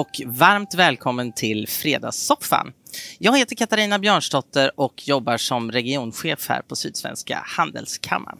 Och 0.00 0.20
varmt 0.26 0.74
välkommen 0.74 1.32
till 1.32 1.68
Fredagssoffan. 1.68 2.72
Jag 3.18 3.38
heter 3.38 3.56
Katarina 3.56 3.98
Björnsdotter 3.98 4.80
och 4.80 5.08
jobbar 5.08 5.36
som 5.36 5.72
regionchef 5.72 6.48
här 6.48 6.62
på 6.62 6.76
Sydsvenska 6.76 7.42
Handelskammaren. 7.46 8.38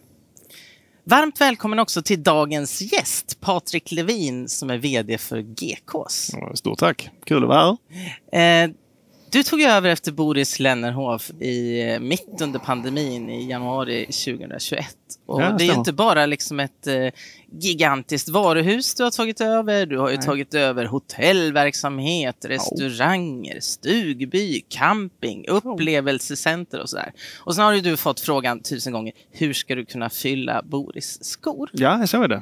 Varmt 1.03 1.41
välkommen 1.41 1.79
också 1.79 2.01
till 2.01 2.23
dagens 2.23 2.81
gäst, 2.93 3.37
Patrik 3.41 3.91
Levin 3.91 4.49
som 4.49 4.69
är 4.69 4.77
VD 4.77 5.17
för 5.17 5.41
GKs. 5.41 6.31
Stort 6.53 6.79
tack, 6.79 7.09
kul 7.25 7.43
att 7.43 7.49
vara 7.49 7.77
här. 8.31 8.63
Eh, 8.63 8.71
du 9.31 9.43
tog 9.43 9.61
över 9.61 9.89
efter 9.89 10.11
Boris 10.11 10.59
Lennerhof 10.59 11.31
i, 11.39 11.81
eh, 11.81 11.99
mitt 11.99 12.41
under 12.41 12.59
pandemin 12.59 13.29
i 13.29 13.49
januari 13.49 14.05
2021. 14.05 14.85
Och 15.25 15.41
ja, 15.41 15.55
det 15.57 15.63
är 15.63 15.65
ju 15.65 15.73
inte 15.73 15.93
bara 15.93 16.25
liksom 16.25 16.59
ett 16.59 16.87
eh, 16.87 17.07
gigantiskt 17.51 18.29
varuhus 18.29 18.95
du 18.95 19.03
har 19.03 19.11
tagit 19.11 19.41
över. 19.41 19.85
Du 19.85 19.97
har 19.97 20.09
ju 20.09 20.15
Nej. 20.15 20.25
tagit 20.25 20.53
över 20.53 20.85
hotellverksamhet, 20.85 22.45
restauranger, 22.45 23.59
stugby, 23.59 24.61
camping, 24.69 25.47
upplevelsecenter 25.47 26.79
och 26.79 26.89
sådär. 26.89 27.13
Och 27.39 27.55
sen 27.55 27.63
har 27.65 27.73
ju 27.73 27.81
du 27.81 27.97
fått 27.97 28.19
frågan 28.19 28.61
tusen 28.61 28.93
gånger, 28.93 29.13
hur 29.31 29.53
ska 29.53 29.75
du 29.75 29.85
kunna 29.85 30.09
fylla 30.09 30.61
Boris 30.63 31.23
skor? 31.23 31.69
Ja, 31.73 32.07
så 32.07 32.23
är 32.23 32.27
det. 32.27 32.41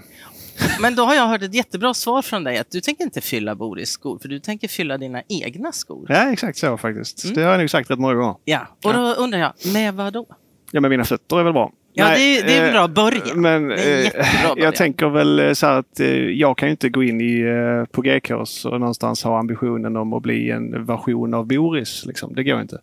Men 0.82 0.96
då 0.96 1.04
har 1.04 1.16
jag 1.16 1.28
hört 1.28 1.42
ett 1.42 1.54
jättebra 1.54 1.94
svar 1.94 2.22
från 2.22 2.44
dig 2.44 2.58
att 2.58 2.72
du 2.72 2.82
tänker 2.82 3.04
inte 3.04 3.22
fylla 3.22 3.56
Boris 3.56 3.90
skor, 3.90 4.20
för 4.20 4.30
du 4.30 4.40
tänker 4.40 4.68
fylla 4.68 4.98
dina 4.98 5.22
egna 5.28 5.72
skor. 5.72 6.06
Ja, 6.10 6.32
exakt 6.32 6.58
så 6.58 6.78
faktiskt. 6.78 7.24
Mm. 7.24 7.36
Det 7.36 7.42
har 7.42 7.52
jag 7.52 7.60
nog 7.60 7.70
sagt 7.70 7.92
rätt 7.92 8.00
många 8.00 8.14
gånger. 8.14 8.36
Ja, 8.46 8.68
och 8.84 8.94
då 8.94 9.00
undrar 9.00 9.40
jag, 9.40 9.54
med 9.74 9.94
vad 9.94 10.14
då? 10.14 10.26
Ja, 10.72 10.82
med 10.82 10.92
mina 10.92 11.04
fötter 11.06 11.40
är 11.40 11.44
väl 11.44 11.54
bra. 11.54 11.72
Ja, 11.94 12.06
Nej, 12.06 12.42
det, 12.42 12.48
det, 12.48 12.58
är 12.58 12.68
en 12.68 12.74
bra 12.74 12.88
början. 12.88 13.42
Men 13.42 13.72
eh, 13.72 14.12
jag 14.58 14.76
tänker 14.76 15.10
väl 15.10 15.40
eh, 15.40 15.54
så 15.54 15.66
här 15.66 15.80
att 15.80 16.00
eh, 16.00 16.08
jag 16.16 16.58
kan 16.58 16.68
ju 16.68 16.72
inte 16.72 16.90
gå 16.90 17.04
in 17.04 17.22
i, 17.22 17.44
på 17.92 18.02
GKs 18.02 18.66
och 18.66 18.80
någonstans 18.80 19.24
ha 19.24 19.40
ambitionen 19.40 19.96
om 19.98 20.14
att 20.14 20.24
bli 20.24 20.52
en 20.52 20.86
version 20.86 21.34
av 21.34 21.48
Boris. 21.48 22.06
Liksom. 22.06 22.36
Det 22.36 22.44
går 22.44 22.62
inte. 22.62 22.82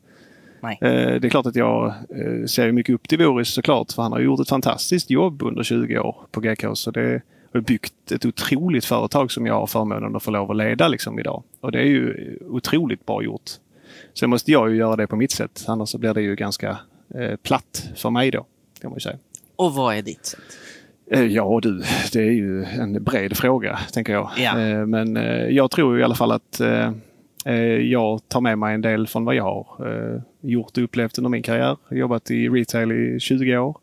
Nej. 0.63 0.79
Det 0.81 1.25
är 1.25 1.29
klart 1.29 1.47
att 1.47 1.57
jag 1.57 1.95
ser 2.49 2.73
mycket 2.73 2.95
upp 2.95 3.09
till 3.09 3.19
Boris 3.19 3.49
såklart, 3.49 3.93
för 3.93 4.03
han 4.03 4.13
har 4.13 4.21
gjort 4.21 4.41
ett 4.41 4.49
fantastiskt 4.49 5.11
jobb 5.11 5.43
under 5.43 5.63
20 5.63 5.99
år 5.99 6.17
på 6.31 6.41
GKs. 6.41 6.79
Så 6.81 6.91
det, 6.91 7.23
byggt 7.61 8.13
ett 8.13 8.25
otroligt 8.25 8.85
företag 8.85 9.33
som 9.33 9.47
jag 9.47 9.55
har 9.55 9.67
förmånen 9.67 10.17
att 10.17 10.23
få 10.23 10.31
lov 10.31 10.51
att 10.51 10.57
leda 10.57 10.89
liksom 10.89 11.19
idag. 11.19 11.43
Och 11.61 11.73
det 11.73 11.79
är 11.79 11.87
ju 11.87 12.39
otroligt 12.49 13.07
bra 13.07 13.23
gjort. 13.23 13.51
Sen 14.15 14.31
måste 14.31 14.53
jag 14.53 14.71
ju 14.71 14.77
göra 14.77 14.97
det 14.97 15.07
på 15.07 15.17
mitt 15.17 15.31
sätt, 15.31 15.65
annars 15.69 15.89
så 15.89 15.99
blir 15.99 16.15
det 16.15 16.23
ju 16.23 16.37
ganska 16.37 16.79
eh, 17.15 17.37
platt 17.37 17.91
för 17.97 18.11
mig 18.11 18.31
då, 18.31 18.47
kan 18.81 18.91
man 18.91 19.01
säga. 19.01 19.19
Och 19.57 19.75
vad 19.75 19.97
är 19.97 20.03
ditt 20.03 20.27
sätt? 20.27 20.41
Eh, 21.11 21.25
ja 21.25 21.61
du, 21.63 21.83
det 22.13 22.19
är 22.19 22.33
ju 22.33 22.65
en 22.65 23.05
bred 23.05 23.37
fråga, 23.37 23.79
tänker 23.93 24.13
jag. 24.13 24.31
Ja. 24.37 24.61
Eh, 24.61 24.87
men 24.87 25.17
eh, 25.17 25.49
jag 25.49 25.71
tror 25.71 26.01
i 26.01 26.03
alla 26.03 26.15
fall 26.15 26.33
att 26.33 26.61
jag 27.81 28.29
tar 28.29 28.41
med 28.41 28.59
mig 28.59 28.75
en 28.75 28.81
del 28.81 29.07
från 29.07 29.25
vad 29.25 29.35
jag 29.35 29.45
har 29.45 30.23
gjort 30.41 30.79
och 30.79 30.85
upplevt 30.85 31.19
under 31.19 31.29
min 31.29 31.43
karriär. 31.43 31.77
Jobbat 31.91 32.31
i 32.31 32.49
retail 32.49 32.93
i 32.93 33.21
20 33.21 33.59
år. 33.59 33.77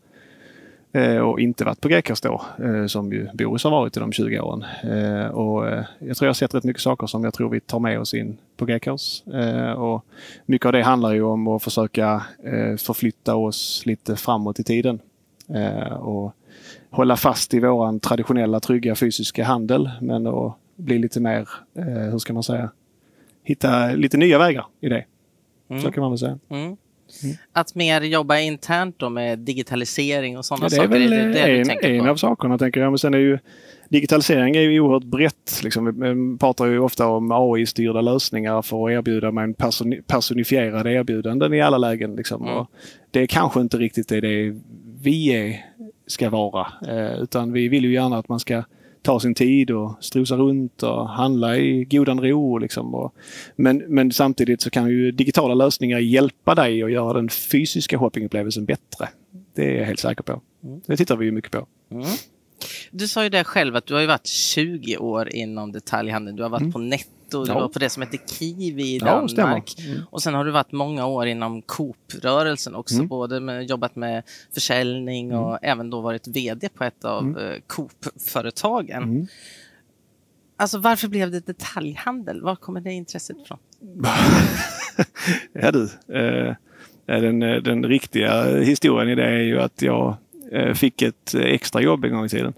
Eh, 0.95 1.17
och 1.17 1.39
inte 1.39 1.65
varit 1.65 1.81
på 1.81 1.87
GKs 1.87 2.21
då, 2.21 2.41
eh, 2.63 2.85
som 2.85 3.13
ju 3.13 3.27
Boris 3.33 3.63
har 3.63 3.71
varit 3.71 3.97
i 3.97 3.99
de 3.99 4.11
20 4.11 4.39
åren. 4.39 4.65
Eh, 4.83 5.27
och 5.27 5.67
jag 5.99 6.17
tror 6.17 6.25
jag 6.25 6.29
har 6.29 6.33
sett 6.33 6.55
rätt 6.55 6.63
mycket 6.63 6.81
saker 6.81 7.07
som 7.07 7.23
jag 7.23 7.33
tror 7.33 7.49
vi 7.49 7.59
tar 7.59 7.79
med 7.79 7.99
oss 7.99 8.13
in 8.13 8.37
på 8.57 8.65
GKs. 8.65 9.23
Och 9.77 10.05
mycket 10.45 10.65
av 10.65 10.71
det 10.71 10.83
handlar 10.83 11.13
ju 11.13 11.23
om 11.23 11.47
att 11.47 11.63
försöka 11.63 12.23
förflytta 12.77 13.35
oss 13.35 13.83
lite 13.85 14.15
framåt 14.15 14.59
i 14.59 14.63
tiden. 14.63 14.99
Och 15.99 16.35
hålla 16.89 17.15
fast 17.15 17.53
i 17.53 17.59
våran 17.59 17.99
traditionella 17.99 18.59
trygga 18.59 18.95
fysiska 18.95 19.43
handel 19.43 19.91
men 20.01 20.27
att 20.27 20.55
bli 20.75 20.99
lite 20.99 21.19
mer, 21.19 21.49
hur 22.11 22.19
ska 22.19 22.33
man 22.33 22.43
säga, 22.43 22.71
hitta 23.43 23.91
lite 23.91 24.17
nya 24.17 24.37
vägar 24.37 24.65
i 24.81 24.89
det. 24.89 25.05
Mm. 25.69 25.81
Så 25.81 25.91
kan 25.91 26.01
man 26.01 26.11
väl 26.11 26.19
säga. 26.19 26.39
Mm. 26.49 26.77
Mm. 27.23 27.35
Att 27.53 27.75
mer 27.75 28.01
jobba 28.01 28.39
internt 28.39 28.99
då 28.99 29.09
med 29.09 29.39
digitalisering 29.39 30.37
och 30.37 30.45
sådana 30.45 30.65
ja, 30.65 30.69
saker? 30.69 30.87
Det 30.87 30.95
är 30.95 30.99
väl 30.99 31.33
det 31.33 31.39
en, 31.39 31.69
en, 31.69 31.99
en 31.99 32.09
av 32.09 32.15
sakerna 32.15 32.57
tänker 32.57 32.79
jag. 32.79 32.91
Men 32.91 32.99
sen 32.99 33.13
är 33.13 33.17
ju 33.17 33.39
digitalisering 33.89 34.55
är 34.55 34.61
ju 34.61 34.79
oerhört 34.79 35.03
brett. 35.03 35.61
Liksom. 35.63 35.85
Vi 35.85 36.37
pratar 36.37 36.65
ju 36.65 36.79
ofta 36.79 37.07
om 37.07 37.31
AI-styrda 37.31 38.01
lösningar 38.01 38.61
för 38.61 38.85
att 38.85 38.91
erbjuda 38.91 39.31
med 39.31 39.43
en 39.43 39.53
personifierad 40.07 40.87
erbjudanden 40.87 41.53
i 41.53 41.61
alla 41.61 41.77
lägen. 41.77 42.15
Liksom. 42.15 42.47
Mm. 42.47 42.65
det 43.11 43.19
är 43.19 43.27
kanske 43.27 43.61
inte 43.61 43.77
riktigt 43.77 44.07
det, 44.07 44.21
det 44.21 44.59
vi 45.01 45.27
är, 45.27 45.65
ska 46.07 46.29
vara. 46.29 46.67
Eh, 46.87 47.21
utan 47.21 47.53
vi 47.53 47.67
vill 47.67 47.85
ju 47.85 47.93
gärna 47.93 48.17
att 48.17 48.29
man 48.29 48.39
ska 48.39 48.63
ta 49.03 49.19
sin 49.19 49.35
tid 49.35 49.71
och 49.71 50.03
strosa 50.03 50.35
runt 50.35 50.83
och 50.83 51.09
handla 51.09 51.57
i 51.57 51.83
godan 51.85 52.21
ro. 52.21 52.57
Liksom. 52.57 52.95
Och, 52.95 53.15
men, 53.55 53.83
men 53.87 54.11
samtidigt 54.11 54.61
så 54.61 54.69
kan 54.69 54.89
ju 54.89 55.11
digitala 55.11 55.53
lösningar 55.53 55.99
hjälpa 55.99 56.55
dig 56.55 56.83
att 56.83 56.91
göra 56.91 57.13
den 57.13 57.29
fysiska 57.29 57.99
shoppingupplevelsen 57.99 58.65
bättre. 58.65 59.09
Det 59.55 59.71
är 59.71 59.77
jag 59.77 59.85
helt 59.85 59.99
säker 59.99 60.23
på. 60.23 60.41
Mm. 60.63 60.81
Det 60.85 60.97
tittar 60.97 61.15
vi 61.15 61.25
ju 61.25 61.31
mycket 61.31 61.51
på. 61.51 61.67
Mm. 61.91 62.05
Du 62.91 63.07
sa 63.07 63.23
ju 63.23 63.29
det 63.29 63.43
själv 63.43 63.75
att 63.75 63.85
du 63.85 63.93
har 63.93 64.01
ju 64.01 64.07
varit 64.07 64.27
20 64.27 64.97
år 64.97 65.29
inom 65.29 65.71
detaljhandeln. 65.71 66.37
Du 66.37 66.43
har 66.43 66.49
varit 66.49 66.61
mm. 66.61 66.71
på 66.71 66.79
Netto 66.79 67.39
och 67.39 67.45
du 67.45 67.51
ja. 67.51 67.59
var 67.59 67.67
på 67.67 67.79
det 67.79 67.89
som 67.89 68.03
heter 68.03 68.19
Kiwi 68.27 68.95
i 68.95 68.99
Danmark. 68.99 69.73
Ja, 69.77 69.83
mm. 69.85 70.01
Och 70.09 70.23
sen 70.23 70.33
har 70.33 70.45
du 70.45 70.51
varit 70.51 70.71
många 70.71 71.05
år 71.05 71.27
inom 71.27 71.61
Coop-rörelsen 71.61 72.75
också, 72.75 72.95
mm. 72.95 73.07
både 73.07 73.39
med, 73.39 73.69
jobbat 73.69 73.95
med 73.95 74.23
försäljning 74.53 75.29
mm. 75.29 75.39
och 75.39 75.59
även 75.61 75.89
då 75.89 76.01
varit 76.01 76.27
VD 76.27 76.69
på 76.69 76.83
ett 76.83 77.05
av 77.05 77.23
mm. 77.23 77.37
Eh, 77.37 77.59
Coop-företagen. 77.67 79.03
Mm. 79.03 79.27
Alltså 80.57 80.77
varför 80.77 81.07
blev 81.07 81.31
det 81.31 81.39
detaljhandel? 81.39 82.41
Var 82.41 82.55
kommer 82.55 82.81
det 82.81 82.91
intresset 82.93 83.37
ifrån? 83.37 83.57
ja 85.53 85.71
du, 85.71 85.83
eh, 86.17 86.55
den, 87.05 87.39
den 87.39 87.85
riktiga 87.85 88.59
historien 88.59 89.09
i 89.09 89.15
det 89.15 89.25
är 89.25 89.39
ju 89.39 89.59
att 89.59 89.81
jag 89.81 90.07
eh, 90.09 90.15
fick 90.73 91.01
ett 91.01 91.35
extra 91.35 91.81
jobb 91.81 92.05
en 92.05 92.11
gång 92.11 92.25
i 92.25 92.29
tiden 92.29 92.53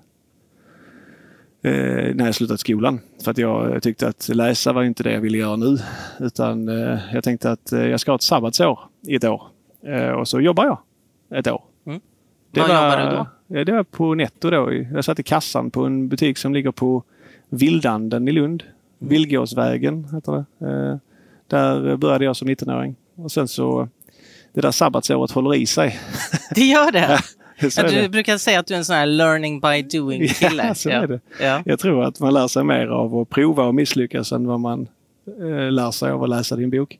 eh, 1.65 2.15
när 2.15 2.25
jag 2.25 2.35
slutat 2.35 2.59
skolan. 2.59 2.99
För 3.23 3.31
att 3.31 3.37
jag 3.37 3.83
tyckte 3.83 4.07
att 4.07 4.29
läsa 4.29 4.73
var 4.73 4.83
inte 4.83 5.03
det 5.03 5.11
jag 5.11 5.21
ville 5.21 5.37
göra 5.37 5.55
nu. 5.55 5.77
Utan 6.19 6.69
eh, 6.69 6.99
jag 7.13 7.23
tänkte 7.23 7.51
att 7.51 7.71
eh, 7.71 7.87
jag 7.87 7.99
ska 7.99 8.11
ha 8.11 8.15
ett 8.15 8.23
sabbatsår 8.23 8.79
i 9.07 9.15
ett 9.15 9.23
år. 9.23 9.41
Eh, 9.85 10.09
och 10.09 10.27
så 10.27 10.41
jobbar 10.41 10.65
jag 10.65 10.79
ett 11.39 11.47
år. 11.47 11.63
Mm. 11.85 12.01
Det 12.51 12.59
var, 12.59 12.67
jobbar 12.67 12.97
du 12.97 13.15
då? 13.15 13.63
Det 13.63 13.71
var 13.71 13.83
på 13.83 14.15
Netto 14.15 14.49
då. 14.49 14.73
Jag 14.73 15.05
satt 15.05 15.19
i 15.19 15.23
kassan 15.23 15.71
på 15.71 15.85
en 15.85 16.07
butik 16.07 16.37
som 16.37 16.53
ligger 16.53 16.71
på 16.71 17.03
Vildanden 17.49 18.27
i 18.27 18.31
Lund. 18.31 18.63
Mm. 18.63 19.09
Villgåsvägen 19.09 20.07
heter 20.13 20.31
det. 20.31 20.65
Eh, 20.65 20.97
där 21.47 21.95
började 21.95 22.25
jag 22.25 22.35
som 22.35 22.49
19-åring. 22.49 22.95
Och 23.15 23.31
sen 23.31 23.47
så 23.47 23.89
det 24.53 24.61
där 24.61 24.71
sabbatsåret 24.71 25.31
håller 25.31 25.55
i 25.55 25.65
sig. 25.65 25.99
Det 26.55 26.65
gör 26.65 26.91
det? 26.91 27.19
Ja, 27.59 27.83
du 27.83 28.09
brukar 28.09 28.37
säga 28.37 28.59
att 28.59 28.67
du 28.67 28.73
är 28.73 28.77
en 28.77 28.85
sån 28.85 28.95
här 28.95 29.05
learning 29.05 29.59
by 29.59 29.81
doing 29.81 30.27
kille. 30.27 30.63
Ja, 30.67 30.75
så 30.75 30.89
är 30.89 31.07
det. 31.07 31.19
Ja. 31.41 31.61
Jag 31.65 31.79
tror 31.79 32.03
att 32.03 32.19
man 32.19 32.33
lär 32.33 32.47
sig 32.47 32.63
mer 32.63 32.87
av 32.87 33.17
att 33.17 33.29
prova 33.29 33.63
och 33.63 33.75
misslyckas 33.75 34.31
än 34.31 34.47
vad 34.47 34.59
man 34.59 34.87
eh, 35.39 35.71
lär 35.71 35.91
sig 35.91 36.11
av 36.11 36.23
att 36.23 36.29
läsa 36.29 36.55
din 36.55 36.69
bok. 36.69 36.99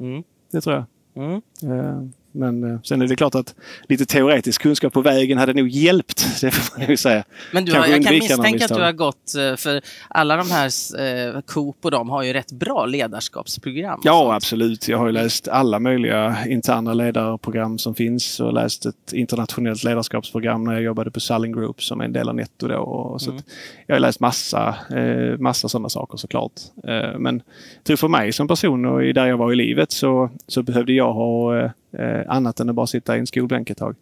Mm. 0.00 0.22
Det 0.52 0.60
tror 0.60 0.76
jag. 0.76 0.84
Mm. 1.24 1.42
Eh, 1.62 2.02
men 2.32 2.64
eh, 2.64 2.80
sen 2.82 3.02
är 3.02 3.06
det 3.06 3.16
klart 3.16 3.34
att 3.34 3.54
lite 3.88 4.06
teoretisk 4.06 4.62
kunskap 4.62 4.92
på 4.92 5.00
vägen 5.00 5.38
hade 5.38 5.52
nog 5.52 5.68
hjälpt. 5.68 6.26
Det 6.40 6.50
får 6.50 6.78
man 6.78 6.88
ju 6.88 6.96
säga. 6.96 7.24
Men 7.52 7.64
du 7.64 7.72
har, 7.72 7.86
jag 7.86 8.04
kan 8.04 8.14
misstänka 8.14 8.64
att 8.64 8.74
du 8.74 8.82
har 8.82 8.92
gått, 8.92 9.34
eh, 9.34 9.56
för 9.56 9.82
alla 10.08 10.36
de 10.36 10.50
här 10.50 10.70
eh, 11.00 11.40
Coop 11.40 11.76
och 11.84 11.90
de 11.90 12.10
har 12.10 12.22
ju 12.22 12.32
rätt 12.32 12.52
bra 12.52 12.86
ledarskapsprogram. 12.86 14.00
Ja, 14.04 14.34
absolut. 14.34 14.88
Jag 14.88 14.98
har 14.98 15.06
ju 15.06 15.12
läst 15.12 15.48
alla 15.48 15.78
möjliga 15.78 16.36
interna 16.48 16.94
ledarprogram 16.94 17.78
som 17.78 17.94
finns 17.94 18.40
och 18.40 18.52
läst 18.52 18.86
ett 18.86 19.12
internationellt 19.12 19.84
ledarskapsprogram 19.84 20.64
när 20.64 20.72
jag 20.72 20.82
jobbade 20.82 21.10
på 21.10 21.20
Sulling 21.20 21.52
Group 21.52 21.82
som 21.82 22.00
är 22.00 22.04
en 22.04 22.12
del 22.12 22.28
av 22.28 22.34
Netto. 22.34 22.68
Då. 22.68 22.76
Och 22.76 23.22
så 23.22 23.30
mm. 23.30 23.42
Jag 23.86 23.94
har 23.94 24.00
läst 24.00 24.20
massa, 24.20 24.74
eh, 24.90 25.38
massa 25.38 25.68
sådana 25.68 25.88
saker 25.88 26.18
såklart. 26.18 26.52
Eh, 26.84 27.18
men 27.18 27.42
jag 27.76 27.84
tror 27.84 27.96
för 27.96 28.08
mig 28.08 28.32
som 28.32 28.48
person 28.48 28.84
och 28.84 29.14
där 29.14 29.26
jag 29.26 29.36
var 29.36 29.52
i 29.52 29.56
livet 29.56 29.92
så, 29.92 30.30
så 30.46 30.62
behövde 30.62 30.92
jag 30.92 31.12
ha 31.12 31.72
eh, 31.92 32.20
annat 32.28 32.60
än 32.60 32.68
att 32.68 32.74
bara 32.74 32.86
sitta 32.86 33.16
i 33.16 33.18
en 33.18 33.26
skolbänk 33.26 33.70
ett 33.70 33.78
tag. 33.78 33.96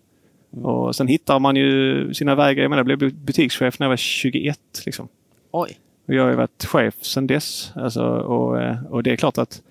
Mm. 0.53 0.65
Och 0.65 0.97
sen 0.97 1.09
hittar 1.09 1.39
man 1.39 1.57
ju 1.57 2.15
sina 2.15 2.35
vägar. 2.35 2.63
Jag 2.63 2.71
menar, 2.71 2.85
jag 2.89 2.99
blev 2.99 3.15
butikschef 3.15 3.79
när 3.79 3.87
jag 3.87 3.91
var 3.91 3.97
21. 3.97 4.59
Liksom. 4.87 5.09
Oj! 5.51 5.79
Och 6.07 6.15
jag 6.15 6.23
har 6.23 6.31
ju 6.31 6.37
varit 6.37 6.65
chef 6.65 6.95
sedan 7.01 7.27
dess. 7.27 7.73
Alltså, 7.75 8.03
och, 8.05 8.63
eh, 8.63 8.85
och 8.91 9.03
det 9.03 9.13
är 9.13 9.17
klart 9.17 9.39
att, 9.39 9.63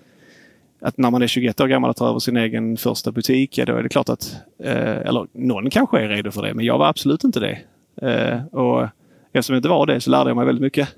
att 0.80 0.98
när 0.98 1.10
man 1.10 1.22
är 1.22 1.26
21 1.26 1.60
år 1.60 1.66
gammal 1.66 1.90
och 1.90 1.96
tar 1.96 2.08
över 2.08 2.18
sin 2.18 2.36
egen 2.36 2.76
första 2.76 3.12
butik, 3.12 3.58
ja, 3.58 3.64
då 3.64 3.76
är 3.76 3.82
det 3.82 3.88
klart 3.88 4.08
att, 4.08 4.36
eh, 4.58 4.96
eller 4.96 5.26
någon 5.32 5.70
kanske 5.70 6.00
är 6.00 6.08
redo 6.08 6.30
för 6.30 6.42
det, 6.42 6.54
men 6.54 6.64
jag 6.64 6.78
var 6.78 6.86
absolut 6.86 7.24
inte 7.24 7.40
det. 7.40 7.58
Eh, 8.02 8.44
och 8.46 8.88
eftersom 9.32 9.54
jag 9.54 9.58
inte 9.58 9.68
var 9.68 9.86
det 9.86 10.00
så 10.00 10.10
lärde 10.10 10.30
jag 10.30 10.36
mig 10.36 10.46
väldigt 10.46 10.62
mycket. 10.62 10.88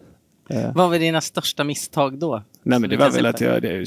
Eh. 0.51 0.73
Vad 0.75 0.91
var 0.91 0.99
dina 0.99 1.21
största 1.21 1.65
misstag 1.65 2.19
då? 2.19 2.43
Nej, 2.63 2.81
men 2.81 2.91
det 2.91 2.97
var 2.97 3.11
väl 3.11 3.27
att 3.27 3.41
jag, 3.41 3.63
det, 3.63 3.85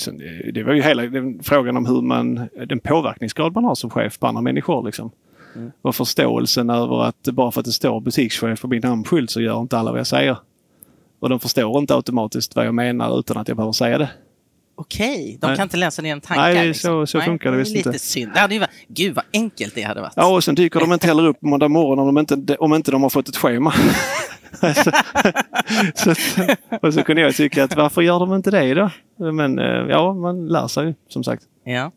det, 0.54 0.64
var 0.64 0.74
ju 0.74 0.82
hela 0.82 1.04
den, 1.04 1.44
frågan 1.44 1.78
om 1.78 1.86
hur 1.86 2.02
man, 2.02 2.50
den 2.68 2.80
påverkningsgrad 2.80 3.54
man 3.54 3.64
har 3.64 3.76
som 3.76 3.90
chef 3.90 4.20
på 4.20 4.28
andra 4.28 4.42
människor. 4.42 4.86
Liksom. 4.86 5.12
Mm. 5.56 5.72
Och 5.82 5.96
förståelsen 5.96 6.70
över 6.70 7.04
att 7.04 7.24
bara 7.24 7.52
för 7.52 7.60
att 7.60 7.66
det 7.66 7.72
står 7.72 8.00
butikschef 8.00 8.62
på 8.62 8.68
min 8.68 8.82
namnskylt 8.82 9.30
så 9.30 9.42
gör 9.42 9.62
inte 9.62 9.78
alla 9.78 9.92
vad 9.92 10.00
jag 10.00 10.08
säger. 10.08 10.38
Och 11.20 11.30
de 11.30 11.40
förstår 11.40 11.80
inte 11.80 11.96
automatiskt 11.96 12.56
vad 12.56 12.66
jag 12.66 12.74
menar 12.74 13.20
utan 13.20 13.38
att 13.38 13.48
jag 13.48 13.58
behöver 13.58 13.74
säga 13.74 13.98
det. 13.98 14.10
Okej, 14.78 15.38
de 15.42 15.56
kan 15.56 15.64
inte 15.64 15.78
läsa 15.78 16.02
dina 16.02 16.22
tankar? 16.22 16.54
Nej, 16.54 16.68
liksom. 16.68 16.90
så, 16.90 17.08
så 17.08 17.18
Nej, 17.18 17.28
funkar 17.28 17.52
det 17.52 17.58
visst 17.58 17.76
inte. 17.76 17.90
Lite 17.90 18.06
synd. 18.06 18.34
Det 18.34 18.40
hade 18.40 18.54
ju 18.54 18.60
varit, 18.60 18.72
gud 18.88 19.16
vad 19.16 19.26
enkelt 19.34 19.76
det 19.76 19.82
hade 19.82 20.02
varit. 20.02 20.14
Ja, 20.16 20.36
och 20.36 20.44
sen 20.44 20.56
dyker 20.56 20.80
de 20.80 20.94
inte 20.94 21.08
heller 21.08 21.28
upp 21.28 21.42
måndag 21.42 21.68
morgon 21.68 22.00
om, 22.00 22.06
de 22.16 22.18
inte, 22.18 22.56
om 22.56 22.74
inte 22.74 22.92
de 22.92 23.04
har 23.04 23.10
fått 23.10 23.30
ett 23.30 23.38
schema. 23.38 23.74
så, 25.96 26.14
och 26.82 26.94
så 26.94 27.04
kunde 27.04 27.22
jag 27.22 27.36
tycka 27.36 27.64
att 27.64 27.76
varför 27.76 28.02
gör 28.02 28.20
de 28.20 28.34
inte 28.34 28.52
det 28.52 28.74
då? 28.74 28.90
Men 29.32 29.60
eh, 29.60 29.66
ja, 29.66 30.14
man 30.14 30.48
lär 30.48 30.68
sig 30.68 30.96
som 31.10 31.24
sagt. 31.24 31.44
Ja. 31.64 31.92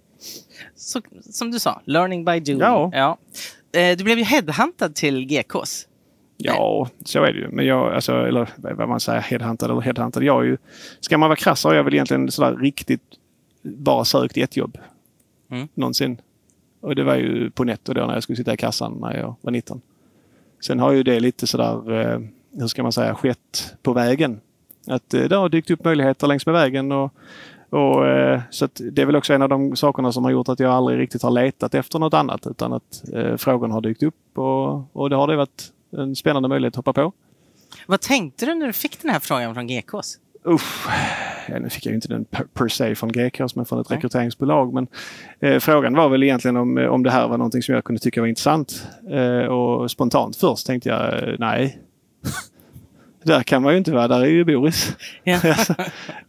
Så, 0.77 1.01
som 1.31 1.51
du 1.51 1.59
sa, 1.59 1.83
learning 1.85 2.25
by 2.25 2.41
doing. 2.41 2.61
Ja. 2.61 2.91
ja. 2.93 3.19
Eh, 3.81 3.97
du 3.97 4.05
blev 4.05 4.19
ju 4.19 4.25
headhuntad 4.25 4.95
till 4.95 5.27
GKs. 5.27 5.88
Ja, 6.41 6.89
så 7.05 7.25
är 7.25 7.33
det 7.33 7.39
ju. 7.39 7.49
Men 7.49 7.67
jag, 7.67 7.95
alltså, 7.95 8.13
eller 8.13 8.49
vad 8.57 8.89
man 8.89 9.01
säger, 9.01 9.21
headhuntad 9.21 9.71
eller 9.71 9.81
headhuntad. 9.81 10.23
Jag 10.23 10.43
är 10.43 10.47
ju, 10.47 10.57
ska 11.01 11.19
man 11.19 11.29
vara 11.29 11.37
krass 11.37 11.65
har 11.65 11.75
jag 11.75 11.85
väl 11.85 11.95
egentligen 11.95 12.31
sådär 12.31 12.57
riktigt 12.57 13.03
bara 13.63 14.05
sökt 14.05 14.37
ett 14.37 14.57
jobb. 14.57 14.79
Mm. 15.51 15.69
Någonsin. 15.75 16.21
Och 16.81 16.95
det 16.95 17.05
var 17.05 17.17
ju 17.17 17.51
på 17.51 17.65
netto 17.65 17.95
då 17.95 18.07
när 18.07 18.15
jag 18.15 18.23
skulle 18.23 18.37
sitta 18.37 18.55
i 18.55 18.57
kassan 18.57 18.99
när 19.01 19.17
jag 19.17 19.35
var 19.41 19.51
19. 19.51 19.81
Sen 20.61 20.79
har 20.79 20.93
ju 20.93 21.03
det 21.03 21.21
lite 21.21 21.47
sådär, 21.47 22.01
eh, 22.01 22.21
hur 22.53 22.67
ska 22.67 22.83
man 22.83 22.93
säga, 22.93 23.15
skett 23.15 23.75
på 23.83 23.93
vägen. 23.93 24.41
Att 24.87 25.15
eh, 25.15 25.23
det 25.23 25.37
har 25.37 25.49
dykt 25.49 25.71
upp 25.71 25.85
möjligheter 25.85 26.27
längs 26.27 26.47
med 26.47 26.53
vägen. 26.53 26.93
Och, 26.93 27.13
och, 27.71 28.07
eh, 28.07 28.41
så 28.51 28.69
det 28.75 29.03
är 29.03 29.07
väl 29.07 29.17
också 29.17 29.35
en 29.35 29.43
av 29.43 29.49
de 29.49 29.77
sakerna 29.77 30.13
som 30.13 30.25
har 30.25 30.31
gjort 30.31 30.49
att 30.49 30.61
jag 30.61 30.73
aldrig 30.73 30.99
riktigt 30.99 31.23
har 31.23 31.31
letat 31.31 31.75
efter 31.75 31.99
något 31.99 32.15
annat 32.15 32.47
utan 32.47 32.73
att 32.73 33.05
eh, 33.13 33.37
frågan 33.37 33.71
har 33.71 33.81
dykt 33.81 34.03
upp 34.03 34.39
och, 34.39 34.97
och 34.97 35.11
det 35.11 35.17
har 35.17 35.27
det 35.27 35.37
varit 35.37 35.73
en 35.93 36.17
spännande 36.17 36.49
möjlighet 36.49 36.73
att 36.73 36.77
hoppa 36.77 36.93
på. 36.93 37.13
Vad 37.87 38.01
tänkte 38.01 38.47
du 38.47 38.55
när 38.55 38.67
du 38.67 38.73
fick 38.73 39.03
den 39.03 39.11
här 39.11 39.21
frågan 39.21 39.55
från 39.55 39.67
GKs? 39.67 40.19
Usch, 40.47 40.89
ja, 41.49 41.59
nu 41.59 41.71
fick 41.71 41.87
jag 41.87 41.95
inte 41.95 42.09
den 42.09 42.25
per, 42.25 42.45
per 42.45 42.69
se 42.69 42.95
från 42.95 43.13
GKs 43.13 43.57
men 43.57 43.65
från 43.65 43.81
ett 43.81 43.91
rekryteringsbolag. 43.91 44.75
Men 44.75 44.87
eh, 45.41 45.59
frågan 45.59 45.95
var 45.95 46.09
väl 46.09 46.23
egentligen 46.23 46.57
om, 46.57 46.79
om 46.79 47.03
det 47.03 47.11
här 47.11 47.29
var 47.29 47.39
någonting 47.39 47.63
som 47.63 47.75
jag 47.75 47.85
kunde 47.85 48.01
tycka 48.01 48.21
var 48.21 48.29
intressant. 48.29 48.87
Eh, 49.11 49.47
och 49.47 49.91
spontant 49.91 50.37
först 50.37 50.67
tänkte 50.67 50.89
jag 50.89 51.29
eh, 51.29 51.35
nej. 51.39 51.79
där 53.23 53.43
kan 53.43 53.63
man 53.63 53.73
ju 53.73 53.79
inte 53.79 53.93
vara, 53.93 54.09
där 54.09 54.21
är 54.21 54.27
ju 54.27 54.45
Boris. 54.45 54.97
Ja. 55.25 55.41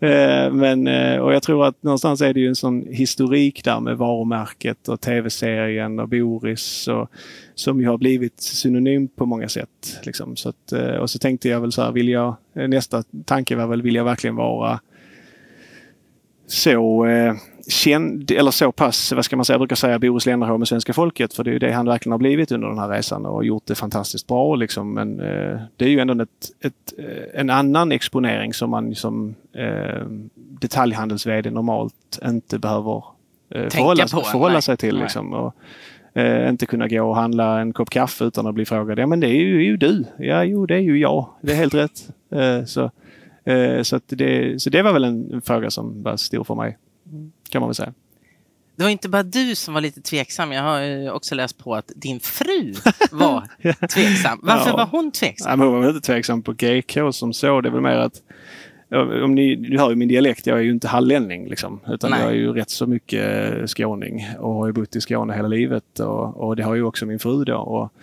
Eh, 0.01 0.51
men, 0.51 0.87
eh, 0.87 1.17
och 1.17 1.33
jag 1.33 1.43
tror 1.43 1.65
att 1.65 1.83
någonstans 1.83 2.21
är 2.21 2.33
det 2.33 2.39
ju 2.39 2.47
en 2.47 2.55
sån 2.55 2.85
historik 2.89 3.63
där 3.63 3.79
med 3.79 3.97
varumärket 3.97 4.87
och 4.87 5.01
tv-serien 5.01 5.99
och 5.99 6.09
Boris 6.09 6.87
och, 6.87 7.09
som 7.55 7.81
ju 7.81 7.87
har 7.87 7.97
blivit 7.97 8.41
synonym 8.41 9.07
på 9.07 9.25
många 9.25 9.49
sätt. 9.49 9.99
Liksom. 10.03 10.35
Så 10.35 10.49
att, 10.49 10.71
eh, 10.71 10.95
och 10.95 11.09
så 11.09 11.19
tänkte 11.19 11.49
jag 11.49 11.61
väl 11.61 11.71
så 11.71 11.81
här, 11.81 11.91
vill 11.91 12.09
jag, 12.09 12.35
nästa 12.53 13.03
tanke 13.25 13.55
var 13.55 13.67
väl, 13.67 13.81
vill 13.81 13.95
jag 13.95 14.03
verkligen 14.03 14.35
vara 14.35 14.79
så 16.47 17.05
eh, 17.05 17.33
känd, 17.67 18.31
eller 18.31 18.51
så 18.51 18.71
pass, 18.71 19.11
vad 19.11 19.25
ska 19.25 19.35
man 19.35 19.45
säga, 19.45 19.53
jag 19.53 19.59
brukar 19.59 19.75
säga 19.75 19.99
Boris 19.99 20.25
Lennerholm 20.25 20.59
med 20.59 20.67
svenska 20.67 20.93
folket 20.93 21.33
för 21.33 21.43
det 21.43 21.49
är 21.49 21.53
ju 21.53 21.59
det 21.59 21.71
han 21.71 21.85
verkligen 21.85 22.11
har 22.11 22.19
blivit 22.19 22.51
under 22.51 22.67
den 22.67 22.79
här 22.79 22.89
resan 22.89 23.25
och 23.25 23.45
gjort 23.45 23.65
det 23.65 23.75
fantastiskt 23.75 24.27
bra. 24.27 24.55
Liksom. 24.55 24.93
Men 24.93 25.19
eh, 25.19 25.59
det 25.77 25.85
är 25.85 25.89
ju 25.89 25.99
ändå 25.99 26.23
ett, 26.23 26.29
ett, 26.61 26.93
eh, 26.97 27.39
en 27.39 27.49
annan 27.49 27.91
exponering 27.91 28.53
som 28.53 28.69
man 28.69 28.95
som 28.95 29.35
eh, 29.53 30.05
detaljhandels 30.35 31.25
normalt 31.25 32.19
inte 32.25 32.59
behöver 32.59 33.03
eh, 33.49 33.69
förhålla, 33.69 34.07
förhålla 34.07 34.61
sig 34.61 34.77
till. 34.77 34.99
Liksom. 34.99 35.33
Och, 35.33 35.55
eh, 36.13 36.49
inte 36.49 36.65
kunna 36.65 36.87
gå 36.87 37.09
och 37.09 37.15
handla 37.15 37.59
en 37.59 37.73
kopp 37.73 37.89
kaffe 37.89 38.23
utan 38.25 38.47
att 38.47 38.55
bli 38.55 38.65
frågad. 38.65 38.99
Ja 38.99 39.07
men 39.07 39.19
det 39.19 39.27
är 39.27 39.41
ju, 39.41 39.57
är 39.57 39.65
ju 39.65 39.77
du. 39.77 40.05
Ja 40.17 40.43
jo 40.43 40.65
det 40.65 40.75
är 40.75 40.79
ju 40.79 40.99
jag. 40.99 41.29
Det 41.41 41.51
är 41.51 41.55
helt 41.55 41.73
rätt. 41.73 42.09
Eh, 42.31 42.65
så, 42.65 42.91
så, 43.83 43.99
det, 44.07 44.61
så 44.61 44.69
det 44.69 44.81
var 44.81 44.93
väl 44.93 45.03
en, 45.03 45.33
en 45.33 45.41
fråga 45.41 45.69
som 45.69 46.03
var 46.03 46.17
stor 46.17 46.43
för 46.43 46.55
mig 46.55 46.77
kan 47.49 47.61
man 47.61 47.69
väl 47.69 47.75
säga. 47.75 47.93
Det 48.75 48.83
var 48.83 48.89
inte 48.89 49.09
bara 49.09 49.23
du 49.23 49.55
som 49.55 49.73
var 49.73 49.81
lite 49.81 50.01
tveksam. 50.01 50.51
Jag 50.51 50.63
har 50.63 51.11
också 51.11 51.35
läst 51.35 51.57
på 51.57 51.75
att 51.75 51.91
din 51.95 52.19
fru 52.19 52.73
var 53.11 53.43
tveksam. 53.87 54.39
Varför 54.43 54.69
ja. 54.69 54.75
var 54.77 54.85
hon 54.85 55.11
tveksam? 55.11 55.59
Ja, 55.59 55.65
hon 55.65 55.81
var 55.81 55.89
inte 55.89 56.07
tveksam 56.07 56.41
på 56.41 56.53
GK 56.53 57.13
som 57.13 57.33
så. 57.33 57.61
Det 57.61 57.69
är 57.69 57.71
väl 57.71 57.81
mer 57.81 57.97
att 57.97 58.21
om 59.23 59.35
ni, 59.35 59.55
du 59.55 59.77
hör 59.77 59.89
ju 59.89 59.95
min 59.95 60.07
dialekt, 60.07 60.47
jag 60.47 60.57
är 60.57 60.63
ju 60.63 60.71
inte 60.71 60.87
hallänning 60.87 61.47
liksom. 61.49 61.79
Utan 61.87 62.11
Nej. 62.11 62.19
jag 62.19 62.29
är 62.29 62.35
ju 62.35 62.53
rätt 62.53 62.69
så 62.69 62.87
mycket 62.87 63.69
skåning 63.69 64.27
och 64.39 64.53
har 64.53 64.67
ju 64.67 64.73
bott 64.73 64.95
i 64.95 65.01
Skåne 65.01 65.33
hela 65.33 65.47
livet. 65.47 65.99
Och, 65.99 66.37
och 66.37 66.55
det 66.55 66.63
har 66.63 66.75
ju 66.75 66.83
också 66.83 67.05
min 67.05 67.19
fru 67.19 67.43
då. 67.43 67.57
Och, 67.57 67.93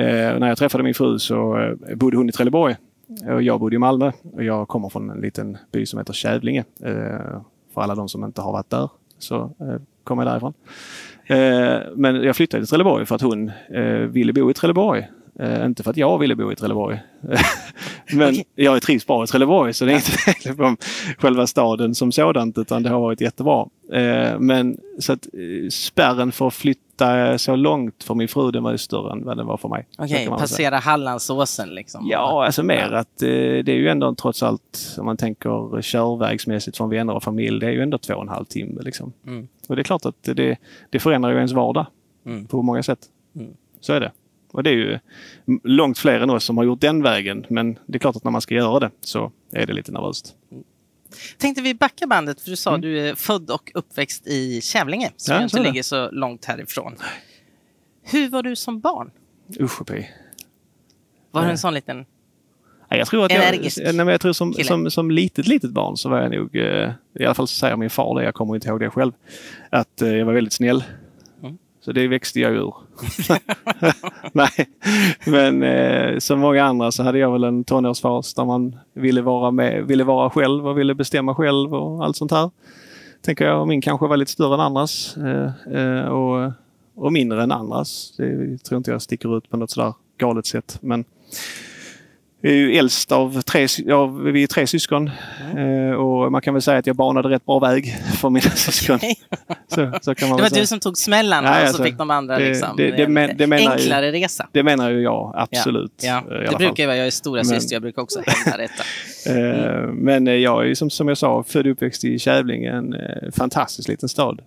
eh, 0.00 0.38
när 0.38 0.48
jag 0.48 0.58
träffade 0.58 0.84
min 0.84 0.94
fru 0.94 1.18
så 1.18 1.58
eh, 1.58 1.96
bodde 1.96 2.16
hon 2.16 2.28
i 2.28 2.32
Trelleborg. 2.32 2.76
Och 3.28 3.42
jag 3.42 3.60
bodde 3.60 3.76
i 3.76 3.78
Malmö 3.78 4.12
och 4.32 4.44
jag 4.44 4.68
kommer 4.68 4.88
från 4.88 5.10
en 5.10 5.20
liten 5.20 5.58
by 5.72 5.86
som 5.86 5.98
heter 5.98 6.12
Kävlinge. 6.12 6.64
Eh, 6.82 7.40
för 7.76 7.82
alla 7.82 7.94
de 7.94 8.08
som 8.08 8.24
inte 8.24 8.40
har 8.40 8.52
varit 8.52 8.70
där 8.70 8.88
så 9.18 9.36
eh, 9.36 9.80
kommer 10.04 10.24
jag 10.24 10.32
därifrån. 10.32 10.52
Eh, 11.26 11.92
men 11.96 12.22
jag 12.22 12.36
flyttade 12.36 12.62
till 12.62 12.68
Trelleborg 12.68 13.06
för 13.06 13.14
att 13.14 13.22
hon 13.22 13.52
eh, 13.70 13.84
ville 13.92 14.32
bo 14.32 14.50
i 14.50 14.54
Trelleborg. 14.54 15.08
Uh, 15.40 15.66
inte 15.66 15.82
för 15.82 15.90
att 15.90 15.96
jag 15.96 16.18
ville 16.18 16.36
bo 16.36 16.52
i 16.52 16.56
Trelleborg. 16.56 17.00
Men 18.12 18.28
okay. 18.28 18.44
jag 18.54 18.82
trivs 18.82 19.06
bra 19.06 19.24
i 19.24 19.26
Trelleborg 19.26 19.74
så 19.74 19.84
det 19.84 19.92
är 19.92 19.96
inte 19.96 20.10
liksom 20.48 20.76
själva 21.18 21.46
staden 21.46 21.94
som 21.94 22.12
sådant 22.12 22.58
utan 22.58 22.82
det 22.82 22.90
har 22.90 23.00
varit 23.00 23.20
jättebra. 23.20 23.66
Uh, 23.94 24.38
men 24.38 24.78
så 24.98 25.12
att 25.12 25.26
uh, 25.38 25.68
spärren 25.68 26.32
för 26.32 26.46
att 26.46 26.54
flytta 26.54 27.38
så 27.38 27.56
långt 27.56 28.04
för 28.04 28.14
min 28.14 28.28
fru 28.28 28.50
den 28.50 28.62
var 28.62 28.72
ju 28.72 28.78
större 28.78 29.12
än 29.12 29.24
vad 29.24 29.36
den 29.36 29.46
var 29.46 29.56
för 29.56 29.68
mig. 29.68 29.86
Okej, 29.98 30.28
okay, 30.28 30.38
passera 30.38 30.76
Hallandsåsen 30.76 31.68
liksom? 31.68 32.08
Ja, 32.10 32.44
alltså 32.46 32.62
mer 32.62 32.92
att 32.92 33.18
det 33.18 33.68
är 33.68 33.76
ju 33.76 33.88
ändå 33.88 34.14
trots 34.14 34.42
allt 34.42 34.96
om 34.98 35.06
man 35.06 35.16
tänker 35.16 35.82
körvägsmässigt 35.82 36.76
från 36.76 36.90
vänner 36.90 37.14
och 37.14 37.22
familj. 37.22 37.60
Det 37.60 37.66
är 37.66 37.70
ju 37.70 37.82
ändå 37.82 37.98
två 37.98 38.14
och 38.14 38.22
en 38.22 38.28
halv 38.28 38.44
timme 38.44 38.82
liksom. 38.82 39.12
Mm. 39.26 39.48
Och 39.68 39.76
det 39.76 39.82
är 39.82 39.84
klart 39.84 40.06
att 40.06 40.22
det, 40.22 40.56
det 40.90 40.98
förändrar 40.98 41.30
ju 41.30 41.36
ens 41.36 41.52
vardag 41.52 41.86
mm. 42.26 42.46
på 42.46 42.62
många 42.62 42.82
sätt. 42.82 43.00
Mm. 43.34 43.50
Så 43.80 43.92
är 43.92 44.00
det. 44.00 44.12
Och 44.56 44.62
det 44.62 44.70
är 44.70 44.74
ju 44.74 44.98
långt 45.62 45.98
fler 45.98 46.20
än 46.20 46.30
oss 46.30 46.44
som 46.44 46.56
har 46.56 46.64
gjort 46.64 46.80
den 46.80 47.02
vägen. 47.02 47.46
Men 47.48 47.78
det 47.86 47.96
är 47.96 47.98
klart 47.98 48.16
att 48.16 48.24
när 48.24 48.30
man 48.30 48.40
ska 48.40 48.54
göra 48.54 48.80
det 48.80 48.90
så 49.00 49.32
är 49.52 49.66
det 49.66 49.72
lite 49.72 49.92
nervöst. 49.92 50.34
Tänkte 51.38 51.62
vi 51.62 51.74
backa 51.74 52.06
bandet, 52.06 52.40
för 52.40 52.50
du 52.50 52.56
sa 52.56 52.70
mm. 52.70 52.80
du 52.80 53.00
är 53.00 53.14
född 53.14 53.50
och 53.50 53.72
uppväxt 53.74 54.26
i 54.26 54.60
Kävlinge, 54.60 55.10
som 55.16 55.34
ja, 55.34 55.42
inte 55.42 55.62
ligger 55.62 55.82
så 55.82 56.10
långt 56.10 56.44
härifrån. 56.44 56.96
Hur 58.02 58.28
var 58.28 58.42
du 58.42 58.56
som 58.56 58.80
barn? 58.80 59.10
Usch 59.60 59.80
Var 61.30 61.42
du 61.42 61.50
en 61.50 61.58
sån 61.58 61.74
liten 61.74 62.06
jag 62.88 63.06
tror 63.06 63.24
att 63.24 63.32
Energisk 63.32 63.78
jag, 63.78 63.94
nej, 63.94 64.06
jag 64.06 64.20
tror 64.20 64.32
som, 64.32 64.52
som, 64.52 64.90
som 64.90 65.10
litet, 65.10 65.46
litet 65.46 65.70
barn 65.70 65.96
så 65.96 66.08
var 66.08 66.20
jag 66.20 66.30
nog, 66.30 66.56
eh, 66.56 66.90
i 67.18 67.24
alla 67.24 67.34
fall 67.34 67.48
så 67.48 67.54
säger 67.54 67.76
min 67.76 67.90
far 67.90 68.18
det, 68.18 68.24
jag 68.24 68.34
kommer 68.34 68.54
inte 68.54 68.68
ihåg 68.68 68.80
det 68.80 68.90
själv, 68.90 69.12
att 69.70 70.02
eh, 70.02 70.16
jag 70.16 70.26
var 70.26 70.32
väldigt 70.32 70.52
snäll. 70.52 70.84
Så 71.86 71.92
det 71.92 72.08
växte 72.08 72.40
jag 72.40 72.52
ur. 72.52 72.74
Nej, 74.32 74.68
men 75.26 75.62
eh, 75.62 76.18
som 76.18 76.40
många 76.40 76.64
andra 76.64 76.92
så 76.92 77.02
hade 77.02 77.18
jag 77.18 77.32
väl 77.32 77.44
en 77.44 77.64
tonårsfas 77.64 78.34
där 78.34 78.44
man 78.44 78.76
ville 78.94 79.22
vara, 79.22 79.50
med, 79.50 79.86
ville 79.86 80.04
vara 80.04 80.30
själv 80.30 80.68
och 80.68 80.78
ville 80.78 80.94
bestämma 80.94 81.34
själv 81.34 81.74
och 81.74 82.04
allt 82.04 82.16
sånt 82.16 82.30
här. 82.30 82.50
Tänker 83.22 83.44
jag. 83.44 83.68
Min 83.68 83.80
kanske 83.80 84.06
var 84.06 84.16
lite 84.16 84.32
större 84.32 84.54
än 84.54 84.60
andras 84.60 85.16
eh, 85.16 85.74
eh, 85.80 86.06
och, 86.06 86.52
och 86.94 87.12
mindre 87.12 87.42
än 87.42 87.52
andras. 87.52 88.14
Det 88.16 88.58
tror 88.58 88.76
inte 88.76 88.90
jag 88.90 89.02
sticker 89.02 89.38
ut 89.38 89.50
på 89.50 89.56
något 89.56 89.70
sådär 89.70 89.94
galet 90.18 90.46
sätt. 90.46 90.78
Men 90.80 91.04
jag 92.40 92.52
är 92.52 92.56
ju 92.56 92.76
äldst 92.76 93.12
av 93.12 93.40
tre, 93.42 93.66
ja, 93.86 94.06
vi 94.06 94.42
är 94.42 94.46
tre 94.46 94.66
syskon. 94.66 95.10
Mm. 95.52 95.90
Eh, 95.90 95.94
och 95.94 96.32
man 96.32 96.42
kan 96.42 96.54
väl 96.54 96.62
säga 96.62 96.78
att 96.78 96.86
jag 96.86 96.96
banade 96.96 97.28
rätt 97.28 97.46
bra 97.46 97.58
väg 97.58 97.96
för 98.20 98.30
mina 98.30 98.50
syskon. 98.54 98.98
så, 99.68 99.92
så 100.02 100.12
det 100.12 100.26
var 100.26 100.48
säga. 100.48 100.60
du 100.60 100.66
som 100.66 100.80
tog 100.80 100.98
smällarna 100.98 101.50
Nej, 101.50 101.52
och 101.52 101.60
så 101.60 101.68
alltså, 101.68 101.82
fick 101.82 101.98
de 101.98 102.10
andra 102.10 102.38
det, 102.38 102.48
liksom, 102.48 102.76
det, 102.76 102.90
det, 102.90 103.08
men, 103.08 103.36
det 103.36 103.46
menar 103.46 103.72
enklare 103.72 104.06
ju, 104.06 104.12
resa. 104.12 104.48
Det 104.52 104.62
menar 104.62 104.90
ju 104.90 105.02
jag, 105.02 105.34
absolut. 105.36 105.92
Ja, 106.02 106.24
ja. 106.28 106.50
Det 106.50 106.56
brukar 106.56 106.82
ju 106.82 106.86
vara, 106.86 106.96
jag 106.96 107.06
är 107.06 107.10
stora 107.10 107.36
men, 107.36 107.44
syster, 107.44 107.74
jag 107.74 107.82
brukar 107.82 108.02
också 108.02 108.22
hämta 108.26 108.56
detta. 108.62 108.84
Eh, 109.26 109.78
mm. 109.78 109.96
Men 109.96 110.28
eh, 110.28 110.34
jag 110.34 110.70
är 110.70 110.74
som, 110.74 110.90
som 110.90 111.08
jag 111.08 111.18
sa 111.18 111.42
född 111.42 111.66
och 111.66 111.72
uppväxt 111.72 112.04
i 112.04 112.18
Kävlinge, 112.18 112.70
en 112.70 112.94
fantastisk 113.32 113.88
liten 113.88 114.08
stad. 114.08 114.40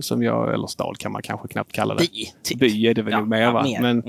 Som 0.00 0.22
jag, 0.22 0.54
eller 0.54 0.66
stad 0.66 0.98
kan 0.98 1.12
man 1.12 1.22
kanske 1.22 1.48
knappt 1.48 1.72
kalla 1.72 1.94
det. 1.94 2.00
By, 2.00 2.26
typ. 2.42 2.58
By 2.58 2.86
är 2.86 2.94
det 2.94 3.02
väl 3.02 3.12
ja, 3.12 3.24
mer 3.24 3.52
va? 3.52 3.62
Mer. 3.62 3.80
Men, 3.80 4.02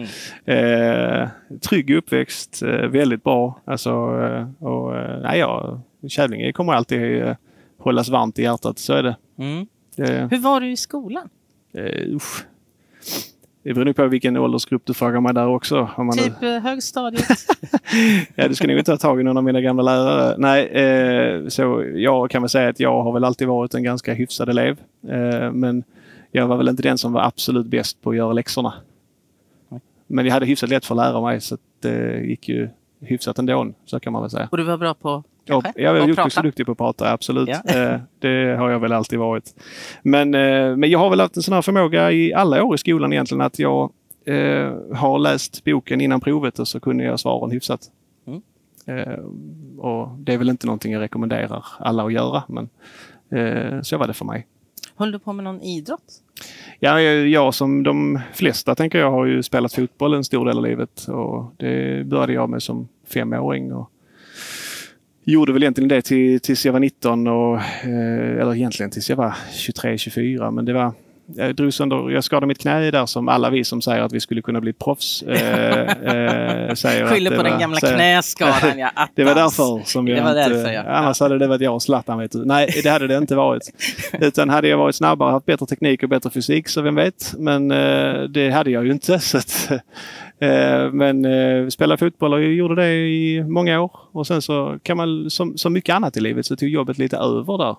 mm. 0.45 1.21
eh, 1.21 1.29
trygg 1.69 1.89
uppväxt, 1.89 2.61
väldigt 2.89 3.20
bra. 3.23 3.59
Alltså, 3.65 3.93
och, 4.59 4.93
nej, 5.21 5.39
ja, 5.39 5.79
Kävlinge 6.07 6.53
kommer 6.53 6.73
alltid 6.73 7.35
hållas 7.77 8.09
varmt 8.09 8.39
i 8.39 8.41
hjärtat, 8.41 8.79
så 8.79 8.93
är 8.93 9.03
det. 9.03 9.15
Mm. 9.37 9.67
det 9.95 10.27
Hur 10.31 10.39
var 10.39 10.61
du 10.61 10.71
i 10.71 10.77
skolan? 10.77 11.29
Uh. 11.77 12.19
Det 13.63 13.73
beror 13.73 13.85
nog 13.85 13.95
på 13.95 14.07
vilken 14.07 14.37
åldersgrupp 14.37 14.81
du 14.85 14.93
frågar 14.93 15.21
mig 15.21 15.33
där 15.33 15.47
också. 15.47 15.89
Typ 16.17 16.41
nu... 16.41 16.55
Eh, 16.55 16.61
högstadiet? 16.61 17.27
ja, 18.35 18.47
du 18.47 18.55
ska 18.55 18.67
nog 18.67 18.77
inte 18.77 18.91
ha 18.91 18.97
tag 18.97 19.19
i 19.21 19.23
någon 19.23 19.37
av 19.37 19.43
mina 19.43 19.61
gamla 19.61 19.83
lärare. 19.83 20.35
Nej, 20.37 20.65
eh, 20.65 21.47
så 21.47 21.85
jag 21.95 22.29
kan 22.29 22.41
väl 22.41 22.49
säga 22.49 22.69
att 22.69 22.79
jag 22.79 23.03
har 23.03 23.13
väl 23.13 23.23
alltid 23.23 23.47
varit 23.47 23.73
en 23.73 23.83
ganska 23.83 24.13
hyfsad 24.13 24.49
elev. 24.49 24.79
Eh, 25.07 25.51
men 25.51 25.83
jag 26.31 26.47
var 26.47 26.57
väl 26.57 26.69
inte 26.69 26.83
den 26.83 26.97
som 26.97 27.13
var 27.13 27.21
absolut 27.21 27.65
bäst 27.65 28.01
på 28.01 28.09
att 28.09 28.15
göra 28.15 28.33
läxorna. 28.33 28.73
Men 30.07 30.25
jag 30.25 30.33
hade 30.33 30.45
hyfsat 30.45 30.69
lätt 30.69 30.85
för 30.85 30.95
att 30.95 31.13
lära 31.13 31.21
mig 31.21 31.41
så 31.41 31.57
det 31.79 32.19
gick 32.19 32.49
ju 32.49 32.69
hyfsat 33.01 33.39
ändå, 33.39 33.71
så 33.85 33.99
kan 33.99 34.13
man 34.13 34.21
väl 34.21 34.31
säga. 34.31 34.47
Och 34.51 34.57
du 34.57 34.63
var 34.63 34.77
bra 34.77 34.93
på 34.93 35.23
Ja, 35.45 35.63
jag 35.75 36.09
är 36.09 36.29
så 36.29 36.41
duktig 36.41 36.65
på 36.65 36.71
att 36.71 36.77
prata, 36.77 37.11
absolut. 37.11 37.49
Ja. 37.49 37.73
Eh, 37.75 37.99
det 38.19 38.57
har 38.57 38.69
jag 38.69 38.79
väl 38.79 38.93
alltid 38.93 39.19
varit. 39.19 39.55
Men, 40.03 40.33
eh, 40.35 40.75
men 40.75 40.89
jag 40.89 40.99
har 40.99 41.09
väl 41.09 41.19
haft 41.19 41.37
en 41.37 41.43
sån 41.43 41.53
här 41.53 41.61
förmåga 41.61 42.11
i 42.11 42.33
alla 42.33 42.63
år 42.63 42.75
i 42.75 42.77
skolan 42.77 43.13
egentligen 43.13 43.41
att 43.41 43.59
jag 43.59 43.91
eh, 44.25 44.73
har 44.95 45.19
läst 45.19 45.63
boken 45.63 46.01
innan 46.01 46.21
provet 46.21 46.59
och 46.59 46.67
så 46.67 46.79
kunde 46.79 47.03
jag 47.03 47.19
svaren 47.19 47.51
hyfsat. 47.51 47.81
Mm. 48.27 48.41
Eh, 48.85 49.19
och 49.77 50.09
Det 50.17 50.33
är 50.33 50.37
väl 50.37 50.49
inte 50.49 50.65
någonting 50.65 50.93
jag 50.93 50.99
rekommenderar 50.99 51.65
alla 51.79 52.03
att 52.03 52.13
göra, 52.13 52.43
men 52.47 52.69
så 53.83 53.97
var 53.97 54.07
det 54.07 54.13
för 54.13 54.25
mig. 54.25 54.47
Höll 54.95 55.11
du 55.11 55.19
på 55.19 55.33
med 55.33 55.43
någon 55.43 55.61
idrott? 55.61 56.21
Ja, 56.79 57.01
jag, 57.01 57.27
jag, 57.27 57.53
som 57.53 57.83
de 57.83 58.19
flesta 58.33 58.75
tänker 58.75 58.99
jag 58.99 59.11
har 59.11 59.25
ju 59.25 59.43
spelat 59.43 59.73
fotboll 59.73 60.13
en 60.13 60.23
stor 60.23 60.45
del 60.45 60.57
av 60.57 60.63
livet 60.63 61.07
och 61.07 61.53
det 61.57 62.05
började 62.07 62.33
jag 62.33 62.49
med 62.49 62.63
som 62.63 62.87
femåring. 63.13 63.73
Och 63.73 63.91
gjorde 65.23 65.53
väl 65.53 65.63
egentligen 65.63 65.87
det 65.87 66.01
till, 66.01 66.39
tills 66.39 66.65
jag 66.65 66.73
var 66.73 66.79
19 66.79 67.27
och, 67.27 67.55
eh, 67.55 68.41
eller 68.41 68.55
egentligen 68.55 68.89
tills 68.91 69.09
jag 69.09 69.17
var 69.17 69.35
23-24 69.51 70.51
men 70.51 70.65
det 70.65 70.73
var 70.73 70.93
jag 71.35 71.55
drog 71.55 71.73
sönder, 71.73 72.09
jag 72.11 72.23
skadade 72.23 72.47
mitt 72.47 72.61
knä 72.61 72.91
där 72.91 73.05
som 73.05 73.29
alla 73.29 73.49
vi 73.49 73.63
som 73.63 73.81
säger 73.81 74.01
att 74.01 74.13
vi 74.13 74.19
skulle 74.19 74.41
kunna 74.41 74.61
bli 74.61 74.73
proffs 74.73 75.23
eh, 75.23 75.79
eh, 76.69 76.73
säger. 76.73 77.07
Skyller 77.07 77.37
på 77.37 77.43
den 77.43 77.59
gamla 77.59 77.79
säger, 77.79 77.95
knäskadan 77.95 78.79
ja. 78.79 78.87
Attans. 78.87 79.11
Det 79.15 79.23
var 79.23 79.35
därför 79.35 79.81
som 79.85 80.07
jag 80.07 80.17
det 80.17 80.23
var 80.23 80.29
inte... 80.29 80.49
Därför, 80.49 80.71
ja. 80.71 80.83
Annars 80.83 81.19
hade 81.19 81.37
det 81.37 81.47
varit 81.47 81.61
jag 81.61 81.73
och 81.73 81.81
Zlatan 81.81 82.19
vet 82.19 82.31
du. 82.31 82.45
Nej, 82.45 82.81
det 82.83 82.89
hade 82.89 83.07
det 83.07 83.17
inte 83.17 83.35
varit. 83.35 83.63
Utan 84.19 84.49
hade 84.49 84.67
jag 84.67 84.77
varit 84.77 84.95
snabbare, 84.95 85.31
haft 85.31 85.45
bättre 85.45 85.65
teknik 85.65 86.03
och 86.03 86.09
bättre 86.09 86.29
fysik 86.29 86.67
så 86.67 86.81
vem 86.81 86.95
vet. 86.95 87.33
Men 87.37 87.71
eh, 87.71 88.21
det 88.23 88.49
hade 88.49 88.71
jag 88.71 88.85
ju 88.85 88.91
inte. 88.91 89.19
Så 89.19 89.37
att, 89.37 89.71
eh, 90.39 90.91
men 90.91 91.25
eh, 91.25 91.67
spelade 91.67 91.97
fotboll 91.97 92.33
och 92.33 92.43
gjorde 92.43 92.75
det 92.75 92.93
i 92.93 93.43
många 93.43 93.81
år. 93.81 93.91
Och 94.11 94.27
sen 94.27 94.41
så 94.41 94.79
kan 94.83 94.97
man, 94.97 95.29
som, 95.29 95.57
som 95.57 95.73
mycket 95.73 95.95
annat 95.95 96.17
i 96.17 96.19
livet, 96.19 96.45
så 96.45 96.55
tog 96.55 96.69
jobbet 96.69 96.97
lite 96.97 97.17
över 97.17 97.57
där. 97.57 97.75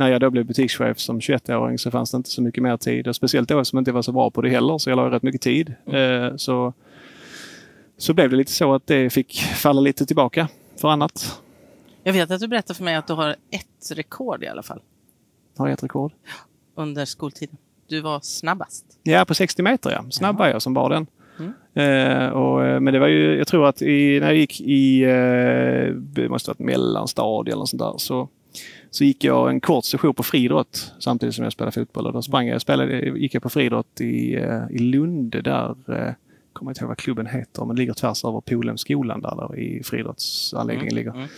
När 0.00 0.08
jag 0.08 0.20
då 0.20 0.30
blev 0.30 0.46
butikschef 0.46 0.98
som 0.98 1.20
21-åring 1.20 1.78
så 1.78 1.90
fanns 1.90 2.10
det 2.10 2.16
inte 2.16 2.30
så 2.30 2.42
mycket 2.42 2.62
mer 2.62 2.76
tid. 2.76 3.08
Och 3.08 3.16
speciellt 3.16 3.48
då 3.48 3.64
som 3.64 3.78
inte 3.78 3.92
var 3.92 4.02
så 4.02 4.12
bra 4.12 4.30
på 4.30 4.42
det 4.42 4.48
heller, 4.48 4.78
så 4.78 4.90
jag 4.90 4.96
la 4.96 5.10
rätt 5.10 5.22
mycket 5.22 5.40
tid. 5.40 5.74
Mm. 5.86 6.24
Eh, 6.24 6.36
så, 6.36 6.72
så 7.96 8.14
blev 8.14 8.30
det 8.30 8.36
lite 8.36 8.52
så 8.52 8.74
att 8.74 8.86
det 8.86 9.10
fick 9.10 9.40
falla 9.40 9.80
lite 9.80 10.06
tillbaka 10.06 10.48
för 10.76 10.88
annat. 10.88 11.40
Jag 12.02 12.12
vet 12.12 12.30
att 12.30 12.40
du 12.40 12.48
berättade 12.48 12.74
för 12.74 12.84
mig 12.84 12.94
att 12.94 13.06
du 13.06 13.12
har 13.12 13.30
ett 13.30 13.90
rekord 13.92 14.44
i 14.44 14.48
alla 14.48 14.62
fall. 14.62 14.80
Har 15.56 15.66
jag 15.66 15.72
ett 15.72 15.82
rekord? 15.82 16.12
Under 16.74 17.04
skoltiden. 17.04 17.56
Du 17.88 18.00
var 18.00 18.20
snabbast. 18.20 18.84
Ja, 19.02 19.24
på 19.24 19.34
60 19.34 19.62
meter 19.62 19.90
ja. 19.90 20.04
Snabb 20.10 20.38
var 20.38 20.48
jag 20.48 20.62
som 20.62 20.74
bar 20.74 20.90
den. 20.90 21.06
Mm. 21.38 21.52
Eh, 21.74 22.28
och, 22.28 22.64
eh, 22.64 22.80
men 22.80 22.94
det 22.94 23.00
var 23.00 23.08
ju, 23.08 23.38
jag 23.38 23.46
tror 23.46 23.68
att 23.68 23.82
i, 23.82 24.20
när 24.20 24.26
jag 24.26 24.36
gick 24.36 24.60
i, 24.60 25.02
eh, 25.02 26.28
måste 26.28 26.50
varit 26.50 26.58
mellanstadie 26.58 27.52
eller 27.52 27.60
något 27.60 27.68
sånt 27.68 27.82
där, 27.82 27.94
så 27.96 28.28
så 28.90 29.04
gick 29.04 29.24
jag 29.24 29.50
en 29.50 29.60
kort 29.60 29.84
session 29.84 30.14
på 30.14 30.22
friidrott 30.22 30.94
samtidigt 30.98 31.34
som 31.34 31.44
jag 31.44 31.52
spelade 31.52 31.72
fotboll. 31.72 32.06
Och 32.06 32.12
då 32.12 32.22
sprang 32.22 32.46
jag, 32.46 32.60
spelade, 32.60 32.98
gick 33.00 33.34
jag 33.34 33.42
på 33.42 33.50
friidrott 33.50 34.00
i, 34.00 34.34
eh, 34.34 34.62
i 34.70 34.78
Lund 34.78 35.30
där, 35.44 35.70
eh, 35.70 36.12
kommer 36.52 36.70
inte 36.70 36.80
ihåg 36.80 36.88
vad 36.88 36.98
klubben 36.98 37.26
heter, 37.26 37.64
men 37.64 37.76
ligger 37.76 37.92
tvärs 37.92 38.24
över 38.24 38.40
Polhemsskolan 38.40 39.20
där, 39.20 39.36
där 39.36 39.58
i 39.58 39.82
friidrottsanläggningen 39.84 40.92
mm. 40.92 40.96
ligger. 40.96 41.28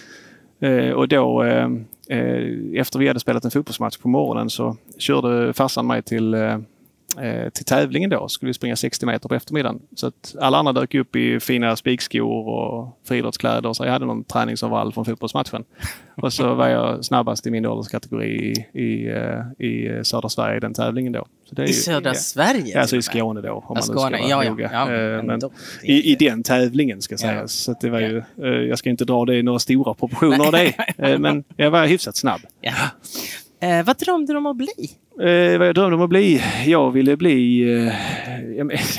Mm. 0.61 0.89
Eh, 0.89 0.93
och 0.93 1.09
då 1.09 1.43
eh, 1.43 1.69
eh, 2.09 2.81
efter 2.81 2.99
vi 2.99 3.09
hade 3.09 3.21
spelat 3.21 3.45
en 3.45 3.51
fotbollsmatch 3.51 3.97
på 3.97 4.09
morgonen 4.09 4.51
så 4.51 4.77
körde 4.99 5.53
farsan 5.53 5.87
mig 5.87 6.03
till 6.03 6.35
eh, 6.35 6.59
till 7.53 7.65
tävlingen 7.65 8.11
då 8.11 8.29
skulle 8.29 8.49
vi 8.49 8.55
springa 8.55 8.77
60 8.77 9.07
meter 9.07 9.29
på 9.29 9.35
eftermiddagen. 9.35 9.81
Så 9.97 10.07
att 10.07 10.37
alla 10.41 10.59
andra 10.59 10.73
dök 10.73 10.95
upp 10.95 11.17
i 11.17 11.41
fina 11.41 11.77
spikskor 11.77 12.49
och 12.49 12.99
friidrottskläder 13.05 13.73
så 13.73 13.85
jag 13.85 13.93
hade 13.93 14.07
någon 14.07 14.25
träningsoverall 14.25 14.93
från 14.93 15.05
fotbollsmatchen. 15.05 15.65
Och 16.15 16.33
så 16.33 16.55
var 16.55 16.69
jag 16.69 17.05
snabbast 17.05 17.47
i 17.47 17.51
min 17.51 17.67
ålderskategori 17.67 18.27
i, 18.27 18.81
i, 18.81 19.11
eh, 19.11 19.67
i 19.67 20.05
södra 20.05 20.29
Sverige 20.29 20.57
i 20.57 20.61
den 20.61 20.75
tävlingen 20.75 21.13
då. 21.13 21.27
I 21.57 21.61
ju, 21.61 21.73
södra 21.73 22.11
ja, 22.11 22.15
Sverige? 22.15 22.81
Alltså 22.81 22.97
i 22.97 23.03
Skåne 23.03 23.41
då. 23.41 23.53
Om 23.53 23.75
man 23.75 23.83
Skåne, 23.83 24.19
ska 24.19 24.29
ja, 24.29 24.45
ja, 24.45 24.57
ja, 24.59 24.93
eh, 24.93 25.23
men 25.23 25.41
i, 25.83 26.13
I 26.13 26.15
den 26.15 26.43
tävlingen 26.43 27.03
ska 27.03 27.19
sägas. 27.19 27.69
Ja. 27.69 27.75
Så 27.75 27.81
det 27.81 27.91
var 27.91 28.01
ju, 28.01 28.19
eh, 28.19 28.49
jag 28.49 28.79
ska 28.79 28.91
inte 28.91 29.05
dra 29.05 29.25
det 29.25 29.39
i 29.39 29.43
några 29.43 29.59
stora 29.59 29.95
proportioner 29.95 30.47
av 30.47 30.53
det. 30.53 31.19
men 31.19 31.45
jag 31.57 31.71
var 31.71 31.87
hyfsat 31.87 32.17
snabb. 32.17 32.41
Ja. 32.61 32.73
Eh, 33.63 33.85
vad 33.85 33.99
drömde 33.99 34.33
du 34.33 34.37
om 34.37 34.47
att 34.47 34.57
bli? 34.57 34.91
Eh, 35.21 35.59
vad 35.59 35.69
jag 35.69 35.75
drömde 35.75 35.97
om 35.97 36.03
att 36.03 36.09
bli? 36.09 36.43
Jag 36.67 36.91
ville 36.91 37.17
bli... 37.17 37.63
Eh, 37.87 37.93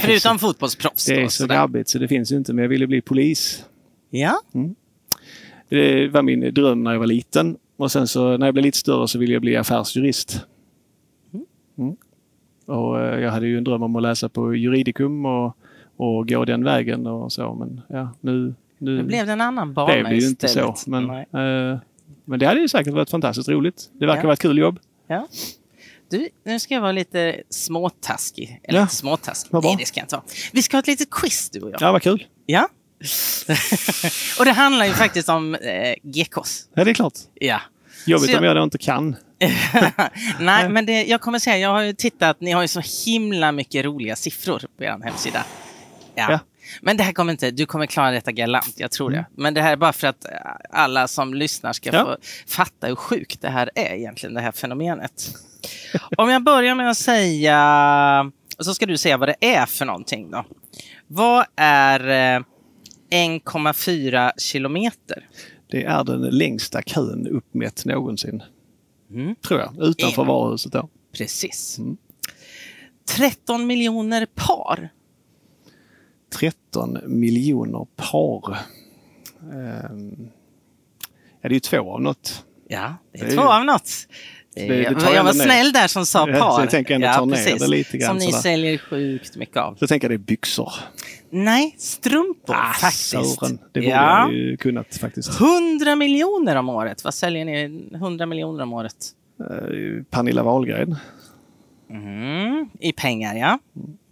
Förutom 0.02 0.40
fotbollsproffs? 0.40 1.06
Det 1.06 1.22
är 1.22 1.28
så 1.28 1.48
grabbigt 1.48 1.90
så 1.90 2.00
det 2.00 2.08
finns 2.08 2.32
ju 2.32 2.36
inte, 2.36 2.54
men 2.54 2.62
jag 2.62 2.70
ville 2.70 2.88
bli 2.88 3.02
polis. 3.02 3.66
Ja? 4.10 4.34
Mm. 4.54 4.76
Det 5.70 6.08
var 6.08 6.22
min 6.22 6.54
dröm 6.54 6.84
när 6.84 6.92
jag 6.92 7.00
var 7.00 7.08
liten. 7.08 7.58
Och 7.78 7.92
sen 7.92 8.08
så 8.08 8.38
när 8.38 8.48
jag 8.48 8.54
blev 8.54 8.66
lite 8.66 8.78
större 8.78 9.08
så 9.08 9.20
ville 9.20 9.34
jag 9.34 9.42
bli 9.42 9.56
affärsjurist. 9.56 10.46
Mm. 11.34 11.46
mm. 11.78 11.96
Och 12.66 13.02
eh, 13.02 13.20
jag 13.20 13.32
hade 13.32 13.48
ju 13.48 13.58
en 13.58 13.64
dröm 13.64 13.84
om 13.84 13.96
att 13.96 14.02
läsa 14.02 14.30
på 14.30 14.56
juridikum 14.56 15.26
och, 15.26 15.58
och 15.98 16.30
gå 16.30 16.46
den 16.46 16.64
vägen 16.64 17.08
och 17.08 17.32
så. 17.32 17.54
Men 17.54 17.82
ja, 17.88 18.10
nu... 18.22 18.54
Nu, 18.78 18.98
nu 18.98 19.04
blev 19.04 19.26
det 19.26 19.32
en 19.32 19.42
annan 19.42 19.74
bana 19.74 19.92
istället. 19.92 20.06
Det 20.06 20.10
blev 20.10 20.22
ju 20.22 20.28
inte 20.28 20.48
så. 20.48 20.76
Men, 20.88 21.10
eh, 21.10 21.80
men 22.26 22.40
det 22.40 22.46
hade 22.46 22.60
ju 22.60 22.68
säkert 22.68 22.94
varit 22.94 23.10
fantastiskt 23.10 23.50
roligt. 23.50 23.90
Det 23.94 24.06
verkar 24.06 24.22
ja. 24.22 24.26
vara 24.26 24.34
ett 24.34 24.42
kul 24.42 24.58
jobb. 24.58 24.80
Ja. 25.08 25.28
Du, 26.14 26.30
nu 26.46 26.60
ska 26.60 26.74
jag 26.74 26.82
vara 26.82 26.92
lite 26.92 27.42
småtaskig. 27.50 28.62
Eller 28.64 28.80
ja. 28.80 28.88
småtaskig. 28.88 29.50
Nej, 29.52 29.76
det 29.80 29.86
ska 29.86 30.00
jag 30.00 30.06
inte 30.06 30.16
vara. 30.16 30.26
Vi 30.52 30.62
ska 30.62 30.78
ha 30.78 30.80
ett 30.80 30.88
litet 30.88 31.10
quiz 31.12 31.50
du 31.50 31.62
och 31.62 31.72
jag. 31.72 31.82
Ja, 31.82 31.92
vad 31.92 32.02
kul. 32.02 32.26
Ja. 32.46 32.70
och 34.40 34.46
det 34.46 34.52
handlar 34.52 34.86
ju 34.86 34.94
faktiskt 34.94 35.30
om 35.30 35.56
eh, 35.56 35.94
GKs. 36.04 36.68
Ja, 36.74 36.84
det 36.84 36.92
är 36.92 36.94
klart. 36.94 37.14
Ja. 37.34 37.62
Jobbigt 38.06 38.30
jag... 38.30 38.40
om 38.40 38.46
jag 38.46 38.56
då 38.56 38.64
inte 38.64 38.78
kan. 38.78 39.16
Nej, 40.40 40.70
men 40.70 40.86
det, 40.86 41.04
jag 41.04 41.22
kommer 41.22 41.40
säga, 41.40 41.58
jag 41.58 41.70
har 41.70 41.82
ju 41.82 41.94
tittat, 41.94 42.42
ni 42.42 42.52
har 42.52 42.62
ju 42.62 42.68
så 42.68 42.82
himla 43.06 43.52
mycket 43.52 43.86
roliga 43.86 44.16
siffror 44.16 44.62
på 44.78 44.84
er 44.84 45.00
hemsida. 45.04 45.46
Ja. 46.16 46.32
ja. 46.32 46.40
Men 46.82 46.98
det 46.98 47.04
här 47.04 47.14
kommer 47.14 47.32
inte, 47.32 47.52
du 47.52 47.66
kommer 47.66 47.86
klara 47.86 48.12
detta 48.12 48.32
galant, 48.32 48.74
jag 48.78 48.92
tror 48.92 49.14
mm. 49.14 49.24
det. 49.24 49.42
Men 49.42 49.54
det 49.54 49.62
här 49.62 49.72
är 49.72 49.76
bara 49.78 49.94
för 49.94 50.08
att 50.08 50.26
alla 50.70 51.08
som 51.08 51.34
lyssnar 51.34 51.74
ska 51.74 51.94
ja. 51.94 52.06
få 52.06 52.18
fatta 52.48 52.88
hur 52.88 52.96
sjukt 52.96 53.42
det 53.42 53.50
här 53.50 53.70
är 53.76 53.94
egentligen, 53.94 54.34
det 54.34 54.42
här 54.42 54.52
fenomenet. 54.52 55.34
Om 56.18 56.30
jag 56.30 56.44
börjar 56.44 56.76
med 56.76 56.90
att 56.90 56.98
säga, 56.98 58.32
så 58.60 58.74
ska 58.74 58.86
du 58.86 58.98
säga 58.98 59.18
vad 59.18 59.30
det 59.30 59.56
är 59.56 59.66
för 59.66 59.86
någonting 59.86 60.32
då. 60.32 60.46
Vad 61.08 61.46
är 61.56 62.00
1,4 63.10 64.26
eh, 64.26 64.32
kilometer? 64.38 65.30
Det 65.68 65.84
är 65.84 66.04
den 66.04 66.22
längsta 66.22 66.82
kön 66.82 67.28
uppmätt 67.28 67.86
någonsin. 67.86 68.44
Mm. 69.12 69.36
Tror 69.36 69.60
jag, 69.60 69.88
utanför 69.88 70.22
en. 70.22 70.28
varuhuset 70.28 70.72
då. 70.72 70.90
Precis. 71.18 71.78
Mm. 71.78 71.98
13 73.06 73.68
miljoner 73.68 74.28
par 74.36 74.90
13 76.34 76.98
miljoner 77.06 77.88
par. 77.96 78.58
Um, 79.42 80.30
ja, 81.42 81.42
det 81.42 81.48
är 81.48 81.54
ju 81.54 81.60
två 81.60 81.94
av 81.94 82.02
något. 82.02 82.46
Ja, 82.68 82.96
det 83.12 83.20
är, 83.20 83.26
det 83.26 83.32
är 83.32 83.36
två 83.36 83.44
av 83.44 83.66
något. 83.66 84.08
Det, 84.56 84.68
det 84.68 85.14
jag 85.14 85.24
var 85.24 85.34
snäll 85.34 85.72
där 85.72 85.88
som 85.88 86.06
sa 86.06 86.26
par. 86.40 86.56
Så 86.56 86.62
jag 86.62 86.70
tänker 86.70 86.96
ändå 86.96 87.08
ja, 87.08 87.14
ta 87.14 87.26
ner 87.26 87.60
det 87.60 87.68
lite 87.68 87.98
grann. 87.98 88.10
Som 88.10 88.18
ni 88.18 88.32
sådär. 88.32 88.42
säljer 88.42 88.78
sjukt 88.78 89.36
mycket 89.36 89.58
av. 89.58 89.74
Så 89.74 89.78
jag 89.80 89.90
tänker 89.90 90.10
det 90.10 90.16
är 90.16 90.18
byxor. 90.18 90.74
Nej, 91.30 91.76
strumpor 91.78 92.56
ah, 92.56 92.74
faktiskt. 92.74 93.10
Sören. 93.10 93.60
Det 93.72 93.80
borde 93.80 93.92
ja. 93.92 94.20
jag 94.20 94.34
ju 94.34 94.58
kunnat 94.58 94.98
faktiskt. 94.98 95.42
100 95.42 95.96
miljoner 95.96 96.56
om 96.56 96.70
året. 96.70 97.04
Vad 97.04 97.14
säljer 97.14 97.46
ni 97.46 97.90
100 97.96 98.26
miljoner 98.26 98.64
om 98.64 98.74
året? 98.74 98.96
Uh, 99.42 100.04
Pernilla 100.04 100.44
Wahlgren. 100.44 100.96
Mm, 101.90 102.70
I 102.80 102.92
pengar, 102.92 103.36
ja. 103.36 103.60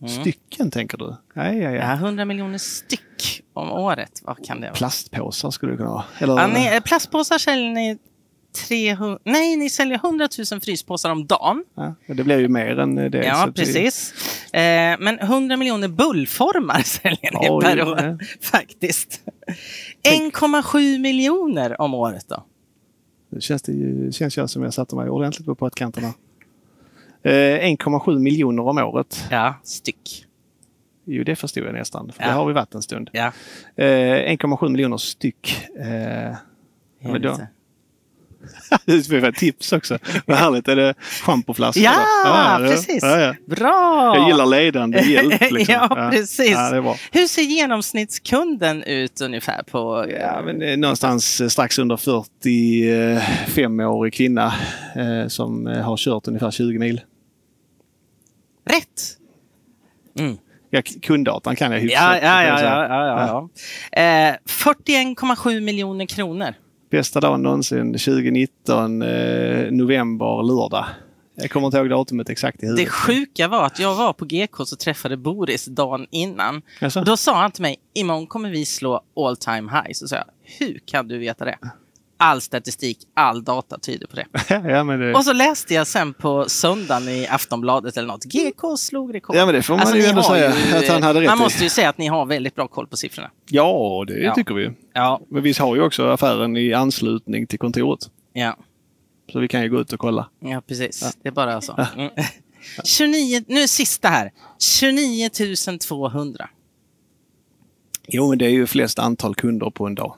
Mm. 0.02 0.10
Stycken 0.10 0.72
tänker 0.72 0.98
du? 0.98 1.16
Ja, 1.34 1.54
ja, 1.54 1.72
ja. 1.72 1.94
100 1.94 2.26
miljoner 2.26 2.58
styck 2.58 3.44
om 3.54 3.72
året. 3.72 4.22
Vad 4.24 4.46
kan 4.46 4.62
det 4.62 4.68
vara? 4.68 4.76
Plastpåsar 4.76 5.52
skulle 5.52 5.72
det 5.72 5.78
kunna 5.78 5.90
vara. 5.90 6.04
Eller... 6.20 6.38
Ja, 6.38 6.48
ni, 6.48 6.76
eh, 6.76 6.80
plastpåsar 6.80 7.38
säljer 7.38 7.72
ni 7.72 7.98
300... 8.70 9.20
Nej, 9.24 9.56
ni 9.56 9.70
säljer 9.70 9.98
100 9.98 10.28
000 10.52 10.62
fryspåsar 10.62 11.12
om 11.12 11.26
dagen. 11.28 11.64
Ja, 11.76 11.96
det 12.08 12.24
blir 12.24 12.40
ju 12.40 12.48
mer 12.48 12.80
än 12.80 12.96
det. 12.96 13.24
Ja, 13.26 13.52
precis. 13.56 14.14
Eh, 14.54 14.96
men 15.00 15.20
100 15.20 15.58
miljoner 15.58 15.88
bullformar 15.88 16.80
säljer 16.84 17.42
ni 17.42 17.50
oh, 17.50 17.62
per 17.62 17.82
år. 17.82 18.18
Faktiskt. 18.42 19.22
1,7 20.04 21.00
miljoner 21.00 21.82
om 21.82 21.94
året 21.94 22.26
då. 22.28 22.44
Det 23.30 23.42
känns, 23.42 23.62
det 23.62 24.16
känns 24.16 24.38
ju 24.38 24.48
som 24.48 24.64
jag 24.64 24.74
satte 24.74 24.96
mig 24.96 25.10
ordentligt 25.10 25.46
på 25.46 25.56
pottkanterna. 25.56 26.14
1,7 27.24 28.12
eh, 28.12 28.20
miljoner 28.20 28.64
om 28.64 28.78
året. 28.78 29.28
Ja, 29.32 29.56
styck. 29.64 30.26
Jo, 31.06 31.24
det 31.24 31.36
förstod 31.36 31.64
jag 31.64 31.74
nästan. 31.74 32.12
För 32.12 32.24
ja. 32.24 32.28
Det 32.28 32.34
har 32.34 32.46
vi 32.46 32.54
varit 32.54 32.76
en 32.76 32.82
stund. 32.82 33.10
Ja. 33.14 33.32
1,7 33.76 34.66
eh, 34.66 34.70
miljoner 34.70 34.98
styck. 34.98 35.68
Eh, 35.78 36.36
då, 38.70 38.78
du 38.86 39.04
får 39.04 39.32
tips 39.32 39.74
också. 39.74 39.98
Vad 40.26 40.38
härligt. 40.38 40.68
Är 40.68 40.76
det 40.76 40.94
schampoflaskor? 41.22 41.84
Ja, 41.84 42.06
ja, 42.26 42.58
precis. 42.60 43.04
Ja, 43.04 43.20
ja. 43.20 43.36
Bra! 43.46 44.16
Jag 44.18 44.28
gillar 44.28 44.46
ledande 44.46 45.02
hjälp. 45.02 45.42
Liksom. 45.52 45.74
ja, 45.74 46.10
precis. 46.12 46.58
Hur 47.12 47.28
ser 47.28 47.42
genomsnittskunden 47.42 48.84
ut 48.84 49.22
ungefär? 49.22 49.62
på? 49.72 50.06
Ja, 50.20 50.42
men 50.46 50.82
någonstans 50.82 51.52
strax 51.52 51.80
under 51.80 51.98
45-årig 51.98 54.14
kvinna 54.14 54.54
eh, 54.96 55.28
som 55.28 55.66
har 55.66 55.98
kört 55.98 56.28
ungefär 56.28 56.52
20 56.52 56.80
mil. 56.80 57.02
Rätt! 58.70 59.18
Mm. 60.20 60.38
Ja, 60.70 60.82
kunddatan 61.02 61.56
kan 61.56 61.72
jag 61.72 61.80
hyfsat. 61.80 62.02
Ja, 62.02 62.18
ja, 62.18 62.44
ja, 62.44 62.62
ja, 62.62 62.88
ja, 62.88 63.28
ja. 63.28 63.50
Eh, 64.02 64.36
41,7 64.48 65.60
miljoner 65.60 66.06
kronor. 66.06 66.54
Bästa 66.92 67.20
dagen 67.20 67.42
någonsin 67.42 67.94
2019, 67.94 69.02
eh, 69.02 69.72
november, 69.72 70.44
lördag. 70.44 70.86
Jag 71.36 71.52
kommer 71.52 71.68
inte 71.68 71.78
ihåg 71.78 71.90
datumet 71.90 72.30
exakt 72.30 72.64
i 72.64 72.66
huvudet. 72.66 72.86
Det 72.86 72.92
sjuka 72.92 73.48
var 73.48 73.66
att 73.66 73.80
jag 73.80 73.96
var 73.96 74.14
på 74.14 74.26
GK 74.26 74.60
och 74.60 74.80
träffade 74.80 75.18
Boris 75.18 75.66
dagen 75.66 76.08
innan. 76.12 76.62
Alltså? 76.82 77.02
Då 77.04 77.18
sa 77.18 77.42
han 77.42 77.52
till 77.52 77.62
mig, 77.62 77.76
imorgon 77.94 78.28
kommer 78.28 78.50
vi 78.50 78.66
slå 78.66 79.02
all 79.16 79.38
time 79.38 79.72
high. 79.72 79.94
Så 79.94 80.08
sa 80.08 80.16
jag, 80.16 80.26
hur 80.60 80.80
kan 80.86 81.08
du 81.08 81.18
veta 81.18 81.46
det? 81.46 81.58
All 82.22 82.42
statistik, 82.42 82.98
all 83.14 83.44
data 83.44 83.80
tyder 83.80 84.08
på 84.08 84.16
det. 84.16 84.26
ja, 84.70 84.84
det... 84.84 85.14
Och 85.14 85.26
så 85.26 85.34
läste 85.34 85.74
jag 85.74 85.88
sen 85.88 86.14
på 86.14 86.50
söndagen 86.50 87.10
i 87.10 87.28
Aftonbladet 87.28 87.98
eller 87.98 88.08
något. 88.08 88.24
GK 88.24 88.78
slog 88.78 89.16
rekord. 89.16 89.36
Ja, 89.36 89.46
men 89.46 89.56
det 89.56 89.62
får 89.62 89.74
man 89.74 89.82
alltså, 89.82 89.98
ju 89.98 90.06
ändå 90.06 90.24
säga 90.24 90.54
ju, 90.72 90.78
att 90.78 90.88
han 90.88 91.04
hade 91.04 91.22
rätt 91.22 91.28
Man 91.28 91.38
måste 91.38 91.64
ju 91.64 91.70
säga 91.70 91.90
att 91.90 91.98
ni 91.98 92.08
har 92.08 92.26
väldigt 92.26 92.56
bra 92.56 92.68
koll 92.68 92.88
på 92.88 92.98
siffrorna. 92.98 93.32
Ja, 93.50 94.06
det 94.08 94.20
ja. 94.20 94.36
tycker 94.36 94.54
vi. 94.54 94.72
Ja. 94.94 95.22
Men 95.30 95.44
vi 95.44 95.54
har 95.60 95.76
ju 95.76 95.82
också 95.82 96.08
affären 96.08 96.58
i 96.58 96.74
anslutning 96.74 97.48
till 97.48 97.60
kontoret. 97.60 98.00
Ja. 98.34 98.58
Så 99.32 99.40
vi 99.40 99.48
kan 99.48 99.62
ju 99.62 99.70
gå 99.70 99.82
ut 99.82 99.94
och 99.94 100.00
kolla. 100.00 100.30
Ja, 100.40 100.62
precis. 100.68 101.02
Ja. 101.02 101.12
Det 101.24 101.30
är 101.30 101.34
bara 101.34 101.62
så. 101.62 101.88
Mm. 101.96 102.12
29, 102.84 103.44
nu 103.48 103.68
sista 103.68 104.08
här. 104.08 104.32
29 104.60 105.30
200. 105.88 106.50
Jo, 108.08 108.30
men 108.30 108.38
det 108.38 108.46
är 108.46 108.50
ju 108.50 108.68
flest 108.68 109.00
antal 109.00 109.36
kunder 109.36 109.70
på 109.70 109.88
en 109.88 109.96
dag. 109.96 110.16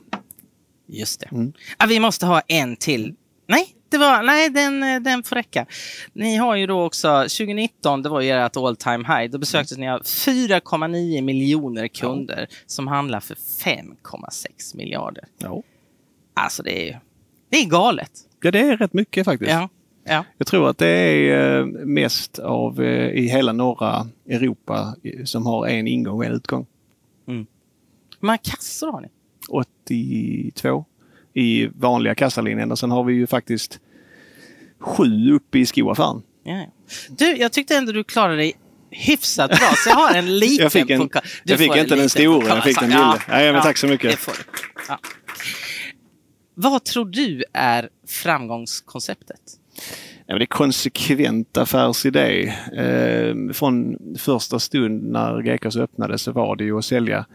Just 0.87 1.19
det. 1.19 1.31
Mm. 1.31 1.53
Ja, 1.79 1.85
vi 1.85 1.99
måste 1.99 2.25
ha 2.25 2.41
en 2.47 2.75
till. 2.75 3.15
Nej, 3.47 3.75
det 3.89 3.97
var, 3.97 4.23
nej 4.23 4.49
den, 4.49 5.03
den 5.03 5.23
får 5.23 5.35
räcka. 5.35 5.65
Ni 6.13 6.35
har 6.35 6.55
ju 6.55 6.67
då 6.67 6.85
också 6.85 7.21
2019, 7.21 8.01
det 8.01 8.09
var 8.09 8.21
ju 8.21 8.29
ert 8.29 8.57
all 8.57 8.75
time 8.75 9.07
high. 9.07 9.31
Då 9.31 9.37
besöktes 9.37 9.77
mm. 9.77 9.81
ni 9.81 9.91
av 9.91 10.01
4,9 10.01 11.21
miljoner 11.21 11.87
kunder 11.87 12.47
ja. 12.49 12.55
som 12.65 12.87
handlar 12.87 13.19
för 13.19 13.35
5,6 13.35 14.77
miljarder. 14.77 15.25
Ja. 15.37 15.63
Alltså 16.33 16.63
det 16.63 16.89
är, 16.89 16.99
det 17.49 17.57
är 17.57 17.65
galet. 17.65 18.11
Ja, 18.41 18.51
det 18.51 18.59
är 18.59 18.77
rätt 18.77 18.93
mycket 18.93 19.25
faktiskt. 19.25 19.51
Ja. 19.51 19.69
Ja. 20.05 20.25
Jag 20.37 20.47
tror 20.47 20.69
att 20.69 20.77
det 20.77 20.87
är 20.87 21.59
eh, 21.59 21.65
mest 21.65 22.39
av 22.39 22.81
eh, 22.81 23.09
i 23.09 23.27
hela 23.27 23.53
norra 23.53 24.07
Europa 24.27 24.95
som 25.25 25.45
har 25.45 25.67
en 25.67 25.87
ingång 25.87 26.17
och 26.17 26.25
en 26.25 26.31
utgång. 26.31 26.65
Mm. 27.27 27.45
Hur 28.19 28.27
många 28.27 28.37
kassor 28.37 28.91
har 28.91 29.01
ni? 29.01 29.07
82 29.49 30.85
i 31.33 31.67
vanliga 31.67 32.15
kassalinjen. 32.15 32.71
Och 32.71 32.79
sen 32.79 32.91
har 32.91 33.03
vi 33.03 33.13
ju 33.13 33.27
faktiskt 33.27 33.79
sju 34.79 35.31
uppe 35.33 35.59
i 35.59 35.65
skoaffären. 35.65 36.21
Ja. 36.43 36.65
Du, 37.09 37.37
jag 37.37 37.51
tyckte 37.51 37.75
ändå 37.75 37.91
du 37.91 38.03
klarade 38.03 38.37
dig 38.37 38.53
hyfsat 38.91 39.49
bra, 39.49 39.73
så 39.77 39.89
jag 39.89 39.95
har 39.95 40.13
en 40.15 40.39
liten 40.39 40.63
Jag 40.63 40.71
fick, 40.71 40.89
en, 40.89 41.09
jag 41.43 41.59
fick 41.59 41.75
inte 41.75 41.95
den 41.95 42.09
stora, 42.09 42.47
jag 42.47 42.63
fick 42.63 42.79
den 42.79 42.89
lilla. 42.89 43.21
Ja, 43.27 43.41
ja, 43.41 43.53
men 43.53 43.61
tack 43.61 43.77
så 43.77 43.87
mycket. 43.87 44.19
Ja. 44.87 44.99
Vad 46.55 46.83
tror 46.83 47.05
du 47.05 47.43
är 47.53 47.89
framgångskonceptet? 48.07 49.41
Ja, 50.25 50.37
det 50.37 50.43
är 50.43 50.45
konsekvent 50.45 51.57
affärsidé. 51.57 52.53
Eh, 52.77 53.53
från 53.53 53.97
första 54.17 54.59
stund 54.59 55.03
när 55.03 55.41
Gekås 55.41 55.75
öppnade 55.75 56.17
så 56.17 56.31
var 56.31 56.55
det 56.55 56.63
ju 56.63 56.77
att 56.77 56.85
sälja 56.85 57.25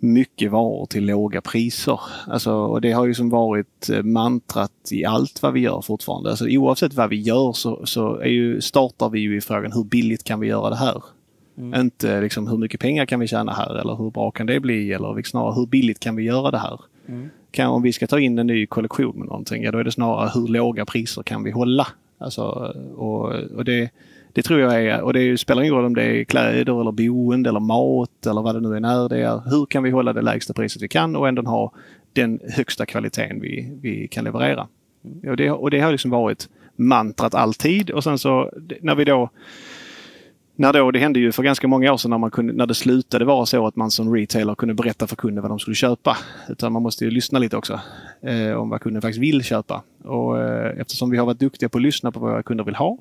mycket 0.00 0.50
varor 0.50 0.86
till 0.86 1.06
låga 1.06 1.40
priser. 1.40 2.00
Alltså, 2.26 2.52
och 2.52 2.80
det 2.80 2.92
har 2.92 3.06
ju 3.06 3.14
som 3.14 3.30
varit 3.30 3.88
eh, 3.92 4.02
mantrat 4.02 4.72
i 4.90 5.04
allt 5.04 5.42
vad 5.42 5.52
vi 5.52 5.60
gör 5.60 5.80
fortfarande. 5.80 6.30
Alltså, 6.30 6.48
oavsett 6.48 6.94
vad 6.94 7.10
vi 7.10 7.16
gör 7.16 7.52
så, 7.52 7.86
så 7.86 8.16
är 8.16 8.28
ju, 8.28 8.60
startar 8.60 9.08
vi 9.08 9.20
ju 9.20 9.36
i 9.36 9.40
frågan 9.40 9.72
hur 9.72 9.84
billigt 9.84 10.24
kan 10.24 10.40
vi 10.40 10.46
göra 10.46 10.70
det 10.70 10.76
här? 10.76 11.02
Mm. 11.58 11.80
Inte 11.80 12.20
liksom 12.20 12.48
hur 12.48 12.56
mycket 12.56 12.80
pengar 12.80 13.06
kan 13.06 13.20
vi 13.20 13.26
tjäna 13.26 13.52
här 13.52 13.80
eller 13.80 13.96
hur 13.96 14.10
bra 14.10 14.30
kan 14.30 14.46
det 14.46 14.60
bli 14.60 14.92
eller 14.92 15.22
snarare 15.22 15.54
hur 15.54 15.66
billigt 15.66 16.00
kan 16.00 16.16
vi 16.16 16.22
göra 16.22 16.50
det 16.50 16.58
här? 16.58 16.80
Mm. 17.08 17.28
Kan, 17.50 17.70
om 17.70 17.82
vi 17.82 17.92
ska 17.92 18.06
ta 18.06 18.20
in 18.20 18.38
en 18.38 18.46
ny 18.46 18.66
kollektion 18.66 19.18
med 19.18 19.26
någonting, 19.26 19.62
ja 19.62 19.72
då 19.72 19.78
är 19.78 19.84
det 19.84 19.92
snarare 19.92 20.30
hur 20.34 20.48
låga 20.48 20.84
priser 20.84 21.22
kan 21.22 21.42
vi 21.42 21.50
hålla? 21.50 21.86
Alltså, 22.18 22.42
och, 22.96 23.34
och 23.56 23.64
det, 23.64 23.90
det 24.32 24.42
tror 24.42 24.60
jag 24.60 24.84
är, 24.84 25.00
och 25.00 25.12
det 25.12 25.38
spelar 25.38 25.62
ingen 25.62 25.74
roll 25.74 25.84
om 25.84 25.94
det 25.94 26.02
är 26.02 26.24
kläder 26.24 26.80
eller 26.80 26.92
boende 26.92 27.48
eller 27.48 27.60
mat 27.60 28.26
eller 28.26 28.42
vad 28.42 28.54
det 28.54 28.60
nu 28.60 28.76
än 28.76 28.84
är. 28.84 29.08
Det 29.08 29.22
är 29.22 29.50
hur 29.50 29.66
kan 29.66 29.82
vi 29.82 29.90
hålla 29.90 30.12
det 30.12 30.22
lägsta 30.22 30.52
priset 30.52 30.82
vi 30.82 30.88
kan 30.88 31.16
och 31.16 31.28
ändå 31.28 31.42
ha 31.42 31.72
den 32.12 32.40
högsta 32.56 32.86
kvaliteten 32.86 33.40
vi, 33.40 33.78
vi 33.82 34.08
kan 34.08 34.24
leverera. 34.24 34.68
Och 35.28 35.36
det, 35.36 35.50
och 35.50 35.70
det 35.70 35.80
har 35.80 35.92
liksom 35.92 36.10
varit 36.10 36.48
mantrat 36.76 37.34
alltid 37.34 37.90
och 37.90 38.04
sen 38.04 38.18
så 38.18 38.50
när 38.80 38.94
vi 38.94 39.04
då 39.04 39.30
när 40.60 40.72
då, 40.72 40.90
det 40.90 40.98
hände 40.98 41.20
ju 41.20 41.32
för 41.32 41.42
ganska 41.42 41.68
många 41.68 41.92
år 41.92 41.96
sedan 41.96 42.10
när, 42.10 42.18
man 42.18 42.30
kunde, 42.30 42.52
när 42.52 42.66
det 42.66 42.74
slutade 42.74 43.24
vara 43.24 43.46
så 43.46 43.66
att 43.66 43.76
man 43.76 43.90
som 43.90 44.14
retailer 44.14 44.54
kunde 44.54 44.74
berätta 44.74 45.06
för 45.06 45.16
kunden 45.16 45.42
vad 45.42 45.50
de 45.50 45.58
skulle 45.58 45.74
köpa. 45.74 46.16
Utan 46.48 46.72
man 46.72 46.82
måste 46.82 47.04
ju 47.04 47.10
lyssna 47.10 47.38
lite 47.38 47.56
också 47.56 47.80
eh, 48.22 48.52
om 48.52 48.68
vad 48.68 48.80
kunden 48.80 49.02
faktiskt 49.02 49.22
vill 49.22 49.42
köpa. 49.42 49.82
Och 50.04 50.38
eh, 50.42 50.80
eftersom 50.80 51.10
vi 51.10 51.16
har 51.16 51.26
varit 51.26 51.38
duktiga 51.38 51.68
på 51.68 51.78
att 51.78 51.82
lyssna 51.82 52.12
på 52.12 52.20
vad 52.20 52.30
våra 52.30 52.42
kunder 52.42 52.64
vill 52.64 52.74
ha 52.74 52.98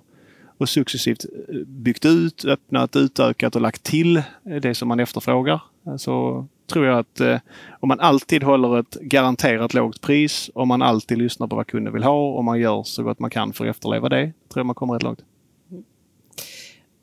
och 0.60 0.70
successivt 0.70 1.26
eh, 1.50 1.56
byggt 1.68 2.06
ut, 2.06 2.46
öppnat, 2.46 2.96
utökat 2.96 3.56
och 3.56 3.62
lagt 3.62 3.84
till 3.84 4.18
eh, 4.18 4.24
det 4.62 4.76
som 4.76 4.88
man 4.88 5.00
efterfrågar. 5.00 5.62
Eh, 5.88 5.96
så 5.96 6.46
tror 6.70 6.86
jag 6.86 7.00
att 7.00 7.20
eh, 7.20 7.38
om 7.80 7.88
man 7.88 8.00
alltid 8.00 8.44
håller 8.44 8.80
ett 8.80 8.98
garanterat 9.02 9.74
lågt 9.74 10.02
pris, 10.02 10.50
om 10.54 10.68
man 10.68 10.82
alltid 10.82 11.18
lyssnar 11.18 11.48
på 11.48 11.56
vad 11.56 11.68
kunden 11.68 11.94
vill 11.94 12.04
ha 12.04 12.32
och 12.32 12.44
man 12.44 12.60
gör 12.60 12.84
så 12.84 13.04
gott 13.04 13.20
man 13.20 13.30
kan 13.30 13.54
för 13.54 13.66
att 13.66 13.76
efterleva 13.76 14.10
det, 14.10 14.24
tror 14.24 14.60
jag 14.60 14.66
man 14.66 14.76
kommer 14.76 14.94
rätt 14.94 15.04
långt. 15.04 15.24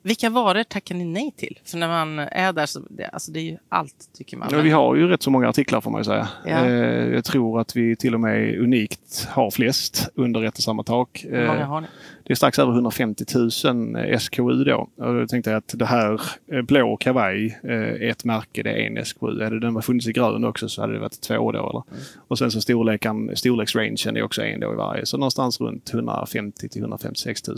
Vilka 0.01 0.29
varor 0.29 0.63
tackar 0.63 0.95
ni 0.95 1.05
nej 1.05 1.33
till? 1.37 1.59
För 1.63 1.77
när 1.77 1.87
man 1.87 2.19
är 2.19 2.53
där 2.53 2.65
så 2.65 2.79
det, 2.89 3.05
alltså 3.05 3.31
det 3.31 3.39
är 3.39 3.43
ju 3.43 3.57
allt 3.69 4.09
tycker 4.17 4.37
man. 4.37 4.49
Ja, 4.51 4.61
vi 4.61 4.69
har 4.69 4.95
ju 4.95 5.07
rätt 5.07 5.23
så 5.23 5.31
många 5.31 5.49
artiklar 5.49 5.81
får 5.81 5.91
man 5.91 5.99
ju 5.99 6.05
säga. 6.05 6.27
Ja. 6.45 6.65
Eh, 6.65 7.13
jag 7.13 7.25
tror 7.25 7.61
att 7.61 7.75
vi 7.75 7.95
till 7.95 8.13
och 8.13 8.19
med 8.19 8.59
unikt 8.59 9.27
har 9.29 9.51
flest 9.51 10.09
under 10.15 10.43
ett 10.43 10.57
och 10.57 10.63
samma 10.63 10.83
tak. 10.83 11.25
Hur 11.29 11.47
många 11.47 11.65
har 11.65 11.81
ni? 11.81 11.87
Det 12.23 12.33
är 12.33 12.35
strax 12.35 12.59
över 12.59 12.71
150 12.71 13.25
000 13.35 14.19
SKU 14.19 14.63
då. 14.63 14.89
Och 14.95 15.13
då 15.13 15.27
tänkte 15.27 15.49
jag 15.49 15.57
att 15.57 15.73
det 15.75 15.85
här 15.85 16.21
eh, 16.51 16.61
blå 16.61 16.97
kavaj 16.97 17.59
är 17.63 18.09
ett 18.09 18.23
märke, 18.23 18.63
det 18.63 18.71
är 18.71 18.87
en 18.87 19.05
SKU. 19.05 19.43
Hade 19.43 19.59
den 19.59 19.81
funnits 19.81 20.07
i 20.07 20.11
grön 20.11 20.45
också 20.45 20.69
så 20.69 20.81
hade 20.81 20.93
det 20.93 20.99
varit 20.99 21.21
två 21.21 21.51
då. 21.51 21.59
Eller? 21.69 21.83
Mm. 21.91 22.03
Och 22.27 22.37
sen 22.37 22.51
så 22.51 22.61
storleken, 22.61 23.31
storleksrangen 23.35 24.17
är 24.17 24.23
också 24.23 24.41
en 24.41 24.59
då 24.59 24.73
i 24.73 24.75
varje. 24.75 25.05
Så 25.05 25.17
någonstans 25.17 25.61
runt 25.61 25.93
150 25.93 26.69
till 26.69 26.81
156 26.81 27.47
000. 27.47 27.57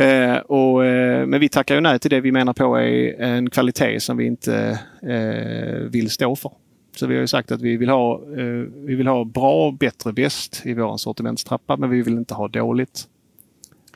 Eh, 0.00 0.36
och, 0.36 0.84
eh, 0.84 1.26
men 1.26 1.40
vi 1.40 1.48
tackar 1.48 1.74
ju 1.74 1.80
nej 1.80 1.98
till 1.98 2.10
det 2.10 2.20
vi 2.20 2.32
menar 2.32 2.52
på 2.52 2.76
är 2.76 3.20
en 3.20 3.50
kvalitet 3.50 4.00
som 4.00 4.16
vi 4.16 4.26
inte 4.26 4.80
eh, 5.02 5.90
vill 5.90 6.10
stå 6.10 6.36
för. 6.36 6.52
Så 6.96 7.06
vi 7.06 7.14
har 7.14 7.20
ju 7.20 7.26
sagt 7.26 7.52
att 7.52 7.62
vi 7.62 7.76
vill 7.76 7.88
ha, 7.88 8.14
eh, 8.14 8.64
vi 8.74 8.94
vill 8.94 9.06
ha 9.06 9.24
bra, 9.24 9.70
bättre, 9.70 10.12
bäst 10.12 10.62
i 10.64 10.74
vår 10.74 10.96
sortimentstrappa 10.96 11.76
men 11.76 11.90
vi 11.90 12.02
vill 12.02 12.14
inte 12.14 12.34
ha 12.34 12.48
dåligt. 12.48 13.08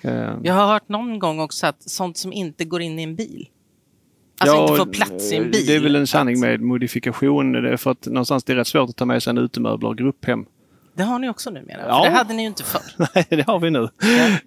Eh. 0.03 0.33
Jag 0.43 0.55
har 0.55 0.67
hört 0.73 0.89
någon 0.89 1.19
gång 1.19 1.41
också 1.41 1.67
att 1.67 1.91
sånt 1.91 2.17
som 2.17 2.33
inte 2.33 2.65
går 2.65 2.83
in 2.83 2.99
i 2.99 3.03
en 3.03 3.17
bil. 3.17 3.49
Alltså 4.39 4.57
ja, 4.57 4.63
inte 4.63 4.77
får 4.77 4.93
plats 4.93 5.33
i 5.33 5.37
en 5.37 5.51
bil. 5.51 5.67
Det 5.67 5.77
är 5.77 5.81
väl 5.81 5.97
en 5.97 6.07
sanning 6.07 6.41
med 6.41 6.61
modifikation. 6.61 7.79
För 7.79 7.91
att 7.91 8.07
någonstans 8.07 8.45
det 8.45 8.53
är 8.53 8.57
rätt 8.57 8.67
svårt 8.67 8.91
att 8.91 8.97
ta 8.97 9.05
med 9.05 9.23
sig 9.23 9.31
en 9.31 9.39
utemöbler 9.39 9.89
och 9.89 9.99
grupphem. 9.99 10.47
Det 10.95 11.03
har 11.03 11.19
ni 11.19 11.29
också 11.29 11.51
numera. 11.51 11.85
Ja. 11.89 12.03
För 12.03 12.11
det 12.11 12.17
hade 12.17 12.35
ni 12.35 12.43
ju 12.43 12.49
inte 12.49 12.65
förr. 12.65 12.83
Nej, 13.15 13.27
det 13.29 13.47
har 13.47 13.59
vi 13.59 13.71
nu. 13.71 13.89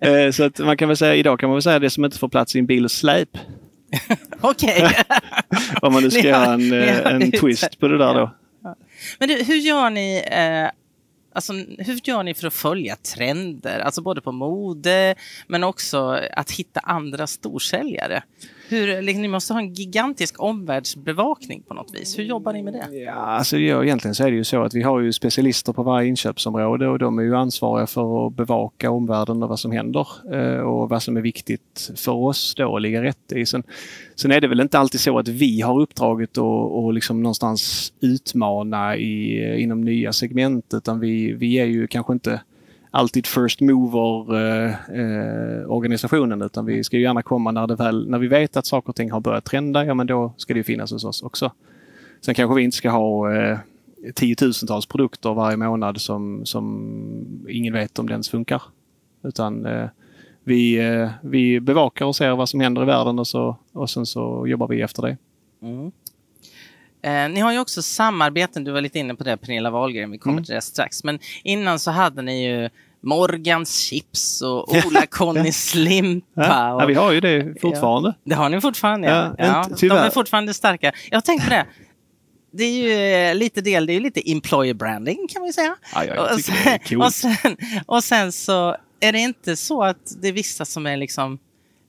Ja. 0.02 0.08
Eh, 0.08 0.32
så 0.32 0.44
att 0.44 0.60
man 0.60 0.78
kan 0.78 0.88
väl 0.88 0.98
säga 0.98 1.16
idag 1.16 1.40
kan 1.40 1.50
man 1.50 1.56
väl 1.56 1.64
säga 1.64 1.80
det 1.80 1.90
som 1.90 2.06
inte 2.06 2.18
får 2.18 2.30
plats 2.30 2.56
i 2.56 2.60
en 2.60 2.66
bil 2.66 2.86
och 2.86 2.92
släp. 2.92 3.30
Okej. 4.42 4.88
Om 5.82 5.94
man 5.94 6.04
nu 6.04 6.12
ska 6.12 6.22
göra 6.22 6.54
en, 6.54 6.74
eh, 6.74 7.06
en 7.06 7.32
twist 7.32 7.80
på 7.80 7.88
det 7.88 7.98
där 7.98 8.14
då. 8.14 8.32
Men 9.20 9.30
du, 9.30 9.44
hur 9.44 9.56
gör 9.56 9.90
ni 9.90 10.24
eh, 10.32 10.72
Alltså, 11.34 11.54
hur 11.78 12.00
gör 12.04 12.24
ni 12.24 12.34
för 12.34 12.48
att 12.48 12.54
följa 12.54 12.96
trender, 12.96 13.80
alltså 13.80 14.02
både 14.02 14.22
på 14.22 14.32
mode 14.32 15.16
men 15.48 15.64
också 15.64 16.20
att 16.34 16.52
hitta 16.52 16.80
andra 16.80 17.28
storsäljare? 17.28 18.24
Hur, 18.70 19.02
liksom, 19.02 19.22
ni 19.22 19.28
måste 19.28 19.54
ha 19.54 19.60
en 19.60 19.74
gigantisk 19.74 20.36
omvärldsbevakning 20.40 21.64
på 21.68 21.74
något 21.74 21.94
vis. 21.94 22.20
Hur 22.20 22.24
jobbar 22.24 22.54
ni 22.54 22.64
med 22.64 22.74
det? 22.74 22.98
Ja, 22.98 23.14
alltså, 23.14 23.58
ja, 23.58 23.84
egentligen 23.84 24.16
så 24.16 24.24
är 24.24 24.32
det 24.32 24.38
ju 24.38 24.44
så 24.44 24.64
att 24.64 24.74
vi 24.74 24.82
har 24.82 25.00
ju 25.00 25.14
specialister 25.14 25.74
på 25.74 25.84
varje 25.84 26.10
inköpsområde 26.10 26.88
och 26.88 27.00
de 27.00 27.20
är 27.20 27.24
ju 27.24 27.36
ansvariga 27.36 27.88
för 27.88 28.28
att 28.28 28.34
bevaka 28.34 28.92
omvärlden 28.92 29.44
och 29.44 29.50
vad 29.50 29.60
som 29.60 29.72
händer 29.72 30.08
eh, 30.34 30.60
och 30.60 30.90
vad 30.90 31.04
som 31.04 31.18
är 31.18 31.22
viktigt 31.22 31.92
för 31.96 32.12
oss 32.12 32.56
då 32.56 32.76
att 32.76 32.82
ligga 32.82 33.04
rätt 33.04 33.32
i. 33.32 33.46
Sen, 33.46 33.64
sen 34.16 34.32
är 34.32 34.42
det 34.42 34.48
väl 34.48 34.60
inte 34.60 34.80
alltid 34.80 35.00
så 35.00 35.20
att 35.20 35.28
vi 35.28 35.62
har 35.62 35.82
uppdraget 35.82 36.38
att 36.38 36.38
och 36.38 36.94
liksom 36.94 37.24
någonstans 37.24 37.94
utmana 38.02 38.98
i, 38.98 39.62
inom 39.62 39.82
nya 39.82 40.14
segment 40.14 40.74
utan 40.74 41.00
vi, 41.00 41.34
vi 41.34 41.60
är 41.60 41.66
ju 41.66 41.88
kanske 41.88 42.14
inte 42.14 42.42
alltid 42.92 43.28
first 43.28 43.62
mover-organisationen 43.62 44.82
eh, 44.90 45.62
eh, 45.62 45.72
organisationen 45.72 46.42
utan 46.42 46.66
vi 46.66 46.84
ska 46.84 46.98
ju 46.98 47.04
gärna 47.04 47.22
komma 47.22 47.52
när, 47.52 47.68
det 47.68 47.76
väl, 47.76 48.10
när 48.10 48.20
vi 48.20 48.28
vet 48.28 48.58
att 48.58 48.66
saker 48.66 48.90
och 48.90 48.96
ting 48.96 49.12
har 49.12 49.20
börjat 49.20 49.46
trenda, 49.46 49.86
ja 49.86 49.94
men 49.94 50.08
då 50.08 50.34
ska 50.38 50.54
det 50.54 50.64
finnas 50.64 50.92
hos 50.92 51.04
oss 51.04 51.24
också. 51.24 51.52
Sen 52.22 52.36
kanske 52.36 52.56
vi 52.56 52.64
inte 52.64 52.78
ska 52.78 52.90
ha 52.90 53.36
eh, 53.36 53.58
tiotusentals 54.14 54.86
produkter 54.86 55.34
varje 55.34 55.58
månad 55.58 56.02
som, 56.02 56.46
som 56.46 57.46
ingen 57.50 57.74
vet 57.74 58.00
om 58.00 58.08
det 58.08 58.12
ens 58.12 58.30
funkar. 58.30 58.62
Utan 59.24 59.66
eh, 59.66 59.88
vi, 60.44 60.78
eh, 60.78 61.10
vi 61.22 61.60
bevakar 61.60 62.06
och 62.06 62.16
ser 62.16 62.36
vad 62.36 62.50
som 62.50 62.60
händer 62.60 62.82
i 62.82 62.86
världen 62.86 63.20
och, 63.20 63.28
så, 63.28 63.56
och 63.72 63.90
sen 63.90 64.06
så 64.06 64.48
jobbar 64.48 64.68
vi 64.68 64.82
efter 64.82 65.02
det. 65.02 65.18
Mm. 65.62 65.92
Eh, 67.02 67.30
ni 67.30 67.40
har 67.40 67.52
ju 67.52 67.60
också 67.60 67.82
samarbeten, 67.82 68.64
du 68.64 68.72
var 68.72 68.82
lite 68.82 69.00
inne 69.00 69.16
på 69.16 69.24
det 69.24 69.38
Pernilla 69.38 69.70
Wahlgren, 69.70 70.12
vi 70.12 70.18
kommer 70.18 70.34
mm. 70.34 70.44
till 70.44 70.56
det 70.56 70.62
strax. 70.62 71.04
Men 71.04 71.20
innan 71.44 71.80
så 71.80 71.92
hade 71.92 72.22
ni 72.22 72.48
ju 72.48 72.70
Morgans 73.02 73.80
chips 73.80 74.42
och 74.42 74.70
Ola-Connys 74.70 75.76
limpa. 75.76 76.28
Ja, 76.34 76.74
och, 76.74 76.82
ja, 76.82 76.86
vi 76.86 76.94
har 76.94 77.12
ju 77.12 77.20
det 77.20 77.62
fortfarande. 77.62 78.10
Ja, 78.10 78.16
det 78.24 78.36
har 78.36 78.50
ni 78.50 78.62
fortfarande, 78.62 79.08
ja. 79.08 79.36
ja, 79.38 79.66
de 79.80 79.90
är 79.90 80.10
fortfarande 80.10 80.54
starka. 80.54 80.92
Jag 81.10 81.18
har 81.18 81.22
tänkt 81.22 81.44
på 81.44 81.50
det. 81.50 81.66
Det 82.52 82.64
är 82.64 83.30
ju 83.30 83.34
lite 83.34 83.62
del, 83.62 83.86
det 83.86 83.94
är 83.94 84.00
lite 84.00 84.32
employer 84.32 84.74
branding 84.74 85.28
kan 85.28 85.42
man 85.42 85.48
ju 85.48 85.54
säga. 85.54 85.76
Ja, 85.96 86.06
jag 86.06 86.34
och, 86.34 86.40
sen, 86.40 86.56
det 86.64 86.92
är 86.92 87.02
och, 87.02 87.14
sen, 87.14 87.58
och 87.86 88.04
sen 88.04 88.32
så 88.32 88.78
är 89.00 89.12
det 89.12 89.20
inte 89.20 89.56
så 89.56 89.84
att 89.84 90.22
det 90.22 90.28
är 90.28 90.34
vissa 90.34 90.66
som 90.66 90.86
är 90.86 90.98
liksom 90.98 91.40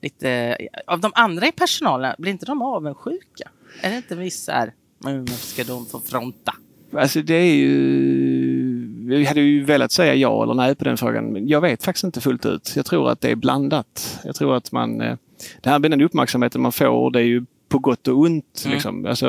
lite, 0.02 0.56
av 0.86 1.00
de 1.00 1.12
andra 1.14 1.46
i 1.46 1.52
personalen, 1.52 2.14
blir 2.18 2.32
inte 2.32 2.46
de 2.46 2.62
avundsjuka? 2.62 3.48
Är 3.82 3.90
det 3.90 3.96
inte 3.96 4.14
vissa 4.14 4.52
här, 4.52 4.72
varför 4.98 5.46
ska 5.46 5.64
de 5.64 5.86
få 5.86 6.00
fronta? 6.00 6.54
Alltså 6.92 7.22
det 7.22 7.34
är 7.34 7.54
ju... 7.54 9.14
Jag 9.14 9.24
hade 9.24 9.40
ju 9.40 9.64
velat 9.64 9.92
säga 9.92 10.14
ja 10.14 10.42
eller 10.42 10.54
nej 10.54 10.74
på 10.74 10.84
den 10.84 10.96
frågan, 10.96 11.32
men 11.32 11.48
jag 11.48 11.60
vet 11.60 11.84
faktiskt 11.84 12.04
inte 12.04 12.20
fullt 12.20 12.46
ut. 12.46 12.72
Jag 12.76 12.86
tror 12.86 13.10
att 13.10 13.20
det 13.20 13.30
är 13.30 13.36
blandat. 13.36 14.20
Jag 14.24 14.34
tror 14.34 14.56
att 14.56 14.72
man... 14.72 15.00
Eh, 15.00 15.16
det 15.60 15.70
här 15.70 15.78
med 15.78 15.90
den 15.90 16.00
uppmärksamheten 16.00 16.60
man 16.60 16.72
får, 16.72 17.10
det 17.10 17.18
är 17.18 17.24
ju 17.24 17.44
på 17.68 17.78
gott 17.78 18.08
och 18.08 18.18
ont. 18.18 18.62
Mm. 18.64 18.74
Liksom. 18.74 19.06
Alltså, 19.06 19.26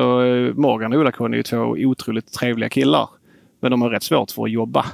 Morgan 0.56 0.94
och 0.94 1.00
Ola-Conny 1.00 1.34
är 1.34 1.38
ju 1.38 1.44
två 1.44 1.58
otroligt 1.58 2.34
trevliga 2.34 2.70
killar. 2.70 3.10
Men 3.60 3.72
de 3.72 3.82
har 3.82 3.90
rätt 3.90 4.04
svårt 4.04 4.32
för 4.32 4.44
att 4.44 4.52
jobba. 4.52 4.86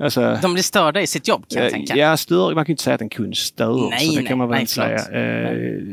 Alltså, 0.00 0.38
de 0.42 0.52
blir 0.52 0.62
störda 0.62 1.00
i 1.00 1.06
sitt 1.06 1.28
jobb 1.28 1.44
kan 1.48 1.62
jag 1.62 1.66
eh, 1.66 1.72
tänka. 1.72 1.96
Ja, 1.96 2.16
stör, 2.16 2.54
man 2.54 2.64
kan 2.64 2.70
ju 2.70 2.72
inte 2.72 2.82
säga 2.82 2.94
att 2.94 3.00
en 3.00 3.08
kund 3.08 3.36
stör. 3.36 3.90
Nej, 3.90 4.06
så 4.06 4.12
det 4.12 4.20
nej, 4.20 4.26
kan 4.26 4.38
man 4.38 4.48
väl 4.48 4.54
nej, 4.54 4.60
inte 4.60 4.72
säga. 4.72 4.98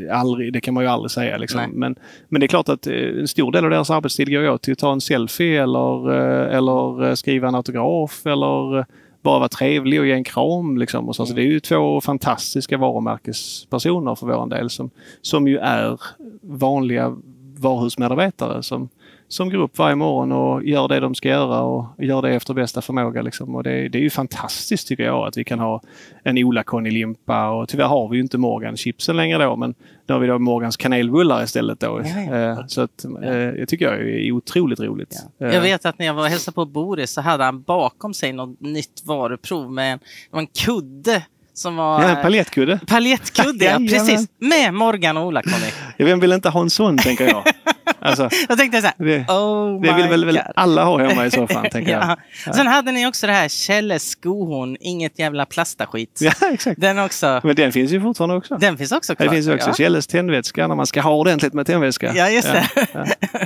Eh, 0.09 0.19
aldrig, 0.19 0.53
det 0.53 0.61
kan 0.61 0.73
man 0.73 0.83
ju 0.83 0.89
aldrig 0.89 1.11
säga. 1.11 1.37
Liksom. 1.37 1.61
Men, 1.73 1.95
men 2.29 2.39
det 2.39 2.45
är 2.45 2.47
klart 2.47 2.69
att 2.69 2.87
eh, 2.87 2.93
en 2.93 3.27
stor 3.27 3.51
del 3.51 3.63
av 3.65 3.71
deras 3.71 3.89
arbetstid 3.89 4.31
går 4.31 4.49
åt 4.49 4.61
till 4.61 4.73
att 4.73 4.79
ta 4.79 4.91
en 4.91 5.01
selfie 5.01 5.63
eller, 5.63 6.11
eh, 6.11 6.57
eller 6.57 7.15
skriva 7.15 7.47
en 7.47 7.55
autograf 7.55 8.25
eller 8.25 8.85
bara 9.21 9.39
vara 9.39 9.49
trevlig 9.49 9.99
och 9.99 10.07
ge 10.07 10.13
en 10.13 10.23
kram. 10.23 10.77
Liksom, 10.77 11.07
och 11.07 11.15
så. 11.15 11.23
Mm. 11.23 11.27
så 11.27 11.35
det 11.35 11.41
är 11.41 11.51
ju 11.51 11.59
två 11.59 12.01
fantastiska 12.01 12.77
varumärkespersoner 12.77 14.15
för 14.15 14.27
vår 14.27 14.49
del 14.49 14.69
som, 14.69 14.89
som 15.21 15.47
ju 15.47 15.57
är 15.57 15.99
vanliga 16.41 17.15
varuhusmedarbetare 17.59 18.63
som, 18.63 18.89
som 19.27 19.49
går 19.49 19.57
upp 19.57 19.77
varje 19.77 19.95
morgon 19.95 20.31
och 20.31 20.63
gör 20.63 20.87
det 20.87 20.99
de 20.99 21.15
ska 21.15 21.29
göra 21.29 21.61
och 21.61 21.85
gör 21.97 22.21
det 22.21 22.29
efter 22.29 22.53
bästa 22.53 22.81
förmåga. 22.81 23.21
Liksom. 23.21 23.55
Och 23.55 23.63
det, 23.63 23.89
det 23.89 23.97
är 23.97 24.01
ju 24.01 24.09
fantastiskt 24.09 24.87
tycker 24.87 25.03
jag 25.03 25.27
att 25.27 25.37
vi 25.37 25.43
kan 25.43 25.59
ha 25.59 25.81
en 26.23 26.37
Ola-Conny 26.37 26.91
limpa 26.91 27.49
och 27.49 27.69
tyvärr 27.69 27.87
har 27.87 28.09
vi 28.09 28.15
ju 28.15 28.21
inte 28.21 28.37
Morgan 28.37 28.77
chipsen 28.77 29.17
längre 29.17 29.43
då 29.43 29.55
men 29.55 29.75
nu 30.07 30.13
har 30.13 30.19
vi 30.19 30.27
då 30.27 30.39
Morgans 30.39 30.77
kanelbullar 30.77 31.43
istället 31.43 31.79
då. 31.79 32.01
Ja, 32.03 32.21
ja. 32.21 32.35
Eh, 32.35 32.67
så 32.67 32.81
att, 32.81 33.05
ja. 33.21 33.23
Eh, 33.23 33.33
jag 33.33 33.67
tycker 33.67 33.85
jag 33.85 34.09
är 34.09 34.31
otroligt 34.31 34.79
roligt. 34.79 35.15
Jag 35.37 35.53
eh. 35.53 35.61
vet 35.61 35.85
att 35.85 35.99
när 35.99 36.05
jag 36.05 36.13
var 36.13 36.23
och 36.23 36.29
hälsade 36.29 36.55
på 36.55 36.65
Boris 36.65 37.11
så 37.11 37.21
hade 37.21 37.43
han 37.43 37.61
bakom 37.61 38.13
sig 38.13 38.33
något 38.33 38.61
nytt 38.61 39.03
varuprov 39.05 39.71
med 39.71 39.99
en 40.31 40.47
kudde 40.47 41.23
som 41.57 41.75
var... 41.75 42.01
Ja, 42.01 42.09
en 42.09 42.21
paljettkudde. 42.21 42.79
Paljettkudde, 42.87 43.65
ja, 43.79 43.79
precis. 43.89 44.27
Med 44.39 44.73
Morgan 44.73 45.17
och 45.17 45.25
Ola-Conny. 45.25 45.71
Vem 45.97 46.19
vill 46.19 46.31
inte 46.31 46.49
ha 46.49 46.61
en 46.61 46.69
sån, 46.69 46.97
tänker 46.97 47.27
jag. 47.27 47.43
Alltså, 47.99 48.29
jag 48.49 48.57
tänkte 48.57 48.81
så 48.81 48.87
här, 48.87 48.95
det, 48.97 49.33
oh 49.33 49.81
det 49.81 49.93
vill 49.93 50.07
väl, 50.07 50.25
väl, 50.25 50.39
alla 50.55 50.83
ha 50.83 51.07
hemma 51.07 51.25
i 51.25 51.29
fall, 51.31 51.47
tänker 51.71 51.91
ja. 51.91 52.17
jag. 52.45 52.55
Sen 52.55 52.67
hade 52.67 52.91
ni 52.91 53.07
också 53.07 53.27
det 53.27 53.33
här 53.33 53.47
Kjelles 53.47 54.09
skohorn, 54.09 54.77
inget 54.79 55.19
jävla 55.19 55.45
plastaskit. 55.45 56.19
Ja, 56.21 56.31
exakt. 56.53 56.81
Den 56.81 56.99
också. 56.99 57.41
Men 57.43 57.55
den 57.55 57.71
finns 57.71 57.91
ju 57.91 58.01
fortfarande 58.01 58.35
också. 58.35 58.57
Den 58.57 58.77
finns 58.77 58.91
också 58.91 59.15
kvar. 59.15 59.25
Det 59.25 59.31
finns 59.31 59.47
också 59.47 59.69
ja. 59.69 59.73
Kjelles 59.73 60.07
tändvätska 60.07 60.67
när 60.67 60.75
man 60.75 60.87
ska 60.87 61.01
ha 61.01 61.15
ordentligt 61.15 61.53
med 61.53 61.67
tändvätska. 61.67 62.13
Ja, 62.15 62.29
just 62.29 62.47
det. 62.47 62.69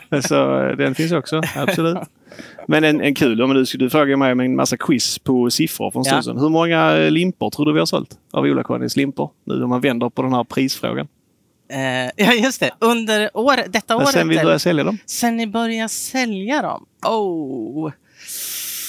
Ja, 0.10 0.22
Så 0.22 0.68
eh, 0.68 0.78
den 0.78 0.96
finns 0.96 1.12
också, 1.12 1.42
absolut. 1.56 1.98
Men 2.68 2.84
en, 2.84 3.02
en 3.02 3.16
kul, 3.16 3.42
om 3.42 3.54
du, 3.54 3.64
du 3.64 3.90
frågar 3.90 4.18
mig 4.18 4.36
med 4.36 4.46
en 4.46 4.56
massa 4.56 4.78
quiz 4.78 5.20
på 5.20 5.50
siffror 5.50 5.92
från 5.92 6.04
ja. 6.06 6.22
Hur 6.26 6.50
många 6.50 6.94
limpor 7.10 7.50
tror 7.50 7.66
du 7.66 7.74
vi 7.74 7.80
har 7.80 7.86
sålt 7.86 8.18
av 8.32 8.44
Ola-Connys 8.44 8.98
limpor? 8.98 9.30
Nu 9.46 9.64
om 9.64 9.70
man 9.70 9.82
vänder 9.82 10.10
på 10.10 10.22
den 10.22 10.34
här 10.34 10.44
prisfrågan. 10.44 11.08
Eh, 11.72 12.12
ja, 12.26 12.34
just 12.34 12.60
det. 12.60 12.72
Under 12.80 13.38
år, 13.38 13.56
detta 13.70 13.96
året. 13.96 14.08
Sen 14.08 14.30
vi 14.30 14.36
började 14.36 14.60
sälja 14.60 14.84
dem. 14.84 14.98
Sen 15.06 15.38
ni 15.38 15.48
började 15.48 15.90
sälja 15.90 16.62
dem? 16.62 16.86
Oh! 17.08 17.92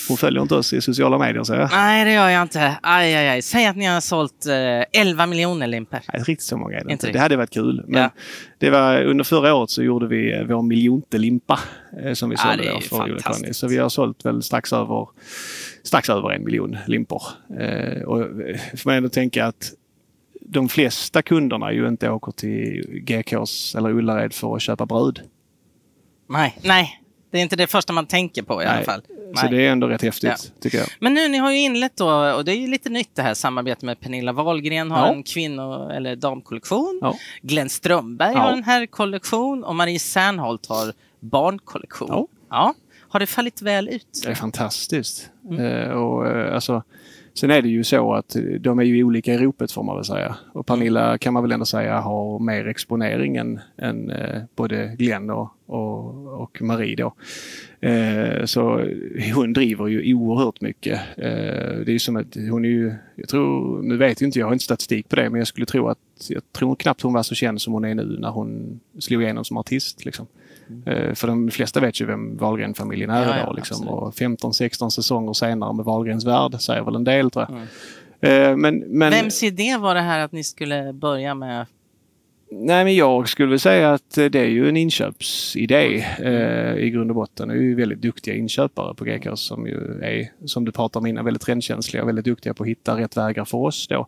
Hon 0.08 0.16
följer 0.16 0.42
inte 0.42 0.54
oss 0.54 0.72
i 0.72 0.80
sociala 0.80 1.18
medier 1.18 1.44
säger 1.44 1.60
jag. 1.60 1.70
Nej, 1.70 2.04
det 2.04 2.12
gör 2.12 2.28
jag 2.28 2.42
inte. 2.42 2.78
Aj, 2.82 3.14
aj, 3.14 3.28
aj. 3.28 3.42
Säg 3.42 3.66
att 3.66 3.76
ni 3.76 3.84
har 3.84 4.00
sålt 4.00 4.46
eh, 4.46 5.00
11 5.00 5.26
miljoner 5.26 5.66
limper. 5.66 6.02
Nej, 6.12 6.22
riktigt 6.22 6.46
så 6.46 6.56
många 6.56 6.78
är 6.78 6.84
det 6.84 6.92
inte. 6.92 7.06
inte. 7.06 7.18
Det 7.18 7.22
hade 7.22 7.36
varit 7.36 7.50
kul. 7.50 7.84
Men 7.86 8.02
ja. 8.02 8.10
det 8.58 8.70
var, 8.70 9.04
under 9.04 9.24
förra 9.24 9.54
året 9.54 9.70
så 9.70 9.82
gjorde 9.82 10.06
vi 10.06 10.32
eh, 10.32 10.44
vår 10.44 10.62
miljonte 10.62 11.18
limpa 11.18 11.60
eh, 12.02 12.12
som 12.12 12.30
vi 12.30 12.36
sålde 12.36 12.64
ja, 12.64 12.80
för 12.80 13.06
Julekonny. 13.06 13.52
Så 13.52 13.68
vi 13.68 13.78
har 13.78 13.88
sålt 13.88 14.24
väl 14.24 14.42
strax 14.42 14.72
över, 14.72 15.08
strax 15.82 16.10
över 16.10 16.32
en 16.32 16.44
miljon 16.44 16.76
limpor. 16.86 17.22
Eh, 17.60 18.02
och 18.02 18.20
eh, 18.20 18.56
får 18.76 18.90
man 18.90 18.96
ändå 18.96 19.08
tänka 19.08 19.46
att 19.46 19.72
de 20.40 20.68
flesta 20.68 21.22
kunderna 21.22 21.72
ju 21.72 21.88
inte 21.88 22.10
åker 22.10 22.32
till 22.32 22.84
GKs 22.88 23.74
eller 23.74 23.90
Ullared 23.90 24.32
för 24.32 24.56
att 24.56 24.62
köpa 24.62 24.86
bröd. 24.86 25.20
Nej, 26.28 26.58
nej. 26.62 27.01
Det 27.32 27.38
är 27.38 27.42
inte 27.42 27.56
det 27.56 27.66
första 27.66 27.92
man 27.92 28.06
tänker 28.06 28.42
på 28.42 28.62
i 28.62 28.64
nej. 28.64 28.74
alla 28.74 28.84
fall. 28.84 29.02
Nej. 29.08 29.36
Så 29.36 29.46
det 29.46 29.66
är 29.66 29.72
ändå 29.72 29.86
rätt 29.86 30.02
häftigt, 30.02 30.30
ja. 30.30 30.60
tycker 30.60 30.78
jag. 30.78 30.88
Men 30.98 31.14
nu, 31.14 31.28
ni 31.28 31.38
har 31.38 31.50
ju 31.50 31.58
inlett 31.58 31.96
då, 31.96 32.34
och 32.34 32.44
det 32.44 32.52
är 32.52 32.56
ju 32.56 32.66
lite 32.66 32.90
nytt 32.90 33.10
det 33.14 33.22
här 33.22 33.34
samarbetet 33.34 33.82
med 33.82 34.00
Pernilla 34.00 34.32
Wahlgren 34.32 34.90
har 34.90 35.06
ja. 35.06 35.12
en 35.12 35.22
kvinno 35.22 35.90
eller 35.90 36.16
damkollektion. 36.16 36.98
Ja. 37.02 37.16
Glenn 37.42 37.68
Strömberg 37.68 38.34
har 38.34 38.52
en 38.52 38.64
herrkollektion 38.64 39.64
och 39.64 39.74
Marie 39.74 39.98
Serneholt 39.98 40.66
har 40.66 40.92
barnkollektion. 41.20 42.26
Ja. 42.50 42.74
Har 43.08 43.20
det 43.20 43.26
fallit 43.26 43.62
väl 43.62 43.88
ut? 43.88 44.20
Det 44.24 44.30
är 44.30 44.34
fantastiskt. 44.34 45.30
Mm. 45.50 45.60
Uh, 45.60 45.90
och, 45.90 46.26
uh, 46.26 46.54
alltså, 46.54 46.82
Sen 47.34 47.50
är 47.50 47.62
det 47.62 47.68
ju 47.68 47.84
så 47.84 48.14
att 48.14 48.36
eh, 48.36 48.42
de 48.42 48.78
är 48.78 48.82
ju 48.82 49.04
olika 49.04 49.34
i 49.34 49.38
ropet 49.38 49.72
får 49.72 49.82
man 49.82 49.96
väl 49.96 50.04
säga. 50.04 50.36
Och 50.52 50.66
Pernilla 50.66 51.18
kan 51.18 51.34
man 51.34 51.42
väl 51.42 51.52
ändå 51.52 51.64
säga 51.64 52.00
har 52.00 52.38
mer 52.38 52.68
exponering 52.68 53.36
än, 53.36 53.60
än 53.78 54.10
eh, 54.10 54.42
både 54.56 54.96
Glenn 54.98 55.30
och, 55.30 55.48
och, 55.66 56.40
och 56.42 56.62
Marie 56.62 56.96
då. 56.96 57.14
Eh, 57.88 58.44
så 58.44 58.86
hon 59.34 59.52
driver 59.52 59.86
ju 59.86 60.14
oerhört 60.14 60.60
mycket. 60.60 61.00
Eh, 61.16 61.76
det 61.84 61.88
är 61.88 61.92
ju 61.92 61.98
som 61.98 62.16
att 62.16 62.36
hon 62.50 62.64
är 62.64 62.68
ju, 62.68 62.92
jag 63.16 63.28
tror, 63.28 63.82
nu 63.82 63.96
vet 63.96 64.20
jag 64.20 64.28
inte, 64.28 64.38
jag 64.38 64.46
har 64.46 64.52
inte 64.52 64.64
statistik 64.64 65.08
på 65.08 65.16
det, 65.16 65.30
men 65.30 65.38
jag 65.38 65.48
skulle 65.48 65.66
tro 65.66 65.88
att, 65.88 65.98
jag 66.28 66.42
tror 66.52 66.74
knappt 66.74 67.02
hon 67.02 67.12
var 67.12 67.22
så 67.22 67.34
känd 67.34 67.62
som 67.62 67.72
hon 67.72 67.84
är 67.84 67.94
nu 67.94 68.16
när 68.20 68.30
hon 68.30 68.80
slog 68.98 69.22
igenom 69.22 69.44
som 69.44 69.56
artist. 69.56 70.04
Liksom. 70.04 70.26
Mm. 70.86 71.14
För 71.14 71.28
de 71.28 71.50
flesta 71.50 71.80
vet 71.80 72.00
ju 72.00 72.06
vem 72.06 72.36
Wahlgren-familjen 72.36 73.10
är 73.10 73.22
ja, 73.22 73.36
idag. 73.36 73.38
Ja, 73.46 73.52
liksom. 73.52 73.88
Och 73.88 74.14
15-16 74.14 74.88
säsonger 74.88 75.32
senare 75.32 75.72
med 75.72 75.84
Wahlgrens 75.84 76.24
värld 76.24 76.60
säger 76.60 76.82
väl 76.82 76.94
en 76.94 77.04
del 77.04 77.30
tror 77.30 77.46
jag. 77.48 77.56
Mm. 77.56 78.50
Eh, 78.50 78.56
men, 78.56 78.78
men... 78.78 79.10
Vems 79.10 79.42
idé 79.42 79.76
var 79.76 79.94
det 79.94 80.00
här 80.00 80.18
att 80.18 80.32
ni 80.32 80.44
skulle 80.44 80.92
börja 80.92 81.34
med 81.34 81.66
Nej, 82.54 82.84
men 82.84 82.94
jag 82.94 83.28
skulle 83.28 83.58
säga 83.58 83.92
att 83.92 84.14
det 84.14 84.34
är 84.34 84.48
ju 84.48 84.68
en 84.68 84.76
inköpsidé 84.76 86.04
eh, 86.18 86.74
i 86.76 86.90
grund 86.90 87.10
och 87.10 87.14
botten. 87.14 87.48
Vi 87.48 87.58
är 87.58 87.62
ju 87.62 87.74
väldigt 87.74 88.00
duktiga 88.00 88.34
inköpare 88.34 88.94
på 88.94 89.04
GK 89.04 89.36
som 89.36 89.66
ju 89.66 90.00
är, 90.02 90.46
som 90.46 90.64
du 90.64 90.72
pratade 90.72 91.00
om 91.02 91.06
innan, 91.06 91.24
väldigt 91.24 91.42
trendkänsliga 91.42 92.02
och 92.02 92.08
väldigt 92.08 92.24
duktiga 92.24 92.54
på 92.54 92.62
att 92.62 92.68
hitta 92.68 92.98
rätt 92.98 93.16
vägar 93.16 93.44
för 93.44 93.58
oss 93.58 93.88
då. 93.88 94.06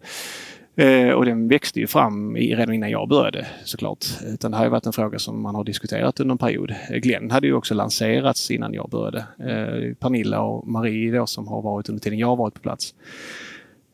Eh, 0.76 1.10
och 1.10 1.24
den 1.24 1.48
växte 1.48 1.80
ju 1.80 1.86
fram 1.86 2.36
i, 2.36 2.54
redan 2.54 2.74
innan 2.74 2.90
jag 2.90 3.08
började 3.08 3.46
såklart. 3.64 4.06
Utan 4.26 4.50
det 4.50 4.56
har 4.56 4.64
ju 4.64 4.70
varit 4.70 4.86
en 4.86 4.92
fråga 4.92 5.18
som 5.18 5.42
man 5.42 5.54
har 5.54 5.64
diskuterat 5.64 6.20
under 6.20 6.32
en 6.32 6.38
period. 6.38 6.74
Eh, 6.90 6.96
Glenn 6.96 7.30
hade 7.30 7.46
ju 7.46 7.54
också 7.54 7.74
lanserats 7.74 8.50
innan 8.50 8.74
jag 8.74 8.88
började. 8.90 9.18
Eh, 9.38 9.94
Pernilla 9.94 10.40
och 10.40 10.68
Marie 10.68 11.12
då 11.12 11.26
som 11.26 11.48
har 11.48 11.62
varit 11.62 11.88
under 11.88 12.00
tiden 12.00 12.18
jag 12.18 12.26
har 12.26 12.36
varit 12.36 12.54
på 12.54 12.60
plats. 12.60 12.94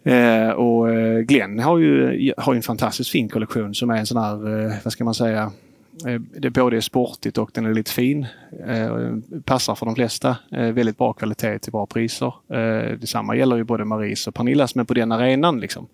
Eh, 0.04 0.50
och 0.50 0.90
eh, 0.90 1.20
Glenn 1.20 1.58
har 1.58 1.78
ju 1.78 2.32
har 2.36 2.54
en 2.54 2.62
fantastiskt 2.62 3.10
fin 3.10 3.28
kollektion 3.28 3.74
som 3.74 3.90
är 3.90 3.96
en 3.96 4.06
sån 4.06 4.22
här, 4.22 4.66
eh, 4.66 4.72
vad 4.84 4.92
ska 4.92 5.04
man 5.04 5.14
säga, 5.14 5.52
eh, 6.06 6.20
det 6.38 6.50
både 6.50 6.76
är 6.76 6.80
sportigt 6.80 7.38
och 7.38 7.50
den 7.54 7.66
är 7.66 7.74
lite 7.74 7.90
fin. 7.90 8.26
Eh, 8.66 9.14
passar 9.44 9.74
för 9.74 9.86
de 9.86 9.94
flesta. 9.94 10.36
Eh, 10.52 10.66
väldigt 10.66 10.98
bra 10.98 11.12
kvalitet 11.12 11.58
till 11.58 11.72
bra 11.72 11.86
priser. 11.86 12.34
Eh, 12.48 12.98
detsamma 12.98 13.36
gäller 13.36 13.56
ju 13.56 13.64
både 13.64 13.84
Maries 13.84 14.26
och 14.26 14.34
Pernillas 14.34 14.74
men 14.74 14.86
på 14.86 14.94
den 14.94 15.12
arenan 15.12 15.60
liksom. 15.60 15.86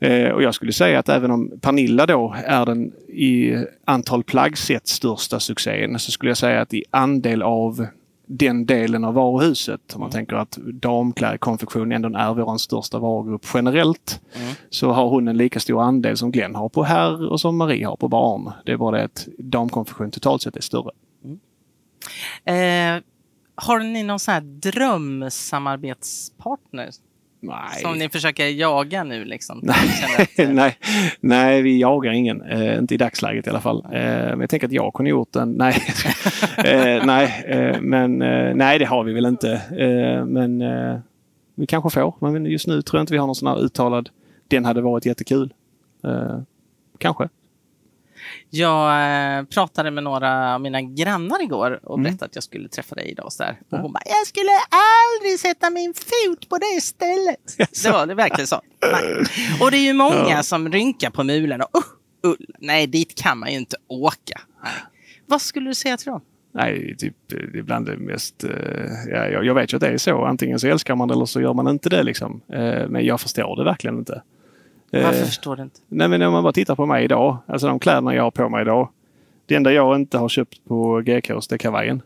Eh, 0.00 0.28
och 0.28 0.42
jag 0.42 0.54
skulle 0.54 0.72
säga 0.72 0.98
att 0.98 1.08
även 1.08 1.30
om 1.30 1.52
Pernilla 1.60 2.06
då 2.06 2.34
är 2.44 2.66
den 2.66 2.92
i 3.08 3.64
antal 3.84 4.24
plaggset 4.24 4.86
största 4.86 5.40
succén 5.40 5.98
så 5.98 6.10
skulle 6.10 6.30
jag 6.30 6.38
säga 6.38 6.60
att 6.60 6.74
i 6.74 6.84
andel 6.90 7.42
av 7.42 7.86
den 8.26 8.66
delen 8.66 9.04
av 9.04 9.14
varuhuset. 9.14 9.94
Om 9.94 10.00
man 10.00 10.10
mm. 10.10 10.12
tänker 10.12 10.36
att 10.36 10.58
damklädkonfektion 10.62 11.92
ändå 11.92 12.18
är 12.18 12.34
vår 12.34 12.58
största 12.58 12.98
varugrupp 12.98 13.46
generellt. 13.54 14.20
Mm. 14.34 14.54
Så 14.70 14.90
har 14.90 15.08
hon 15.08 15.28
en 15.28 15.36
lika 15.36 15.60
stor 15.60 15.82
andel 15.82 16.16
som 16.16 16.32
Glenn 16.32 16.54
har 16.54 16.68
på 16.68 16.82
herr 16.82 17.30
och 17.30 17.40
som 17.40 17.56
Marie 17.56 17.86
har 17.86 17.96
på 17.96 18.08
barn. 18.08 18.52
Det 18.64 18.72
är 18.72 18.76
bara 18.76 18.98
det 18.98 19.04
att 19.04 19.28
damkonfektion 19.38 20.10
totalt 20.10 20.42
sett 20.42 20.56
är 20.56 20.60
större. 20.60 20.90
Mm. 21.24 21.38
Eh, 22.44 23.02
har 23.54 23.80
ni 23.80 24.02
någon 24.02 24.18
sån 24.18 24.34
här 24.34 24.40
drömsamarbetspartner 24.40 26.90
Nej. 27.46 27.82
Som 27.82 27.98
ni 27.98 28.08
försöker 28.08 28.46
jaga 28.46 29.04
nu 29.04 29.24
liksom? 29.24 29.60
Nej, 29.62 30.28
eh, 30.36 30.48
nej, 30.50 30.78
nej, 31.20 31.62
vi 31.62 31.80
jagar 31.80 32.12
ingen. 32.12 32.42
Eh, 32.42 32.78
inte 32.78 32.94
i 32.94 32.96
dagsläget 32.96 33.46
i 33.46 33.50
alla 33.50 33.60
fall. 33.60 33.84
Eh, 33.84 33.90
men 33.90 34.40
jag 34.40 34.50
tänker 34.50 34.66
att 34.66 34.72
jag 34.72 34.94
kunde 34.94 35.10
gjort 35.10 35.36
en... 35.36 35.52
Nej, 35.52 35.74
eh, 36.58 37.06
nej 37.06 37.44
eh, 37.46 37.80
men 37.80 38.18
nej, 38.58 38.78
det 38.78 38.84
har 38.84 39.04
vi 39.04 39.12
väl 39.12 39.26
inte. 39.26 39.60
men 40.26 40.64
vi 41.54 41.66
kanske 41.66 41.90
får. 41.90 42.14
Men 42.18 42.46
just 42.46 42.66
nu 42.66 42.82
tror 42.82 42.98
jag 42.98 43.02
inte 43.02 43.12
vi 43.12 43.18
har 43.18 43.26
någon 43.26 43.34
sån 43.34 43.48
här 43.48 43.64
uttalad 43.64 44.08
den 44.48 44.64
hade 44.64 44.80
varit 44.80 45.06
jättekul. 45.06 45.52
kanske. 46.98 47.28
Jag 48.50 49.38
eh, 49.38 49.44
pratade 49.44 49.90
med 49.90 50.04
några 50.04 50.54
av 50.54 50.60
mina 50.60 50.82
grannar 50.82 51.42
igår 51.42 51.80
och 51.82 51.98
mm. 51.98 52.02
berättade 52.02 52.24
att 52.24 52.34
jag 52.34 52.44
skulle 52.44 52.68
träffa 52.68 52.94
dig 52.94 53.10
idag. 53.10 53.26
Och, 53.26 53.32
så 53.32 53.42
där. 53.42 53.60
och 53.70 53.78
hon 53.78 53.92
bara, 53.92 54.02
jag 54.06 54.26
skulle 54.26 54.50
aldrig 54.70 55.40
sätta 55.40 55.70
min 55.70 55.94
fot 55.94 56.48
på 56.48 56.58
det 56.58 56.80
stället. 56.80 57.56
Det 57.84 57.90
var 57.90 58.06
det 58.06 58.14
verkligen 58.14 58.46
så. 58.46 58.60
Nej. 58.92 59.24
Och 59.60 59.70
det 59.70 59.76
är 59.76 59.86
ju 59.86 59.92
många 59.92 60.42
som 60.42 60.72
rynkar 60.72 61.10
på 61.10 61.24
mulen 61.24 61.60
och 61.60 61.68
uh, 62.26 62.30
uh, 62.30 62.36
nej, 62.58 62.86
dit 62.86 63.14
kan 63.14 63.38
man 63.38 63.50
ju 63.50 63.56
inte 63.56 63.76
åka. 63.88 64.40
Nej. 64.62 64.72
Vad 65.26 65.42
skulle 65.42 65.70
du 65.70 65.74
säga 65.74 65.96
till 65.96 66.06
dem? 66.06 66.20
Nej, 66.52 66.96
typ, 66.98 67.14
det 67.28 67.58
är 67.58 67.62
bland 67.62 67.86
det 67.86 67.96
mest... 67.96 68.44
Uh, 68.44 68.50
ja, 69.10 69.26
jag, 69.26 69.54
vet 69.54 69.72
ju 69.72 69.76
att 69.76 69.80
det 69.80 69.88
är 69.88 69.98
så. 69.98 70.24
Antingen 70.24 70.58
så 70.58 70.66
älskar 70.66 70.94
man 70.94 71.08
det 71.08 71.14
eller 71.14 71.26
så 71.26 71.40
gör 71.40 71.54
man 71.54 71.68
inte 71.68 71.88
det. 71.88 72.02
Liksom. 72.02 72.40
Men 72.88 73.04
jag 73.04 73.20
förstår 73.20 73.56
det 73.56 73.64
verkligen 73.64 73.98
inte. 73.98 74.22
Varför 75.02 75.20
eh, 75.20 75.24
förstår 75.24 75.56
du 75.56 75.62
inte? 75.62 75.80
Nej 75.88 76.08
men 76.08 76.22
om 76.22 76.32
man 76.32 76.42
bara 76.42 76.52
tittar 76.52 76.74
på 76.74 76.86
mig 76.86 77.04
idag. 77.04 77.36
Alltså 77.46 77.66
de 77.66 77.78
kläderna 77.78 78.14
jag 78.14 78.22
har 78.22 78.30
på 78.30 78.48
mig 78.48 78.62
idag. 78.62 78.88
Det 79.46 79.54
enda 79.54 79.72
jag 79.72 79.96
inte 79.96 80.18
har 80.18 80.28
köpt 80.28 80.64
på 80.64 81.00
GKs 81.00 81.48
det 81.48 81.54
är 81.54 81.58
kavajen. 81.58 82.02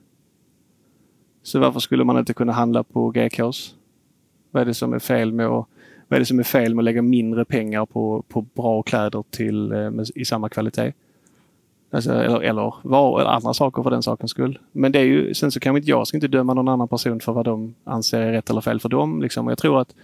Så 1.43 1.59
varför 1.59 1.81
skulle 1.81 2.05
man 2.05 2.19
inte 2.19 2.35
kunna 2.35 2.53
handla 2.53 2.83
på 2.83 3.11
GKs? 3.11 3.75
Vad 4.51 4.61
är 4.61 4.67
det 4.67 4.75
som 4.75 4.93
är 4.93 4.99
fel 4.99 5.33
med 5.33 5.47
att, 5.47 5.67
vad 6.09 6.17
är 6.17 6.19
det 6.19 6.27
som 6.27 6.39
är 6.39 6.43
fel 6.43 6.75
med 6.75 6.83
att 6.83 6.85
lägga 6.85 7.03
mindre 7.03 7.45
pengar 7.45 7.87
på, 7.87 8.25
på 8.29 8.43
bra 8.43 8.83
kläder 8.83 9.25
till, 9.31 9.73
eh, 9.73 9.91
med, 9.91 10.07
i 10.15 10.25
samma 10.25 10.49
kvalitet? 10.49 10.93
Alltså, 11.91 12.13
eller, 12.13 12.41
eller, 12.41 12.75
var, 12.83 13.21
eller 13.21 13.31
andra 13.31 13.55
saker 13.55 13.83
för 13.83 13.91
den 13.91 14.03
sakens 14.03 14.31
skull. 14.31 14.59
Men 14.73 14.93
det 14.93 14.99
är 14.99 15.05
ju, 15.05 15.35
sen 15.35 15.51
så 15.51 15.61
kan 15.61 15.77
inte 15.77 15.91
jag 15.91 16.07
ska 16.07 16.17
inte 16.17 16.29
döma 16.29 16.55
någon 16.55 16.69
annan 16.69 16.89
person 16.89 17.21
för 17.21 17.33
vad 17.33 17.45
de 17.45 17.75
anser 17.85 18.21
är 18.21 18.33
rätt 18.33 18.51
eller 18.51 18.61
fel 18.61 18.81
för 18.81 18.89
dem. 18.89 19.23
Liksom. 19.23 19.49
Jag 19.49 19.59
tror 19.59 19.81
att 19.81 19.95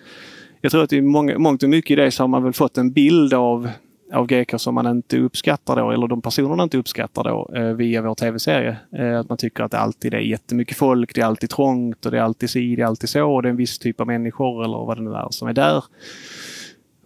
jag 0.64 0.70
tror 0.70 0.82
att 0.82 0.92
i 0.92 1.00
mång, 1.00 1.42
mångt 1.42 1.62
och 1.62 1.68
mycket 1.68 1.90
i 1.90 1.94
det 1.94 2.10
så 2.10 2.22
har 2.22 2.28
man 2.28 2.42
väl 2.42 2.52
fått 2.52 2.78
en 2.78 2.92
bild 2.92 3.34
av, 3.34 3.70
av 4.12 4.26
GK 4.26 4.58
som 4.58 4.74
man 4.74 4.86
inte 4.86 5.18
uppskattar 5.18 5.76
då, 5.76 5.90
eller 5.90 6.08
de 6.08 6.22
personerna 6.22 6.62
inte 6.62 6.78
uppskattar 6.78 7.24
då, 7.24 7.50
eh, 7.54 7.72
via 7.72 8.02
vår 8.02 8.14
tv-serie. 8.14 8.76
Eh, 8.92 9.20
att 9.20 9.28
man 9.28 9.38
tycker 9.38 9.62
att 9.62 9.70
det 9.70 9.78
alltid 9.78 10.14
är 10.14 10.18
jättemycket 10.18 10.76
folk, 10.76 11.14
det 11.14 11.20
är 11.20 11.24
alltid 11.24 11.50
trångt 11.50 12.06
och 12.06 12.12
det 12.12 12.18
är 12.18 12.22
alltid 12.22 12.50
si, 12.50 12.76
det 12.76 12.82
är 12.82 12.86
alltid 12.86 13.08
så. 13.08 13.34
Och 13.34 13.42
det 13.42 13.48
är 13.48 13.50
en 13.50 13.56
viss 13.56 13.78
typ 13.78 14.00
av 14.00 14.06
människor 14.06 14.64
eller 14.64 14.76
vad 14.76 14.96
det 14.96 15.02
nu 15.02 15.14
är 15.14 15.26
som 15.30 15.48
är 15.48 15.52
där. 15.52 15.84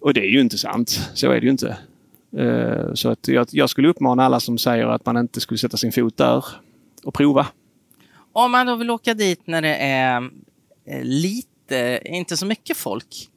Och 0.01 0.15
det 0.15 0.21
är 0.21 0.31
ju 0.31 0.41
inte 0.41 0.59
sant. 0.59 1.11
Så 1.15 1.31
är 1.31 1.41
det 1.41 1.47
ju 1.47 1.51
inte. 1.51 1.77
Eh, 2.37 2.95
så 2.95 3.09
att 3.09 3.29
jag, 3.29 3.47
jag 3.51 3.71
skulle 3.71 3.89
uppmana 3.89 4.25
alla 4.25 4.41
som 4.41 4.59
säger 4.59 4.87
att 4.87 5.07
man 5.07 5.17
inte 5.17 5.41
skulle 5.41 5.59
sätta 5.59 5.77
sin 5.77 5.93
fot 5.93 6.17
där 6.17 6.45
och 7.05 7.15
prova. 7.15 7.47
Om 8.33 8.53
man 8.53 8.67
då 8.67 8.77
vill 8.77 8.91
åka 8.91 9.15
dit 9.15 9.41
när 9.45 9.63
det 9.63 9.77
är 9.77 10.31
eh, 10.85 11.03
lite, 11.03 12.01
inte 12.05 12.37
så 12.37 12.47
mycket 12.47 12.77
folk, 12.77 13.29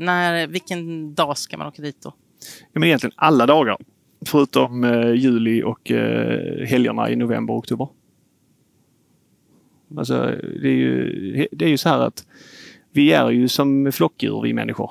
när, 0.00 0.46
vilken 0.46 1.14
dag 1.14 1.38
ska 1.38 1.56
man 1.56 1.66
åka 1.66 1.82
dit 1.82 2.02
då? 2.02 2.14
Ja, 2.60 2.80
men 2.80 2.84
egentligen 2.84 3.14
alla 3.16 3.46
dagar. 3.46 3.76
Förutom 4.26 4.84
eh, 4.84 5.12
juli 5.12 5.62
och 5.62 5.90
eh, 5.90 6.66
helgerna 6.66 7.10
i 7.10 7.16
november 7.16 7.54
och 7.54 7.58
oktober. 7.58 7.88
Alltså, 9.96 10.14
det, 10.62 10.68
är 10.68 10.76
ju, 10.76 11.48
det 11.52 11.64
är 11.64 11.68
ju 11.68 11.76
så 11.76 11.88
här 11.88 11.98
att 11.98 12.26
vi 12.92 13.12
är 13.12 13.30
ju 13.30 13.48
som 13.48 13.92
flockdjur 13.92 14.42
vi 14.42 14.52
människor. 14.52 14.90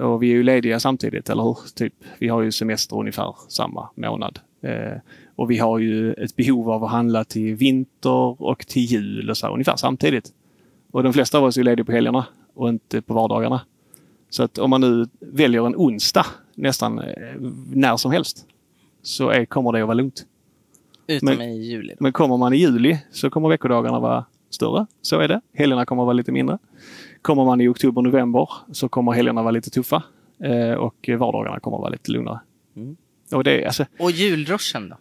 Och 0.00 0.22
vi 0.22 0.30
är 0.30 0.34
ju 0.34 0.42
lediga 0.42 0.80
samtidigt, 0.80 1.30
eller 1.30 1.42
hur? 1.42 1.56
Typ, 1.74 1.94
vi 2.18 2.28
har 2.28 2.42
ju 2.42 2.52
semester 2.52 2.96
ungefär 2.96 3.34
samma 3.48 3.88
månad. 3.94 4.38
Eh, 4.62 4.98
och 5.36 5.50
vi 5.50 5.58
har 5.58 5.78
ju 5.78 6.12
ett 6.12 6.36
behov 6.36 6.70
av 6.70 6.84
att 6.84 6.90
handla 6.90 7.24
till 7.24 7.54
vinter 7.54 8.42
och 8.42 8.66
till 8.66 8.82
jul 8.82 9.30
och 9.30 9.36
så 9.36 9.48
ungefär 9.48 9.76
samtidigt. 9.76 10.32
Och 10.90 11.02
de 11.02 11.12
flesta 11.12 11.38
av 11.38 11.44
oss 11.44 11.56
är 11.56 11.62
lediga 11.62 11.84
på 11.84 11.92
helgerna 11.92 12.26
och 12.54 12.68
inte 12.68 13.02
på 13.02 13.14
vardagarna. 13.14 13.60
Så 14.30 14.42
att 14.42 14.58
om 14.58 14.70
man 14.70 14.80
nu 14.80 15.06
väljer 15.20 15.66
en 15.66 15.76
onsdag 15.76 16.26
nästan 16.54 16.98
eh, 16.98 17.14
när 17.72 17.96
som 17.96 18.12
helst 18.12 18.46
så 19.02 19.28
är, 19.28 19.44
kommer 19.44 19.72
det 19.72 19.80
att 19.80 19.86
vara 19.86 19.94
lugnt. 19.94 20.26
Utom 21.06 21.26
men, 21.26 21.40
i 21.42 21.62
juli? 21.62 21.88
Då. 21.88 21.96
Men 22.00 22.12
kommer 22.12 22.36
man 22.36 22.52
i 22.52 22.56
juli 22.56 22.98
så 23.12 23.30
kommer 23.30 23.48
veckodagarna 23.48 24.00
vara 24.00 24.24
större. 24.50 24.86
Så 25.02 25.20
är 25.20 25.28
det. 25.28 25.40
Helgerna 25.54 25.86
kommer 25.86 26.04
vara 26.04 26.12
lite 26.12 26.32
mindre. 26.32 26.58
Kommer 27.22 27.44
man 27.44 27.60
i 27.60 27.68
oktober, 27.68 28.02
november 28.02 28.48
så 28.72 28.88
kommer 28.88 29.12
helgerna 29.12 29.42
vara 29.42 29.50
lite 29.50 29.70
tuffa 29.70 30.02
eh, 30.44 30.72
och 30.72 31.10
vardagarna 31.18 31.60
kommer 31.60 31.78
vara 31.78 31.88
lite 31.88 32.12
lugnare. 32.12 32.40
Mm. 32.76 32.96
Och, 33.32 33.44
det, 33.44 33.66
alltså, 33.66 33.86
och 33.98 34.10
julruschen 34.10 34.88
då? 34.88 34.96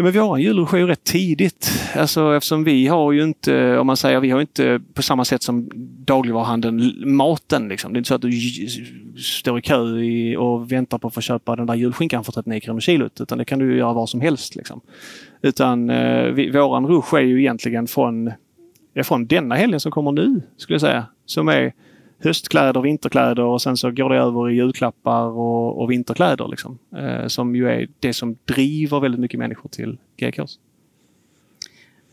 Ja, 0.00 0.04
men 0.04 0.12
vår 0.12 0.22
har 0.66 0.78
en 0.78 0.80
ju 0.80 0.86
rätt 0.86 1.04
tidigt. 1.04 1.70
Alltså, 1.96 2.36
eftersom 2.36 2.64
vi 2.64 2.86
har 2.86 3.12
ju 3.12 3.22
inte, 3.22 3.78
om 3.78 3.86
man 3.86 3.96
säger, 3.96 4.20
vi 4.20 4.30
har 4.30 4.40
inte 4.40 4.80
på 4.94 5.02
samma 5.02 5.24
sätt 5.24 5.42
som 5.42 5.70
dagligvaruhandeln 6.04 6.92
maten. 7.16 7.68
Liksom. 7.68 7.92
Det 7.92 7.96
är 7.96 7.98
inte 7.98 8.08
så 8.08 8.14
att 8.14 8.22
du 8.22 8.32
står 9.18 9.58
i 9.58 9.62
kö 9.62 9.98
i, 9.98 10.36
och 10.36 10.72
väntar 10.72 10.98
på 10.98 11.08
att 11.08 11.14
få 11.14 11.20
köpa 11.20 11.56
den 11.56 11.66
där 11.66 11.74
julskinkan 11.74 12.24
för 12.24 12.32
39 12.32 12.60
kronor 12.60 12.80
kilot. 12.80 13.20
Utan 13.20 13.38
det 13.38 13.44
kan 13.44 13.58
du 13.58 13.76
göra 13.76 13.92
var 13.92 14.06
som 14.06 14.20
helst. 14.20 14.56
Liksom. 14.56 14.80
Utan 15.42 15.90
eh, 15.90 16.24
vi, 16.24 16.50
våran 16.50 16.86
rush 16.86 17.14
är 17.14 17.20
ju 17.20 17.40
egentligen 17.40 17.86
från, 17.86 18.32
ja, 18.94 19.04
från 19.04 19.26
denna 19.26 19.54
helgen 19.54 19.80
som 19.80 19.92
kommer 19.92 20.12
nu, 20.12 20.42
skulle 20.56 20.74
jag 20.74 20.80
säga. 20.80 21.06
Som 21.26 21.48
är 21.48 21.72
höstkläder, 22.22 22.80
vinterkläder 22.80 23.42
och 23.42 23.62
sen 23.62 23.76
så 23.76 23.90
går 23.90 24.10
det 24.10 24.16
över 24.16 24.50
i 24.50 24.54
julklappar 24.54 25.24
och, 25.24 25.82
och 25.82 25.90
vinterkläder. 25.90 26.48
Liksom. 26.48 26.78
Eh, 26.96 27.26
som 27.26 27.56
ju 27.56 27.68
är 27.68 27.88
det 28.00 28.12
som 28.12 28.36
driver 28.44 29.00
väldigt 29.00 29.20
mycket 29.20 29.38
människor 29.38 29.68
till 29.68 29.98
GKs. 30.16 30.58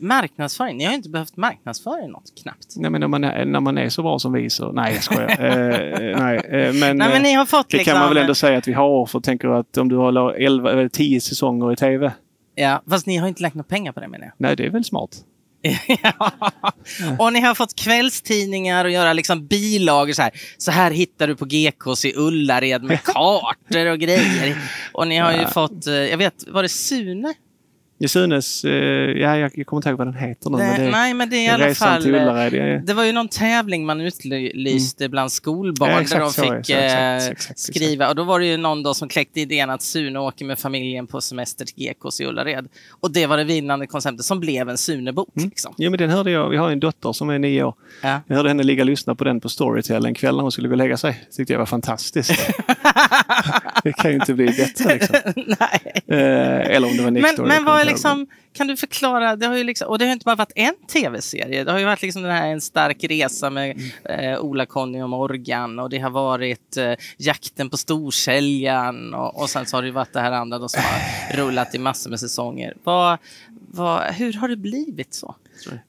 Marknadsföring? 0.00 0.76
Ni 0.76 0.84
har 0.84 0.94
inte 0.94 1.08
behövt 1.08 1.36
marknadsföra 1.36 2.06
något 2.06 2.32
knappt. 2.42 2.74
Nej, 2.76 2.90
men 2.90 3.00
när 3.00 3.08
man 3.08 3.24
är, 3.24 3.44
när 3.44 3.60
man 3.60 3.78
är 3.78 3.88
så 3.88 4.02
bra 4.02 4.18
som 4.18 4.32
vi 4.32 4.50
så... 4.50 4.72
Nej, 4.72 4.94
jag 4.94 5.02
skojar. 5.02 5.30
eh, 5.30 6.18
nej, 6.20 6.36
eh, 6.36 6.74
men, 6.74 6.96
nej, 6.96 7.08
men 7.08 7.22
ni 7.22 7.32
har 7.32 7.46
fått 7.46 7.68
det 7.68 7.76
liksom... 7.76 7.92
kan 7.92 8.00
man 8.00 8.08
väl 8.08 8.18
ändå 8.18 8.34
säga 8.34 8.58
att 8.58 8.68
vi 8.68 8.72
har. 8.72 9.06
För 9.06 9.20
tänker 9.20 9.48
att 9.48 9.76
om 9.76 9.88
du 9.88 9.96
har 9.96 10.32
11, 10.32 10.88
10 10.88 11.20
säsonger 11.20 11.72
i 11.72 11.76
tv. 11.76 12.12
Ja, 12.54 12.82
fast 12.90 13.06
ni 13.06 13.16
har 13.16 13.28
inte 13.28 13.42
lagt 13.42 13.54
några 13.54 13.68
pengar 13.68 13.92
på 13.92 14.00
det 14.00 14.08
menar 14.08 14.24
jag. 14.24 14.32
Nej, 14.36 14.56
det 14.56 14.66
är 14.66 14.70
väl 14.70 14.84
smart. 14.84 15.10
Ja. 16.02 16.32
Och 17.18 17.32
ni 17.32 17.40
har 17.40 17.54
fått 17.54 17.76
kvällstidningar 17.76 18.84
och 18.84 18.90
göra 18.90 19.12
liksom 19.12 19.46
bilagor 19.46 20.12
så 20.12 20.22
här. 20.22 20.32
Så 20.58 20.70
här 20.70 20.90
hittar 20.90 21.28
du 21.28 21.36
på 21.36 21.44
GKs 21.44 22.04
i 22.04 22.12
Ullared 22.16 22.82
med 22.82 23.02
kartor 23.04 23.86
och 23.86 23.98
grejer. 23.98 24.56
Och 24.92 25.08
ni 25.08 25.16
har 25.16 25.32
ju 25.32 25.46
fått, 25.46 25.86
eh, 25.86 25.94
jag 25.94 26.18
vet, 26.18 26.48
var 26.48 26.62
det 26.62 26.68
Sune 26.68 27.34
Sunes, 28.06 28.64
eh, 28.64 28.72
ja, 28.72 29.36
jag 29.36 29.66
kommer 29.66 29.78
inte 29.78 29.88
ihåg 29.88 29.98
vad 29.98 30.06
den 30.06 30.14
heter 30.14 30.50
nu. 30.50 30.58
Det, 30.58 30.64
men 30.64 30.80
det, 30.80 30.90
nej, 30.90 31.14
men 31.14 31.30
det 31.30 31.36
är 31.36 31.44
i 31.44 31.64
alla 31.64 31.74
fall... 31.74 32.02
Till 32.02 32.14
Ullared, 32.14 32.54
ja, 32.54 32.80
Det 32.84 32.94
var 32.94 33.04
ju 33.04 33.12
någon 33.12 33.28
tävling 33.28 33.86
man 33.86 34.00
utlyste 34.00 35.04
mm. 35.04 35.10
bland 35.10 35.32
skolbarn 35.32 35.90
ja, 35.90 36.16
där 36.16 36.20
de 36.20 36.32
fick 36.32 36.44
så, 36.44 36.54
exakt, 36.54 37.32
exakt, 37.32 37.58
skriva. 37.58 38.08
Och 38.08 38.16
då 38.16 38.24
var 38.24 38.40
det 38.40 38.46
ju 38.46 38.56
någon 38.56 38.82
då 38.82 38.94
som 38.94 39.08
kläckte 39.08 39.40
idén 39.40 39.70
att 39.70 39.82
Sune 39.82 40.18
åker 40.18 40.44
med 40.44 40.58
familjen 40.58 41.06
på 41.06 41.20
semester 41.20 41.64
till 41.64 41.74
GKs 41.74 42.20
i 42.20 42.24
Ullared. 42.24 42.68
Och 42.90 43.12
det 43.12 43.26
var 43.26 43.36
det 43.36 43.44
vinnande 43.44 43.86
konceptet 43.86 44.24
som 44.24 44.40
blev 44.40 44.68
en 44.68 44.78
Sune-bok. 44.78 45.28
Mm. 45.36 45.48
Liksom. 45.48 45.74
Ja, 45.76 45.90
men 45.90 45.98
den 45.98 46.10
hörde 46.10 46.30
jag. 46.30 46.48
Vi 46.48 46.56
har 46.56 46.70
en 46.70 46.80
dotter 46.80 47.12
som 47.12 47.30
är 47.30 47.38
nio 47.38 47.64
år. 47.64 47.74
Ja. 48.02 48.20
Jag 48.26 48.36
hörde 48.36 48.48
henne 48.48 48.62
ligga 48.62 48.82
och 48.82 48.86
lyssna 48.86 49.14
på 49.14 49.24
den 49.24 49.40
på 49.40 49.48
Storytel 49.48 50.06
en 50.06 50.14
kväll 50.14 50.36
när 50.36 50.42
hon 50.42 50.52
skulle 50.52 50.68
gå 50.68 50.72
och 50.72 50.78
lägga 50.78 50.96
sig. 50.96 51.26
Det 51.28 51.36
tyckte 51.36 51.52
jag 51.52 51.58
var 51.58 51.66
fantastiskt. 51.66 52.30
det 53.84 53.92
kan 53.92 54.10
ju 54.10 54.16
inte 54.16 54.34
bli 54.34 54.46
bättre. 54.46 54.94
Liksom. 54.94 55.16
nej. 55.36 56.02
Eh, 56.06 56.76
eller 56.76 56.88
om 56.88 56.96
det 56.96 57.02
var 57.02 57.10
Next 57.10 57.38
men, 57.38 57.48
men 57.48 57.64
vad 57.64 57.80
är 57.80 57.84
liksom, 57.88 58.26
kan 58.52 58.66
du 58.66 58.76
förklara, 58.76 59.36
det 59.36 59.46
har 59.46 59.56
ju 59.56 59.64
liksom, 59.64 59.88
och 59.88 59.98
det 59.98 60.04
har 60.04 60.12
inte 60.12 60.24
bara 60.24 60.36
varit 60.36 60.52
en 60.54 60.74
tv-serie. 60.92 61.64
Det 61.64 61.72
har 61.72 61.78
ju 61.78 61.84
varit 61.84 62.02
liksom 62.02 62.22
den 62.22 62.30
här 62.32 62.48
En 62.48 62.60
stark 62.60 63.04
resa 63.04 63.50
med 63.50 63.76
mm. 64.06 64.34
eh, 64.34 64.40
Ola, 64.40 64.66
Conny 64.66 65.02
och 65.02 65.08
Morgan 65.08 65.78
och 65.78 65.90
det 65.90 65.98
har 65.98 66.10
varit 66.10 66.76
eh, 66.76 66.92
Jakten 67.16 67.70
på 67.70 67.76
storsäljaren 67.76 69.14
och, 69.14 69.42
och 69.42 69.50
sen 69.50 69.66
så 69.66 69.76
har 69.76 69.82
det 69.82 69.90
varit 69.90 70.12
det 70.12 70.20
här 70.20 70.32
andra 70.32 70.58
då 70.58 70.68
som 70.68 70.82
har 70.82 71.36
rullat 71.44 71.74
i 71.74 71.78
massor 71.78 72.10
med 72.10 72.20
säsonger. 72.20 72.74
Vad, 72.84 73.18
vad, 73.70 74.02
hur 74.02 74.32
har 74.32 74.48
det 74.48 74.56
blivit 74.56 75.14
så? 75.14 75.34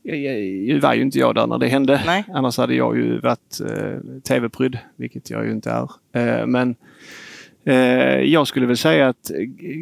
Nu 0.03 0.79
var 0.79 0.93
ju 0.93 1.01
inte 1.01 1.19
jag 1.19 1.35
där 1.35 1.47
när 1.47 1.57
det 1.57 1.67
hände. 1.67 2.01
Nej. 2.05 2.25
Annars 2.33 2.57
hade 2.57 2.75
jag 2.75 2.97
ju 2.97 3.19
varit 3.19 3.59
eh, 3.61 4.19
tv-prydd, 4.27 4.77
vilket 4.95 5.29
jag 5.29 5.45
ju 5.45 5.51
inte 5.51 5.71
är. 5.71 5.89
Eh, 6.11 6.45
men 6.45 6.75
jag 8.23 8.47
skulle 8.47 8.65
väl 8.65 8.77
säga 8.77 9.07
att 9.07 9.31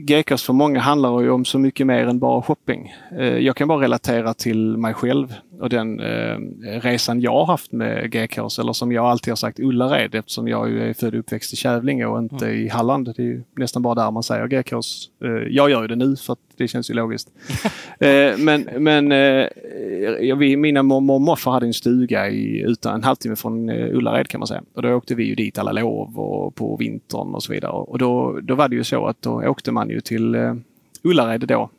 Gekas 0.08 0.44
för 0.44 0.54
många 0.54 0.80
handlar 0.80 1.22
ju 1.22 1.30
om 1.30 1.46
så 1.46 1.60
mycket 1.60 1.88
mer 1.88 2.08
än 2.08 2.20
bara 2.20 2.42
shopping. 2.42 2.94
Eh, 3.18 3.38
jag 3.38 3.56
kan 3.56 3.68
bara 3.68 3.82
relatera 3.82 4.34
till 4.34 4.78
mig 4.78 4.94
själv 4.94 5.34
och 5.60 5.70
den 5.70 6.00
eh, 6.00 6.38
resan 6.82 7.22
jag 7.22 7.32
har 7.32 7.46
haft 7.46 7.72
med 7.72 8.16
Gekås, 8.16 8.60
eller 8.60 8.74
som 8.74 8.92
jag 8.92 9.06
alltid 9.06 9.32
har 9.32 9.36
sagt 9.36 9.60
Ullared 9.60 10.16
eftersom 10.16 10.48
jag 10.48 10.72
är 10.72 10.94
född 10.94 11.14
och 11.14 11.20
uppväxt 11.20 11.54
i 11.54 11.56
Kävlinge 11.56 12.06
och 12.06 12.20
inte 12.20 12.46
mm. 12.46 12.66
i 12.66 12.68
Halland. 12.68 13.14
Det 13.18 13.24
är 13.24 13.44
nästan 13.56 13.82
bara 13.82 13.96
där 13.96 14.12
man 14.12 14.24
säger 14.24 14.48
Gekås. 14.48 15.10
jag 15.50 15.70
gör 15.70 15.82
ju 15.82 15.88
det 15.88 15.96
nu 15.96 16.16
för 16.16 16.34
att 16.34 16.40
det 16.58 16.68
känns 16.68 16.90
ju 16.90 16.94
logiskt. 16.94 17.32
Eh, 18.00 18.38
men 18.38 18.70
men 18.78 19.12
eh, 19.12 19.48
vi, 20.38 20.58
mina 20.58 20.84
mormor 20.84 21.16
och 21.16 21.22
morfar 21.22 21.52
hade 21.52 21.66
en 21.66 21.74
stuga 21.74 22.30
i, 22.30 22.62
utan, 22.62 22.96
en 22.96 23.04
halvtimme 23.04 23.36
från 23.36 23.70
eh, 23.70 23.96
Ullared 23.96 24.28
kan 24.28 24.40
man 24.40 24.48
säga. 24.48 24.64
Och 24.74 24.82
då 24.82 24.94
åkte 24.94 25.16
vi 25.16 25.24
ju 25.24 25.36
dit 25.36 25.58
alla 25.58 25.72
lov 25.72 26.20
och 26.20 26.56
på 26.56 26.76
vintern 26.76 27.36
och 27.36 27.44
så 27.44 27.54
vidare. 27.54 27.72
Och 27.72 27.98
då, 27.98 28.40
då 28.44 28.56
var 28.56 28.70
det 28.70 28.76
ju 28.76 28.84
så 28.84 29.06
att 29.06 29.22
då 29.22 29.50
åkte 29.50 29.72
man 29.72 29.90
ju 29.90 30.02
till 30.02 30.36
eh, 30.36 30.56
Ullared 31.04 31.48
då 31.48 31.70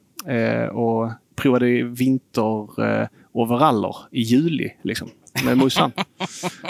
och 0.72 1.10
provade 1.34 1.82
vinteroveraller 1.82 3.96
i 4.10 4.20
juli. 4.20 4.70
Liksom 4.82 5.08
med 5.44 5.59
morsan. 5.59 5.92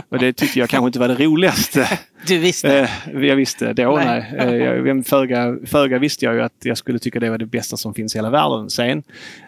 Och 0.09 0.19
det 0.19 0.33
tyckte 0.33 0.59
jag 0.59 0.69
kanske 0.69 0.87
inte 0.87 0.99
var 0.99 1.09
det 1.09 1.25
roligaste. 1.25 1.99
Du 2.27 2.39
visste? 2.39 2.89
Eh, 3.15 3.25
jag 3.27 3.37
visste 3.37 3.73
då, 3.73 3.97
nej. 3.97 4.35
nej. 4.37 4.89
Eh, 4.89 5.03
föga, 5.03 5.57
föga 5.67 5.99
visste 5.99 6.25
jag 6.25 6.35
ju 6.35 6.43
att 6.43 6.57
jag 6.63 6.79
skulle 6.79 6.99
tycka 6.99 7.21
det 7.21 7.31
var 7.31 7.39
det 7.39 7.47
bästa 7.47 7.77
som 7.77 7.95
finns 7.95 8.15
i 8.15 8.19
hela 8.19 8.31
världen 8.31 8.71
sen. 8.71 9.03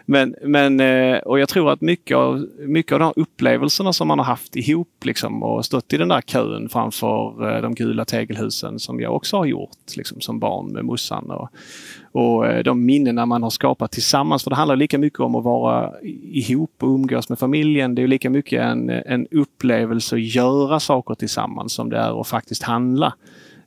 Men, 0.05 0.35
men, 0.43 0.79
eh, 0.79 1.17
och 1.17 1.39
jag 1.39 1.49
tror 1.49 1.71
att 1.71 1.81
mycket 1.81 2.17
av, 2.17 2.47
mycket 2.59 2.91
av 2.91 2.99
de 2.99 3.13
upplevelserna 3.15 3.93
som 3.93 4.07
man 4.07 4.19
har 4.19 4.25
haft 4.25 4.55
ihop 4.55 5.05
liksom, 5.05 5.43
och 5.43 5.65
stått 5.65 5.93
i 5.93 5.97
den 5.97 6.07
där 6.07 6.21
kön 6.21 6.69
framför 6.69 7.61
de 7.61 7.75
gula 7.75 8.05
tegelhusen 8.05 8.79
som 8.79 8.99
jag 8.99 9.15
också 9.15 9.37
har 9.37 9.45
gjort 9.45 9.95
liksom, 9.95 10.21
som 10.21 10.39
barn 10.39 10.73
med 10.73 10.85
morsan. 10.85 11.31
Och, 11.31 11.49
och 12.11 12.47
eh, 12.47 12.63
de 12.63 12.85
minnena 12.85 13.25
man 13.25 13.43
har 13.43 13.49
skapat 13.49 13.91
tillsammans. 13.91 14.43
För 14.43 14.49
det 14.49 14.55
handlar 14.55 14.75
lika 14.75 14.97
mycket 14.97 15.19
om 15.19 15.35
att 15.35 15.43
vara 15.43 15.93
ihop 16.31 16.71
och 16.79 16.89
umgås 16.89 17.29
med 17.29 17.39
familjen. 17.39 17.95
Det 17.95 18.03
är 18.03 18.07
lika 18.07 18.29
mycket 18.29 18.61
en, 18.61 18.89
en 18.89 19.27
upplevelse 19.31 20.15
att 20.15 20.35
göra 20.35 20.79
saker 20.79 21.15
tillsammans 21.15 21.73
som 21.73 21.89
det 21.89 21.97
är 21.97 22.21
att 22.21 22.27
faktiskt 22.27 22.63
handla. 22.63 23.13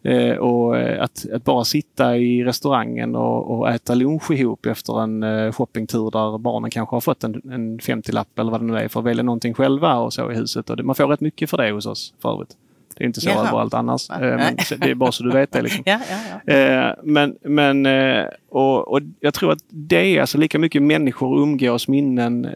Eh, 0.05 0.37
och 0.37 0.79
eh, 0.79 1.03
att, 1.03 1.27
att, 1.33 1.45
bara 1.45 1.65
sitta 1.65 2.17
i 2.17 2.45
restaurangen 2.45 3.17
och, 3.17 3.59
och, 3.59 3.71
äta 3.71 3.95
lunch 3.95 4.31
ihop 4.31 4.67
efter 4.67 5.03
en 5.03 5.23
eh, 5.23 5.53
shoppingtur 5.53 6.11
där 6.11 6.39
barnen 6.39 6.71
kanske 6.71 6.97
har 6.97 7.01
fått 7.01 7.25
en, 7.25 7.35
en 7.35 7.79
50-lapp 7.79 8.39
eller 8.39 8.51
vad 8.51 8.61
det 8.61 8.67
nu 8.67 8.79
är 8.79 8.89
för 8.89 9.01
att 9.01 9.07
välja 9.07 9.23
någonting 9.23 9.55
själva 9.55 9.97
och 9.97 10.13
så 10.13 10.33
i 10.33 10.35
huset. 10.35 10.71
Och 10.71 10.77
det, 10.77 10.83
man 10.83 10.95
får 10.95 11.07
rätt 11.07 11.21
mycket 11.21 11.51
för 11.51 11.57
det 11.57 11.71
hos 11.71 11.87
oss 11.87 12.15
för 12.23 12.33
övrigt. 12.33 12.57
Det 12.95 13.05
är 13.05 13.07
inte 13.07 13.21
så 13.21 13.29
Jaha. 13.29 13.49
överallt 13.49 13.75
annars. 13.75 14.11
Eh, 14.11 14.19
men 14.21 14.57
det 14.79 14.91
är 14.91 14.95
bara 14.95 15.13
så 15.13 15.23
du 15.23 15.31
vet 15.31 15.53
det. 15.53 15.63
Liksom. 15.63 15.83
ja, 15.87 16.01
ja, 16.11 16.41
ja. 16.45 16.55
Eh, 16.55 16.95
men, 17.03 17.37
men 17.43 17.87
eh, 17.87 18.25
och, 18.49 18.89
och, 18.89 19.01
jag 19.21 19.35
tror 19.35 19.53
att 19.53 19.59
det 19.69 20.17
är 20.17 20.21
alltså 20.21 20.39
lika 20.39 20.59
mycket 20.59 20.83
människor, 20.83 21.43
umgås, 21.43 21.89
minnen, 21.89 22.47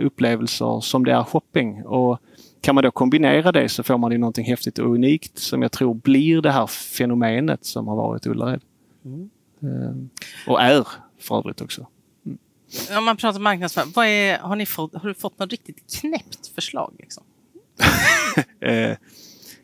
upplevelser 0.00 0.80
som 0.80 1.04
det 1.04 1.12
är 1.12 1.24
shopping. 1.24 1.84
Och 1.84 2.18
kan 2.60 2.74
man 2.74 2.84
då 2.84 2.90
kombinera 2.90 3.52
det 3.52 3.68
så 3.68 3.82
får 3.82 3.98
man 3.98 4.12
ju 4.12 4.18
någonting 4.18 4.44
häftigt 4.44 4.78
och 4.78 4.94
unikt 4.94 5.38
som 5.38 5.62
jag 5.62 5.72
tror 5.72 5.94
blir 5.94 6.42
det 6.42 6.50
här 6.50 6.66
fenomenet 6.66 7.64
som 7.64 7.88
har 7.88 7.96
varit 7.96 8.26
Ullared. 8.26 8.60
Mm. 9.04 10.10
Och 10.46 10.62
är 10.62 10.86
för 11.20 11.38
övrigt 11.38 11.60
också. 11.60 11.86
Mm. 12.26 12.38
Om 12.98 13.04
man 13.04 13.16
pratar 13.16 13.40
marknadsföring, 13.40 13.92
vad 13.94 14.06
är, 14.06 14.38
har, 14.38 14.56
ni 14.56 14.66
fått, 14.66 14.94
har 14.94 15.08
du 15.08 15.14
fått 15.14 15.38
något 15.38 15.50
riktigt 15.50 16.00
knäppt 16.00 16.46
förslag? 16.54 16.94
Liksom? 16.98 17.24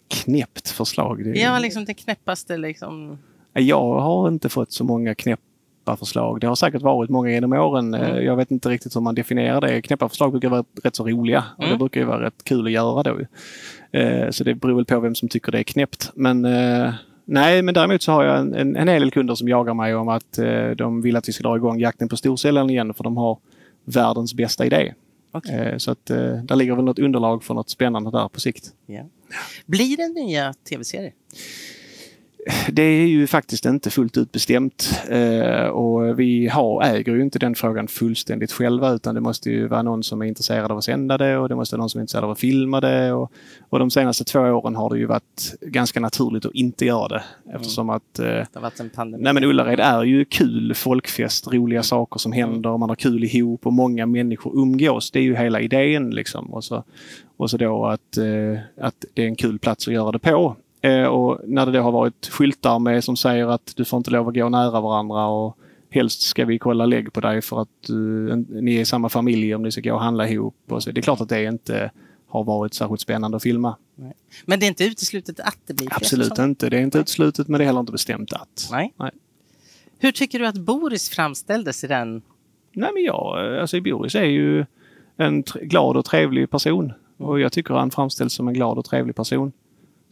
knäppt 0.09 0.69
förslag. 0.69 1.25
Det 1.25 1.41
Ja, 1.41 1.59
liksom 1.59 1.85
det 1.85 1.95
knäppaste 1.95 2.57
liksom. 2.57 3.19
Jag 3.53 4.01
har 4.01 4.29
inte 4.29 4.49
fått 4.49 4.73
så 4.73 4.85
många 4.85 5.15
knäppa 5.15 5.97
förslag. 5.99 6.41
Det 6.41 6.47
har 6.47 6.55
säkert 6.55 6.83
varit 6.83 7.11
många 7.11 7.31
genom 7.31 7.53
åren. 7.53 7.95
Mm. 7.95 8.17
Eh, 8.17 8.23
jag 8.23 8.37
vet 8.37 8.51
inte 8.51 8.69
riktigt 8.69 8.97
hur 8.97 9.01
man 9.01 9.15
definierar 9.15 9.61
det. 9.61 9.83
Knäppa 9.83 10.09
förslag 10.09 10.31
brukar 10.31 10.49
vara 10.49 10.65
rätt 10.83 10.97
så 10.97 11.09
roliga 11.09 11.45
och 11.57 11.65
mm. 11.65 11.73
det 11.73 11.79
brukar 11.79 12.01
ju 12.01 12.07
vara 12.07 12.27
rätt 12.27 12.45
kul 12.45 12.67
att 12.67 12.73
göra 12.73 13.03
då. 13.03 13.19
Eh, 13.99 14.31
så 14.31 14.45
det 14.45 14.55
beror 14.55 14.75
väl 14.75 14.85
på 14.85 15.01
vem 15.01 15.15
som 15.15 15.29
tycker 15.29 15.53
det 15.53 15.59
är 15.59 15.63
knäppt. 15.63 16.11
Men 16.15 16.45
eh, 16.45 16.95
Nej, 17.27 17.63
men 17.63 17.75
däremot 17.75 18.03
så 18.03 18.13
har 18.13 18.25
jag 18.25 18.39
en, 18.39 18.55
en, 18.55 18.77
en 18.77 18.89
hel 18.89 19.01
del 19.01 19.11
kunder 19.11 19.35
som 19.35 19.49
jagar 19.49 19.75
mig 19.75 19.95
om 19.95 20.09
att 20.09 20.39
de 20.77 21.03
vill 21.03 21.17
att 21.17 21.29
vi 21.29 21.33
ska 21.33 21.43
dra 21.43 21.57
igång 21.57 21.81
jakten 21.81 22.09
på 22.09 22.17
storsäljaren 22.17 22.71
igen 22.71 22.95
för 22.95 23.05
de 23.05 23.17
har 23.17 23.39
världens 23.85 24.35
bästa 24.35 24.67
idé. 24.67 24.95
Okay. 25.33 25.79
Så 25.79 25.91
att 25.91 26.07
där 26.43 26.57
ligger 26.57 26.75
väl 26.75 26.85
något 26.85 26.99
underlag 26.99 27.45
för 27.45 27.55
något 27.55 27.71
spännande 27.71 28.11
där 28.11 28.29
på 28.29 28.41
sikt. 28.41 28.73
Yeah. 28.89 29.07
Blir 29.67 29.97
det 29.97 30.09
nya 30.09 30.53
tv-serier? 30.69 31.13
Det 32.73 32.83
är 32.83 33.07
ju 33.07 33.27
faktiskt 33.27 33.65
inte 33.65 33.91
fullt 33.91 34.17
ut 34.17 34.33
bestämt 34.33 35.01
eh, 35.09 35.67
och 35.67 36.21
vi 36.21 36.49
har, 36.49 36.83
äger 36.83 37.15
ju 37.15 37.23
inte 37.23 37.39
den 37.39 37.55
frågan 37.55 37.89
fullständigt 37.89 38.53
själva 38.53 38.93
utan 38.93 39.15
det 39.15 39.21
måste 39.21 39.51
ju 39.51 39.69
vara 39.69 39.83
någon 39.83 40.03
som 40.03 40.23
är 40.23 40.27
intresserad 40.27 40.71
av 40.71 40.79
att 40.79 40.85
sända 40.85 41.19
det 41.19 41.39
och 41.39 41.49
det 41.49 41.55
måste 41.55 41.77
vara 41.77 41.83
någon 41.83 41.91
som 41.91 41.99
är 41.99 42.03
intresserad 42.03 42.25
av 42.25 42.31
att 42.31 42.39
filma 42.39 42.81
det. 42.81 43.13
Och, 43.13 43.33
och 43.69 43.79
de 43.79 43.91
senaste 43.91 44.25
två 44.25 44.41
åren 44.41 44.77
har 44.77 44.91
det 44.91 44.99
ju 44.99 45.07
varit 45.07 45.55
ganska 45.61 46.01
naturligt 46.01 46.47
att 46.47 46.55
inte 46.55 46.85
göra 46.85 47.09
det 47.09 47.23
eftersom 47.55 47.91
att 47.91 48.19
eh, 48.19 48.25
det 48.25 48.49
har 48.55 48.61
varit 48.61 48.81
en 48.81 48.91
pandemi. 48.91 49.25
Nej 49.25 49.33
men 49.33 49.45
Ullared 49.45 49.81
är 49.81 50.05
ju 50.05 50.25
kul 50.25 50.75
folkfest, 50.75 51.53
roliga 51.53 51.83
saker 51.83 52.19
som 52.19 52.33
händer, 52.33 52.71
mm. 52.71 52.81
man 52.81 52.89
har 52.89 52.97
kul 52.97 53.25
ihop 53.25 53.67
och 53.67 53.73
många 53.73 54.07
människor 54.07 54.59
umgås. 54.59 55.11
Det 55.11 55.19
är 55.19 55.23
ju 55.23 55.37
hela 55.37 55.61
idén 55.61 56.11
liksom. 56.11 56.55
Och 56.55 56.65
så, 56.65 56.85
och 57.37 57.51
så 57.51 57.57
då 57.57 57.87
att, 57.87 58.17
eh, 58.17 58.59
att 58.81 59.05
det 59.15 59.23
är 59.23 59.27
en 59.27 59.37
kul 59.37 59.59
plats 59.59 59.89
att 59.89 59.95
göra 59.95 60.13
det 60.13 60.19
på. 60.19 60.57
Eh, 60.85 61.05
och 61.05 61.41
när 61.45 61.67
det 61.67 61.73
då 61.73 61.81
har 61.81 61.93
varit 61.93 62.27
skyltar 62.27 62.79
med 62.79 63.05
som 63.05 63.17
säger 63.17 63.47
att 63.47 63.73
du 63.77 63.85
får 63.85 63.97
inte 63.97 64.11
lov 64.11 64.29
att 64.29 64.35
gå 64.35 64.49
nära 64.49 64.81
varandra 64.81 65.27
och 65.27 65.59
helst 65.91 66.23
ska 66.23 66.45
vi 66.45 66.59
kolla 66.59 66.87
lägg 66.87 67.13
på 67.13 67.21
dig 67.21 67.43
för 67.43 67.63
att 67.63 67.91
uh, 67.91 68.37
ni 68.37 68.77
är 68.77 68.81
i 68.81 68.85
samma 68.85 69.09
familj 69.09 69.55
om 69.55 69.63
ni 69.63 69.73
ska 69.73 69.81
gå 69.81 69.95
och 69.95 70.01
handla 70.01 70.29
ihop. 70.29 70.57
Och 70.69 70.83
så. 70.83 70.91
Det 70.91 71.01
är 71.01 71.03
klart 71.03 71.21
att 71.21 71.29
det 71.29 71.45
inte 71.45 71.91
har 72.27 72.45
varit 72.45 72.75
särskilt 72.75 73.01
spännande 73.01 73.37
att 73.37 73.43
filma. 73.43 73.77
Nej. 73.95 74.13
Men 74.45 74.61
det 74.61 74.67
är 74.67 74.69
inte 74.69 74.85
uteslutet 74.85 75.41
att 75.41 75.59
det 75.67 75.75
blir 75.75 75.89
Absolut 75.91 76.39
inte. 76.39 76.71
Det 76.71 76.77
är 76.77 76.83
inte 76.83 76.99
uteslutet 76.99 77.49
men 77.49 77.59
det 77.59 77.65
är 77.65 77.67
heller 77.67 77.81
inte 77.81 77.93
bestämt 77.93 78.33
att. 78.33 78.69
Nej. 78.71 78.95
Nej. 78.97 79.11
Hur 79.99 80.13
tycker 80.13 80.39
du 80.39 80.47
att 80.47 80.59
Boris 80.59 81.11
framställdes 81.11 81.85
i 81.85 81.87
den? 81.87 82.23
Nej 82.73 82.91
men 82.95 83.03
jag, 83.03 83.59
alltså 83.61 83.81
Boris 83.81 84.15
är 84.15 84.25
ju 84.25 84.67
en 85.17 85.43
glad 85.43 85.97
och 85.97 86.05
trevlig 86.05 86.51
person. 86.51 86.93
Och 87.17 87.41
jag 87.41 87.53
tycker 87.53 87.75
han 87.75 87.91
framställs 87.91 88.33
som 88.33 88.49
en 88.49 88.55
glad 88.55 88.79
och 88.79 88.85
trevlig 88.85 89.17
person 89.17 89.53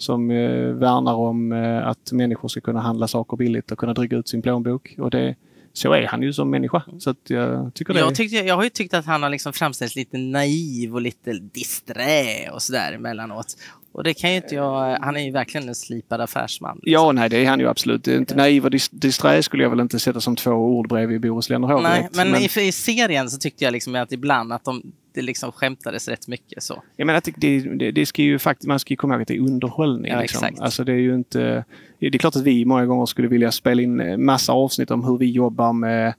som 0.03 0.31
eh, 0.31 0.67
värnar 0.67 1.15
om 1.15 1.53
eh, 1.53 1.87
att 1.87 2.12
människor 2.12 2.49
ska 2.49 2.61
kunna 2.61 2.81
handla 2.81 3.09
saker 3.09 3.37
billigt 3.37 3.73
och 3.73 3.79
kunna 3.79 3.95
dryga 3.95 4.17
ut 4.17 4.29
sin 4.29 4.43
plånbok. 4.43 4.95
Och 4.99 5.11
det, 5.11 5.35
så 5.73 5.93
är 5.93 6.07
han 6.07 6.23
ju 6.23 6.33
som 6.33 6.51
människa. 6.51 6.83
Så 6.99 7.11
att 7.11 7.31
jag, 7.31 7.75
tycker 7.75 7.95
det 7.95 8.01
jag, 8.01 8.15
tyckte, 8.15 8.37
jag 8.37 8.57
har 8.57 8.65
ju 8.65 8.71
tyckt 8.71 8.95
att 8.95 9.07
han 9.07 9.23
har 9.23 9.31
liksom 9.31 9.53
framställts 9.53 9.97
lite 9.97 10.19
naiv 10.19 10.95
och 10.95 11.01
lite 11.01 11.33
disträ 11.33 12.51
och 12.53 12.62
sådär 12.62 12.93
emellanåt. 12.93 13.57
Och 13.93 14.05
det 14.05 14.15
kan 14.15 14.31
ju 14.31 14.37
inte 14.37 14.55
jag, 14.55 14.99
han 15.01 15.17
är 15.17 15.21
ju 15.21 15.31
verkligen 15.31 15.69
en 15.69 15.75
slipad 15.75 16.21
affärsman. 16.21 16.77
Liksom. 16.83 16.93
Ja, 16.93 17.12
nej 17.12 17.29
det 17.29 17.45
är 17.45 17.49
han 17.49 17.61
ju 17.61 17.69
absolut. 17.69 18.09
Inte 18.09 18.35
naiv 18.35 18.65
och 18.65 18.71
disträ 18.91 19.43
skulle 19.43 19.62
jag 19.62 19.71
väl 19.71 19.81
inte 19.81 19.99
sätta 19.99 20.21
som 20.21 20.37
två 20.37 20.51
ord 20.51 20.88
bredvid 20.88 21.21
Boris 21.21 21.49
Lennerhov. 21.49 21.83
Nej, 21.83 22.09
men, 22.12 22.31
men... 22.31 22.41
I, 22.41 22.45
I, 22.45 22.73
serien 22.73 23.31
så 23.31 23.38
tyckte 23.38 23.65
jag 23.65 23.73
liksom 23.73 23.95
att 23.95 24.12
ibland 24.12 24.53
att 24.53 24.65
de, 24.65 24.93
det 25.14 25.22
liksom 25.22 25.53
skämtades 25.53 26.09
rätt 26.09 26.29
mycket 26.29 26.62
så. 26.62 26.83
Jag 26.96 27.07
menar 27.07 27.22
det, 27.37 27.61
det, 27.61 27.90
det 27.90 28.07
ska 28.07 28.22
ju 28.22 28.38
faktiskt, 28.38 28.68
man 28.68 28.79
ska 28.79 28.92
ju 28.92 28.96
komma 28.96 29.14
ihåg 29.14 29.22
att 29.22 29.29
det 29.29 29.37
är 29.37 29.40
underhållning. 29.40 30.12
Ja, 30.12 30.20
liksom. 30.20 30.48
Alltså 30.59 30.85
det 30.85 30.92
är 30.92 30.96
ju 30.96 31.14
inte... 31.14 31.64
Det 31.98 32.07
är 32.07 32.18
klart 32.18 32.37
att 32.37 32.42
vi 32.42 32.64
många 32.64 32.87
gånger 32.87 33.07
skulle 33.07 33.29
vilja 33.29 33.53
spela 33.53 33.83
in 33.83 34.25
massa 34.25 34.53
avsnitt 34.53 34.90
om 34.90 35.05
hur 35.05 35.18
vi 35.18 35.31
jobbar 35.31 35.72
med 35.72 36.14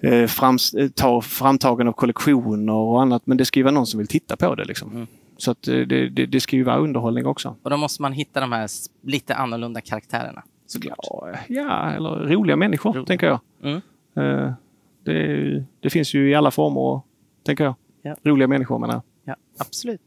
eh, 0.00 0.26
fram, 0.26 0.58
ta, 0.94 1.20
framtagen 1.20 1.88
av 1.88 1.92
kollektioner 1.92 2.72
och 2.72 3.02
annat. 3.02 3.26
Men 3.26 3.36
det 3.36 3.44
ska 3.44 3.60
ju 3.60 3.64
vara 3.64 3.74
någon 3.74 3.86
som 3.86 3.98
vill 3.98 4.06
titta 4.06 4.36
på 4.36 4.54
det. 4.54 4.64
Liksom. 4.64 4.92
Mm. 4.92 5.06
Så 5.36 5.50
att 5.50 5.68
eh, 5.68 5.74
det, 5.74 6.08
det, 6.08 6.26
det, 6.26 6.40
ska 6.40 6.56
ju 6.56 6.62
vara 6.62 6.78
underhållning 6.78 7.26
också. 7.26 7.56
Och 7.62 7.70
då 7.70 7.76
måste 7.76 8.02
man 8.02 8.12
hitta 8.12 8.40
de 8.40 8.52
här 8.52 8.68
lite 9.02 9.34
annorlunda 9.34 9.80
karaktärerna. 9.80 10.42
Såklart. 10.66 10.98
Ja, 11.02 11.32
ja 11.48 11.90
eller 11.90 12.10
roliga 12.10 12.56
människor, 12.56 12.90
roliga. 12.90 13.06
tänker 13.06 13.26
jag. 13.26 13.40
Mm. 13.62 13.80
Uh, 14.18 14.52
det, 15.04 15.64
det, 15.80 15.90
finns 15.90 16.14
ju 16.14 16.30
i 16.30 16.34
alla 16.34 16.50
former, 16.50 17.00
tänker 17.44 17.64
jag. 17.64 17.74
Ja. 18.02 18.16
Roliga 18.22 18.48
människor 18.48 18.78
menar. 18.78 19.02
Ja, 19.24 19.36
absolut. 19.58 20.00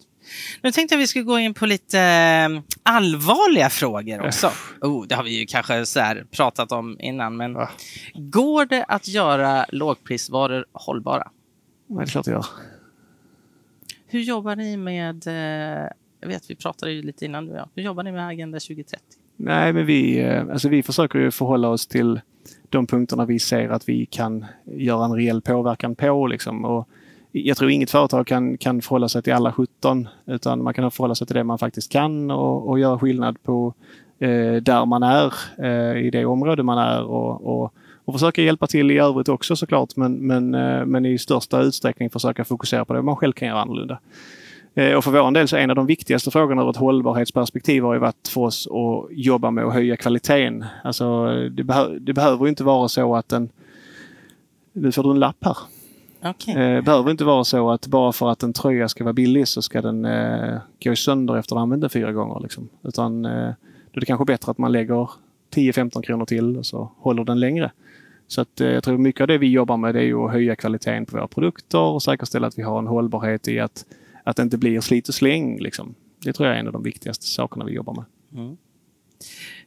Nu 0.61 0.71
tänkte 0.71 0.95
jag 0.95 0.99
vi 0.99 1.07
skulle 1.07 1.25
gå 1.25 1.39
in 1.39 1.53
på 1.53 1.65
lite 1.65 1.99
äh, 1.99 2.61
allvarliga 2.83 3.69
frågor 3.69 4.27
också. 4.27 4.51
Oh, 4.81 5.07
det 5.07 5.15
har 5.15 5.23
vi 5.23 5.39
ju 5.39 5.45
kanske 5.45 5.85
så 5.85 6.15
pratat 6.31 6.71
om 6.71 6.97
innan, 6.99 7.38
men 7.38 7.55
äh. 7.55 7.67
går 8.15 8.65
det 8.65 8.83
att 8.83 9.07
göra 9.07 9.65
lågprisvaror 9.69 10.65
hållbara? 10.73 11.31
Ja, 11.88 11.95
det 11.95 12.01
är 12.01 12.05
klart 12.05 12.25
det 12.25 12.31
gör. 12.31 12.45
Hur 14.07 14.19
jobbar 14.19 14.55
ni 14.55 14.77
med, 14.77 15.27
eh, 15.27 15.89
jag 16.21 16.27
vet 16.27 16.49
vi 16.49 16.55
pratade 16.55 16.91
ju 16.91 17.01
lite 17.01 17.25
innan 17.25 17.45
du 17.45 17.51
och 17.51 17.57
jag, 17.57 17.69
hur 17.75 17.83
jobbar 17.83 18.03
ni 18.03 18.11
med 18.11 18.27
Agenda 18.27 18.59
2030? 18.59 18.99
Nej, 19.35 19.73
men 19.73 19.85
vi, 19.85 20.19
eh, 20.19 20.41
alltså 20.41 20.69
vi 20.69 20.83
försöker 20.83 21.19
ju 21.19 21.31
förhålla 21.31 21.69
oss 21.69 21.88
till 21.88 22.21
de 22.69 22.88
punkterna 22.88 23.25
vi 23.25 23.39
ser 23.39 23.69
att 23.69 23.89
vi 23.89 24.05
kan 24.05 24.45
göra 24.65 25.05
en 25.05 25.15
reell 25.15 25.41
påverkan 25.41 25.95
på. 25.95 26.27
Liksom. 26.27 26.65
Och 26.65 26.89
jag 27.45 27.57
tror 27.57 27.71
inget 27.71 27.91
företag 27.91 28.27
kan, 28.27 28.57
kan 28.57 28.81
förhålla 28.81 29.09
sig 29.09 29.21
till 29.21 29.33
alla 29.33 29.51
17 29.51 30.07
utan 30.25 30.63
man 30.63 30.73
kan 30.73 30.91
förhålla 30.91 31.15
sig 31.15 31.27
till 31.27 31.35
det 31.35 31.43
man 31.43 31.57
faktiskt 31.57 31.91
kan 31.91 32.31
och, 32.31 32.69
och 32.69 32.79
göra 32.79 32.99
skillnad 32.99 33.43
på 33.43 33.73
eh, 34.19 34.55
där 34.55 34.85
man 34.85 35.03
är, 35.03 35.33
eh, 35.57 36.05
i 36.05 36.09
det 36.09 36.25
område 36.25 36.63
man 36.63 36.77
är 36.77 37.03
och, 37.03 37.45
och, 37.45 37.73
och 38.05 38.13
försöka 38.13 38.41
hjälpa 38.41 38.67
till 38.67 38.91
i 38.91 38.97
övrigt 38.97 39.29
också 39.29 39.55
såklart. 39.55 39.95
Men, 39.95 40.13
men, 40.13 40.55
eh, 40.55 40.85
men 40.85 41.05
i 41.05 41.17
största 41.17 41.61
utsträckning 41.61 42.09
försöka 42.09 42.45
fokusera 42.45 42.85
på 42.85 42.93
det 42.93 43.01
man 43.01 43.15
själv 43.15 43.33
kan 43.33 43.47
göra 43.47 43.61
annorlunda. 43.61 43.99
Eh, 44.75 44.93
och 44.93 45.03
för 45.03 45.11
vår 45.11 45.31
del 45.31 45.47
så 45.47 45.55
är 45.55 45.59
en 45.59 45.69
av 45.69 45.75
de 45.75 45.85
viktigaste 45.85 46.31
frågorna 46.31 46.61
ur 46.61 46.69
ett 46.69 46.77
hållbarhetsperspektiv 46.77 47.83
har 47.83 47.93
ju 47.93 47.99
varit 47.99 48.27
för 48.27 48.41
oss 48.41 48.67
att 48.67 49.17
jobba 49.17 49.51
med 49.51 49.65
att 49.65 49.73
höja 49.73 49.97
kvaliteten. 49.97 50.65
Alltså, 50.83 51.25
det, 51.49 51.63
behö 51.63 51.99
det 51.99 52.13
behöver 52.13 52.47
inte 52.47 52.63
vara 52.63 52.88
så 52.88 53.15
att 53.15 53.31
en... 53.31 53.49
Nu 54.73 54.91
får 54.91 55.03
du 55.03 55.09
en 55.09 55.19
lapp 55.19 55.38
här. 55.41 55.57
Okay. 56.30 56.55
Det 56.55 56.82
behöver 56.82 57.11
inte 57.11 57.23
vara 57.23 57.43
så 57.43 57.69
att 57.69 57.88
bara 57.88 58.11
för 58.11 58.30
att 58.30 58.43
en 58.43 58.53
tröja 58.53 58.89
ska 58.89 59.03
vara 59.03 59.13
billig 59.13 59.47
så 59.47 59.61
ska 59.61 59.82
den 59.82 60.05
eh, 60.05 60.57
gå 60.84 60.95
sönder 60.95 61.38
efter 61.38 61.55
att 61.55 61.57
ha 61.57 61.61
använt 61.61 61.82
den 61.82 61.89
fyra 61.89 62.11
gånger. 62.11 62.39
Liksom. 62.39 62.69
Utan 62.84 63.25
eh, 63.25 63.32
då 63.91 63.97
är 63.97 63.99
det 63.99 64.05
kanske 64.05 64.25
bättre 64.25 64.51
att 64.51 64.57
man 64.57 64.71
lägger 64.71 65.09
10-15 65.55 66.01
kronor 66.01 66.25
till 66.25 66.57
och 66.57 66.65
så 66.65 66.91
håller 66.97 67.23
den 67.23 67.39
längre. 67.39 67.71
Så 68.28 68.41
att, 68.41 68.61
eh, 68.61 68.67
jag 68.67 68.84
tror 68.84 68.97
mycket 68.97 69.21
av 69.21 69.28
det 69.28 69.38
vi 69.38 69.47
jobbar 69.47 69.78
med 69.78 69.95
det 69.95 70.03
är 70.03 70.25
att 70.25 70.32
höja 70.32 70.55
kvaliteten 70.55 71.05
på 71.05 71.17
våra 71.17 71.28
produkter 71.28 71.80
och 71.80 72.03
säkerställa 72.03 72.47
att 72.47 72.57
vi 72.57 72.63
har 72.63 72.80
en 72.80 72.88
hållbarhet 72.88 73.47
i 73.47 73.59
att, 73.59 73.86
att 74.23 74.36
det 74.36 74.43
inte 74.43 74.57
blir 74.57 74.82
slit 74.82 75.07
och 75.07 75.15
släng. 75.15 75.59
Liksom. 75.59 75.95
Det 76.23 76.34
tror 76.34 76.47
jag 76.47 76.55
är 76.55 76.59
en 76.59 76.67
av 76.67 76.73
de 76.73 76.84
viktigaste 76.84 77.25
sakerna 77.25 77.65
vi 77.65 77.73
jobbar 77.73 77.93
med. 77.93 78.05
Mm. 78.34 78.57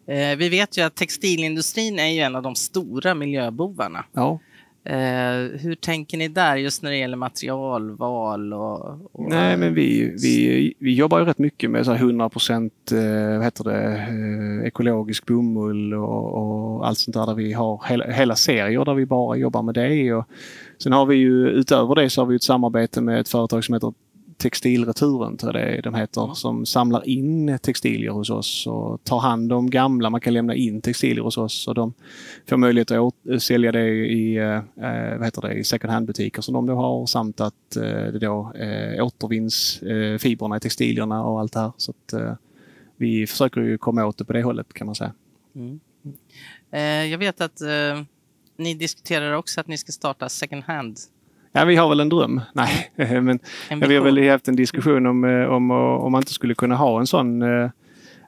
Eh, 0.06 0.36
vi 0.36 0.48
vet 0.48 0.78
ju 0.78 0.82
att 0.82 0.94
textilindustrin 0.94 1.98
är 1.98 2.08
ju 2.08 2.20
en 2.20 2.36
av 2.36 2.42
de 2.42 2.54
stora 2.54 3.14
miljöbovarna. 3.14 4.04
Ja. 4.12 4.38
Eh, 4.84 5.60
hur 5.60 5.74
tänker 5.74 6.18
ni 6.18 6.28
där 6.28 6.56
just 6.56 6.82
när 6.82 6.90
det 6.90 6.96
gäller 6.96 7.16
materialval? 7.16 8.52
Och, 8.52 8.80
och... 9.12 9.30
Nej, 9.30 9.56
men 9.56 9.74
vi, 9.74 10.14
vi, 10.22 10.74
vi 10.78 10.94
jobbar 10.94 11.18
ju 11.18 11.24
rätt 11.24 11.38
mycket 11.38 11.70
med 11.70 11.84
så 11.84 11.92
100 11.92 12.28
procent 12.28 12.92
eh, 12.92 13.46
eh, 13.66 14.66
ekologisk 14.66 15.26
bomull 15.26 15.94
och, 15.94 16.34
och, 16.34 16.86
allt 16.86 16.98
sånt 16.98 17.14
där. 17.14 17.26
där 17.26 17.34
vi 17.34 17.52
har 17.52 17.82
hela, 17.88 18.04
hela 18.10 18.36
serier 18.36 18.84
där 18.84 18.94
vi 18.94 19.06
bara 19.06 19.36
jobbar 19.36 19.62
med 19.62 19.74
det. 19.74 20.12
Och 20.12 20.24
sen 20.82 20.92
har 20.92 21.06
vi 21.06 21.16
ju 21.16 21.48
utöver 21.48 21.94
det 21.94 22.10
så 22.10 22.20
har 22.20 22.26
vi 22.26 22.36
ett 22.36 22.42
samarbete 22.42 23.00
med 23.00 23.20
ett 23.20 23.28
företag 23.28 23.64
som 23.64 23.74
heter 23.74 23.92
Textilreturen, 24.40 25.36
tror 25.36 25.56
jag 25.56 25.68
det 25.68 25.80
de 25.80 25.94
heter, 25.94 26.34
som 26.34 26.66
samlar 26.66 27.08
in 27.08 27.58
textilier 27.62 28.10
hos 28.10 28.30
oss 28.30 28.66
och 28.66 29.04
tar 29.04 29.18
hand 29.18 29.52
om 29.52 29.70
gamla. 29.70 30.10
Man 30.10 30.20
kan 30.20 30.32
lämna 30.34 30.54
in 30.54 30.80
textilier 30.80 31.22
hos 31.22 31.38
oss 31.38 31.68
och 31.68 31.74
de 31.74 31.92
får 32.48 32.56
möjlighet 32.56 32.90
att 32.90 33.42
sälja 33.42 33.72
det 33.72 33.88
i, 33.88 34.36
eh, 34.36 34.62
vad 35.16 35.24
heter 35.24 35.42
det, 35.42 35.54
i 35.54 35.64
second 35.64 35.92
hand-butiker 35.92 36.42
som 36.42 36.54
de 36.54 36.66
då 36.66 36.74
har 36.74 37.06
samt 37.06 37.40
att 37.40 37.76
eh, 37.76 37.82
det 37.82 38.18
då 38.18 38.52
eh, 38.54 39.04
återvinns 39.04 39.82
eh, 39.82 40.18
fibrerna 40.18 40.56
i 40.56 40.60
textilierna 40.60 41.24
och 41.24 41.40
allt 41.40 41.52
det 41.52 41.60
här. 41.60 41.72
Så 41.76 41.90
att, 41.90 42.12
eh, 42.12 42.34
vi 42.96 43.26
försöker 43.26 43.60
ju 43.60 43.78
komma 43.78 44.04
åt 44.06 44.18
det 44.18 44.24
på 44.24 44.32
det 44.32 44.42
hållet 44.42 44.72
kan 44.72 44.86
man 44.86 44.94
säga. 44.94 45.12
Mm. 45.54 45.80
Eh, 46.70 47.10
jag 47.10 47.18
vet 47.18 47.40
att 47.40 47.60
eh, 47.60 48.02
ni 48.56 48.74
diskuterar 48.74 49.32
också 49.32 49.60
att 49.60 49.66
ni 49.66 49.78
ska 49.78 49.92
starta 49.92 50.28
second 50.28 50.64
hand 50.64 50.98
Ja, 51.52 51.64
vi 51.64 51.76
har 51.76 51.88
väl 51.88 52.00
en 52.00 52.08
dröm. 52.08 52.40
Nej, 52.52 52.90
men 52.96 53.38
vi 53.88 53.96
har 53.96 54.04
väl 54.04 54.28
haft 54.28 54.48
en 54.48 54.56
diskussion 54.56 55.06
om, 55.06 55.24
eh, 55.24 55.44
om, 55.44 55.70
om 55.70 56.12
man 56.12 56.20
inte 56.20 56.32
skulle 56.32 56.54
kunna 56.54 56.76
ha 56.76 57.00
en 57.00 57.06
sån 57.06 57.42
eh, 57.42 57.70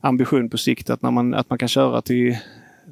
ambition 0.01 0.51
på 0.51 0.59
sikt 0.59 0.91
att, 0.91 1.03
när 1.03 1.11
man, 1.11 1.35
att 1.35 1.51
man 1.51 1.59
kan 1.59 1.69
köra 1.69 2.03
till, 2.03 2.37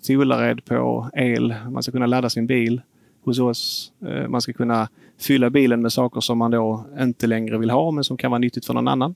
till 0.02 0.20
Ullared 0.20 0.64
på 0.64 1.10
el. 1.14 1.54
Man 1.70 1.82
ska 1.82 1.92
kunna 1.92 2.06
ladda 2.06 2.30
sin 2.30 2.46
bil 2.46 2.80
hos 3.24 3.38
oss. 3.38 3.92
Eh, 4.06 4.28
man 4.28 4.40
ska 4.40 4.52
kunna 4.52 4.88
fylla 5.20 5.50
bilen 5.50 5.82
med 5.82 5.92
saker 5.92 6.20
som 6.20 6.38
man 6.38 6.50
då 6.50 6.84
inte 7.00 7.26
längre 7.26 7.58
vill 7.58 7.70
ha 7.70 7.90
men 7.90 8.04
som 8.04 8.16
kan 8.16 8.30
vara 8.30 8.38
nyttigt 8.38 8.66
för 8.66 8.74
någon 8.74 8.88
annan. 8.88 9.14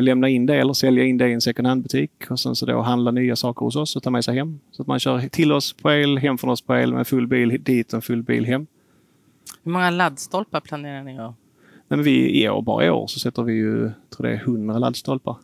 lämna 0.00 0.28
in 0.28 0.46
det 0.46 0.56
eller 0.56 0.72
sälja 0.72 1.04
in 1.04 1.18
det 1.18 1.28
i 1.28 1.32
en 1.32 1.40
second 1.40 1.68
hand-butik 1.68 2.10
och 2.30 2.40
sen 2.40 2.56
så 2.56 2.66
då 2.66 2.80
handla 2.80 3.10
nya 3.10 3.36
saker 3.36 3.60
hos 3.60 3.76
oss 3.76 3.96
och 3.96 4.02
ta 4.02 4.10
med 4.10 4.24
sig 4.24 4.36
hem. 4.36 4.60
Så 4.70 4.82
att 4.82 4.88
man 4.88 4.98
kör 4.98 5.28
till 5.28 5.52
oss 5.52 5.72
på 5.72 5.90
el, 5.90 6.18
hem 6.18 6.38
från 6.38 6.50
oss 6.50 6.62
på 6.62 6.74
el 6.76 6.94
med 6.94 7.06
full 7.06 7.26
bil 7.26 7.62
dit 7.62 7.92
och 7.92 8.04
full 8.04 8.22
bil 8.22 8.46
hem. 8.46 8.66
Hur 9.62 9.72
många 9.72 9.90
laddstolpar 9.90 10.60
planerar 10.60 11.02
ni 11.02 11.18
att 11.18 11.34
Nej, 11.90 11.96
men 11.96 12.02
vi, 12.02 12.42
I 12.42 12.48
år, 12.48 12.62
bara 12.62 12.86
i 12.86 12.90
år, 12.90 13.06
så 13.06 13.20
sätter 13.20 13.42
vi 13.42 13.52
ju, 13.52 13.90
tror 14.16 14.26
det 14.26 14.32
är 14.32 14.36
100 14.36 14.78
laddstolpar. 14.78 15.36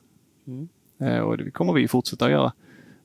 Mm. 0.46 0.68
Eh, 1.00 1.18
och 1.18 1.38
det 1.38 1.50
kommer 1.50 1.72
vi 1.72 1.88
fortsätta 1.88 2.30
göra. 2.30 2.52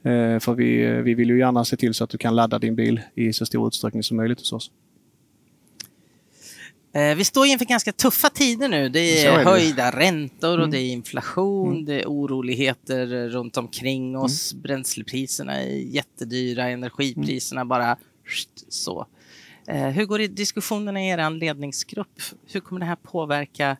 Eh, 0.03 0.39
för 0.39 0.53
vi, 0.53 1.01
vi 1.01 1.13
vill 1.13 1.29
ju 1.29 1.39
gärna 1.39 1.65
se 1.65 1.77
till 1.77 1.93
så 1.93 2.03
att 2.03 2.09
du 2.09 2.17
kan 2.17 2.35
ladda 2.35 2.59
din 2.59 2.75
bil 2.75 3.01
i 3.15 3.33
så 3.33 3.45
stor 3.45 3.67
utsträckning 3.67 4.03
som 4.03 4.17
möjligt 4.17 4.39
hos 4.39 4.53
oss. 4.53 4.71
Eh, 6.93 7.15
vi 7.15 7.23
står 7.23 7.45
inför 7.45 7.65
ganska 7.65 7.91
tuffa 7.91 8.29
tider 8.29 8.67
nu. 8.67 8.89
Det 8.89 9.25
är, 9.25 9.39
är 9.39 9.45
höjda 9.45 9.91
det. 9.91 9.97
räntor 9.97 10.57
och 10.57 10.63
mm. 10.63 10.71
det 10.71 10.79
är 10.79 10.91
inflation, 10.91 11.73
mm. 11.73 11.85
det 11.85 12.01
är 12.01 12.05
oroligheter 12.05 13.29
runt 13.29 13.57
omkring 13.57 14.17
oss. 14.17 14.53
Mm. 14.53 14.61
Bränslepriserna 14.61 15.61
är 15.61 15.75
jättedyra, 15.75 16.69
energipriserna 16.69 17.65
bara 17.65 17.97
så. 18.69 19.07
Eh, 19.71 19.87
hur 19.87 20.05
går 20.05 20.19
diskussionerna 20.27 21.01
i 21.01 21.09
er 21.09 21.29
ledningsgrupp? 21.29 22.21
Hur 22.53 22.59
kommer 22.59 22.79
det 22.79 22.85
här 22.85 22.95
påverka 22.95 23.77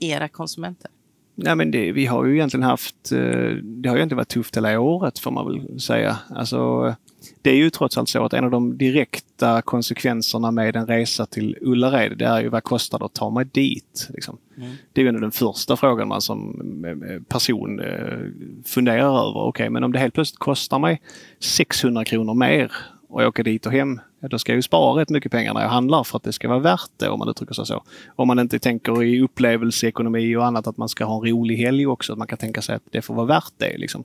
era 0.00 0.28
konsumenter? 0.28 0.90
Nej, 1.36 1.56
men 1.56 1.70
det, 1.70 1.92
vi 1.92 2.06
har 2.06 2.24
ju 2.24 2.34
egentligen 2.34 2.64
haft, 2.64 3.12
eh, 3.12 3.50
det 3.62 3.88
har 3.88 3.96
ju 3.96 4.02
inte 4.02 4.14
varit 4.14 4.28
tufft 4.28 4.56
hela 4.56 4.80
året 4.80 5.18
får 5.18 5.30
man 5.30 5.46
väl 5.46 5.80
säga. 5.80 6.18
Alltså, 6.30 6.94
det 7.42 7.50
är 7.50 7.56
ju 7.56 7.70
trots 7.70 7.98
allt 7.98 8.08
så 8.08 8.24
att 8.24 8.32
en 8.32 8.44
av 8.44 8.50
de 8.50 8.78
direkta 8.78 9.62
konsekvenserna 9.62 10.50
med 10.50 10.76
en 10.76 10.86
resa 10.86 11.26
till 11.26 11.58
Ullared, 11.60 12.18
det 12.18 12.24
är 12.24 12.40
ju 12.40 12.48
vad 12.48 12.64
kostar 12.64 12.98
det 12.98 13.04
att 13.04 13.14
ta 13.14 13.30
mig 13.30 13.44
dit? 13.44 14.08
Liksom. 14.14 14.38
Mm. 14.56 14.72
Det 14.92 15.00
är 15.00 15.04
ju 15.04 15.12
den 15.12 15.30
första 15.30 15.76
frågan 15.76 16.08
man 16.08 16.20
som 16.20 17.24
person 17.28 17.80
eh, 17.80 18.18
funderar 18.64 19.28
över. 19.28 19.36
Okej, 19.36 19.48
okay, 19.48 19.70
men 19.70 19.84
om 19.84 19.92
det 19.92 19.98
helt 19.98 20.14
plötsligt 20.14 20.38
kostar 20.38 20.78
mig 20.78 21.02
600 21.40 22.04
kronor 22.04 22.34
mer 22.34 22.72
och 23.08 23.22
åka 23.22 23.42
dit 23.42 23.66
och 23.66 23.72
hem, 23.72 24.00
då 24.30 24.38
ska 24.38 24.52
jag 24.52 24.56
ju 24.56 24.62
spara 24.62 25.00
rätt 25.00 25.10
mycket 25.10 25.32
pengar 25.32 25.54
när 25.54 25.60
jag 25.60 25.68
handlar 25.68 26.04
för 26.04 26.16
att 26.16 26.22
det 26.22 26.32
ska 26.32 26.48
vara 26.48 26.58
värt 26.58 26.90
det 26.96 27.08
om 27.08 27.18
man 27.18 27.28
uttrycker 27.28 27.54
sig 27.54 27.66
så. 27.66 27.82
Om 28.16 28.28
man 28.28 28.38
inte 28.38 28.58
tänker 28.58 29.02
i 29.02 29.20
upplevelseekonomi 29.20 30.36
och 30.36 30.46
annat 30.46 30.66
att 30.66 30.76
man 30.76 30.88
ska 30.88 31.04
ha 31.04 31.16
en 31.16 31.30
rolig 31.30 31.56
helg 31.56 31.86
också, 31.86 32.12
att 32.12 32.18
man 32.18 32.26
kan 32.26 32.38
tänka 32.38 32.62
sig 32.62 32.74
att 32.74 32.82
det 32.90 33.02
får 33.02 33.14
vara 33.14 33.26
värt 33.26 33.52
det. 33.58 33.78
Liksom. 33.78 34.04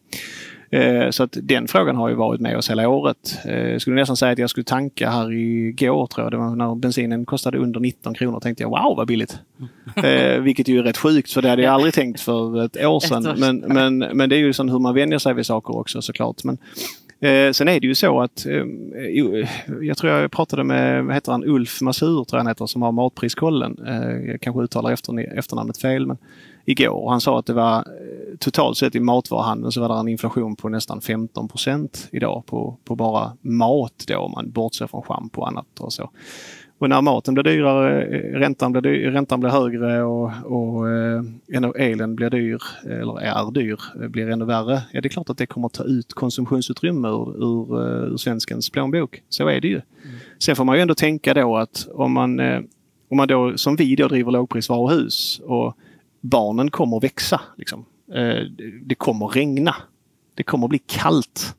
Eh, 0.71 1.09
så 1.09 1.23
att 1.23 1.37
den 1.41 1.67
frågan 1.67 1.95
har 1.95 2.09
ju 2.09 2.15
varit 2.15 2.41
med 2.41 2.57
oss 2.57 2.69
hela 2.69 2.89
året. 2.89 3.39
Eh, 3.45 3.67
jag 3.67 3.81
skulle 3.81 3.95
nästan 3.95 4.17
säga 4.17 4.31
att 4.31 4.39
jag 4.39 4.49
skulle 4.49 4.63
tanka 4.63 5.09
här 5.09 5.31
igår 5.33 6.07
tror 6.07 6.25
jag. 6.25 6.31
Det 6.31 6.37
var 6.37 6.55
när 6.55 6.75
bensinen 6.75 7.25
kostade 7.25 7.57
under 7.57 7.79
19 7.79 8.13
kronor 8.13 8.39
tänkte 8.39 8.63
jag 8.63 8.69
wow 8.69 8.97
vad 8.97 9.07
billigt. 9.07 9.39
Eh, 9.95 10.39
vilket 10.41 10.67
ju 10.67 10.79
är 10.79 10.83
rätt 10.83 10.97
sjukt 10.97 11.31
för 11.31 11.41
det 11.41 11.49
hade 11.49 11.61
jag 11.61 11.73
aldrig 11.73 11.93
tänkt 11.93 12.21
för 12.21 12.65
ett 12.65 12.85
år 12.85 12.99
sedan. 12.99 13.35
Men, 13.37 13.57
men, 13.57 13.97
men 13.97 14.29
det 14.29 14.35
är 14.35 14.39
ju 14.39 14.53
sån 14.53 14.69
hur 14.69 14.79
man 14.79 14.95
vänjer 14.95 15.19
sig 15.19 15.33
vid 15.33 15.45
saker 15.45 15.77
också 15.77 16.01
såklart. 16.01 16.43
Men, 16.43 16.57
Eh, 17.21 17.51
sen 17.51 17.67
är 17.67 17.79
det 17.79 17.87
ju 17.87 17.95
så 17.95 18.21
att 18.21 18.45
eh, 18.45 18.53
eh, 18.55 19.49
jag 19.81 19.97
tror 19.97 20.13
jag 20.13 20.31
pratade 20.31 20.63
med 20.63 21.05
vad 21.05 21.13
heter 21.13 21.31
han, 21.31 21.43
Ulf 21.43 21.81
Masur, 21.81 22.23
tror 22.23 22.37
jag 22.37 22.37
han 22.37 22.47
heter, 22.47 22.65
som 22.65 22.81
har 22.81 22.91
Matpriskollen. 22.91 23.77
Eh, 23.87 24.31
jag 24.31 24.41
kanske 24.41 24.61
uttalar 24.61 24.91
efter, 24.91 25.37
efternamnet 25.37 25.77
fel. 25.77 26.07
Men 26.07 26.17
igår 26.65 27.03
och 27.03 27.11
han 27.11 27.21
sa 27.21 27.39
att 27.39 27.45
det 27.45 27.53
var 27.53 27.77
eh, 27.77 28.37
totalt 28.39 28.77
sett 28.77 28.95
i 28.95 28.99
matvaruhandeln 28.99 29.71
så 29.71 29.81
var 29.81 29.89
det 29.89 29.99
en 29.99 30.07
inflation 30.07 30.55
på 30.55 30.69
nästan 30.69 31.01
15 31.01 31.47
procent 31.47 32.07
idag 32.11 32.43
på, 32.45 32.77
på 32.83 32.95
bara 32.95 33.37
mat 33.41 34.03
då 34.07 34.17
om 34.17 34.31
man 34.31 34.51
bortser 34.51 34.87
från 34.87 35.01
schampo 35.01 35.41
och 35.41 35.47
annat 35.47 35.79
och 35.79 35.93
så. 35.93 36.09
Och 36.79 36.89
när 36.89 37.01
maten 37.01 37.33
blir 37.33 37.43
dyrare, 37.43 38.03
eh, 38.03 38.39
räntan 38.39 38.71
blir, 38.71 38.81
dyr, 38.81 39.11
räntan 39.11 39.39
blir 39.39 39.49
högre 39.49 40.03
och, 40.03 40.31
och 40.43 40.89
eh, 40.89 41.23
elen 41.75 42.15
blir 42.15 42.29
dyr, 42.29 42.61
eller 42.83 43.21
är 43.21 43.51
dyr, 43.51 43.79
eh, 44.01 44.07
blir 44.07 44.29
ännu 44.29 44.45
värre. 44.45 44.81
Ja, 44.91 45.01
det 45.01 45.07
är 45.07 45.09
klart 45.09 45.29
att 45.29 45.37
det 45.37 45.45
kommer 45.45 45.67
att 45.67 45.73
ta 45.73 45.83
ut 45.83 46.13
konsumtionsutrymme 46.13 47.07
ur, 47.07 47.43
ur, 47.43 47.81
ur 48.13 48.17
svenskens 48.17 48.69
plånbok. 48.69 49.21
Så 49.29 49.47
är 49.47 49.61
det 49.61 49.67
ju. 49.67 49.75
Mm. 49.75 50.17
Sen 50.39 50.55
får 50.55 50.63
man 50.63 50.75
ju 50.75 50.81
ändå 50.81 50.95
tänka 50.95 51.33
då 51.33 51.57
att 51.57 51.87
om 51.93 52.13
man, 52.13 52.39
om 53.09 53.17
man 53.17 53.27
då, 53.27 53.57
som 53.57 53.75
vi 53.75 53.95
då 53.95 54.07
driver 54.07 54.31
lågprisvaruhus 54.31 55.41
och 55.43 55.77
barnen 56.21 56.71
kommer 56.71 56.99
växa. 56.99 57.41
Liksom. 57.57 57.85
Det 58.81 58.95
kommer 58.95 59.25
att 59.25 59.35
regna. 59.35 59.75
Det 60.35 60.43
kommer 60.43 60.67
bli 60.67 60.79
kallt. 60.79 61.55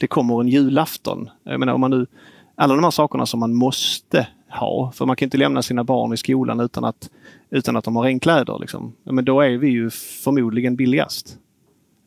Det 0.00 0.06
kommer 0.06 0.40
en 0.40 0.48
julafton. 0.48 1.30
Jag 1.44 1.60
menar, 1.60 1.72
om 1.72 1.80
man 1.80 1.90
nu, 1.90 2.06
alla 2.54 2.74
de 2.74 2.84
här 2.84 2.90
sakerna 2.90 3.26
som 3.26 3.40
man 3.40 3.54
måste 3.54 4.26
ha. 4.56 4.92
För 4.92 5.06
man 5.06 5.16
kan 5.16 5.26
inte 5.26 5.36
lämna 5.36 5.62
sina 5.62 5.84
barn 5.84 6.12
i 6.12 6.16
skolan 6.16 6.60
utan 6.60 6.84
att, 6.84 7.10
utan 7.50 7.76
att 7.76 7.84
de 7.84 7.96
har 7.96 8.02
regnkläder. 8.02 8.58
Liksom. 8.58 8.92
Men 9.04 9.24
då 9.24 9.40
är 9.40 9.56
vi 9.56 9.68
ju 9.68 9.90
förmodligen 9.90 10.76
billigast. 10.76 11.38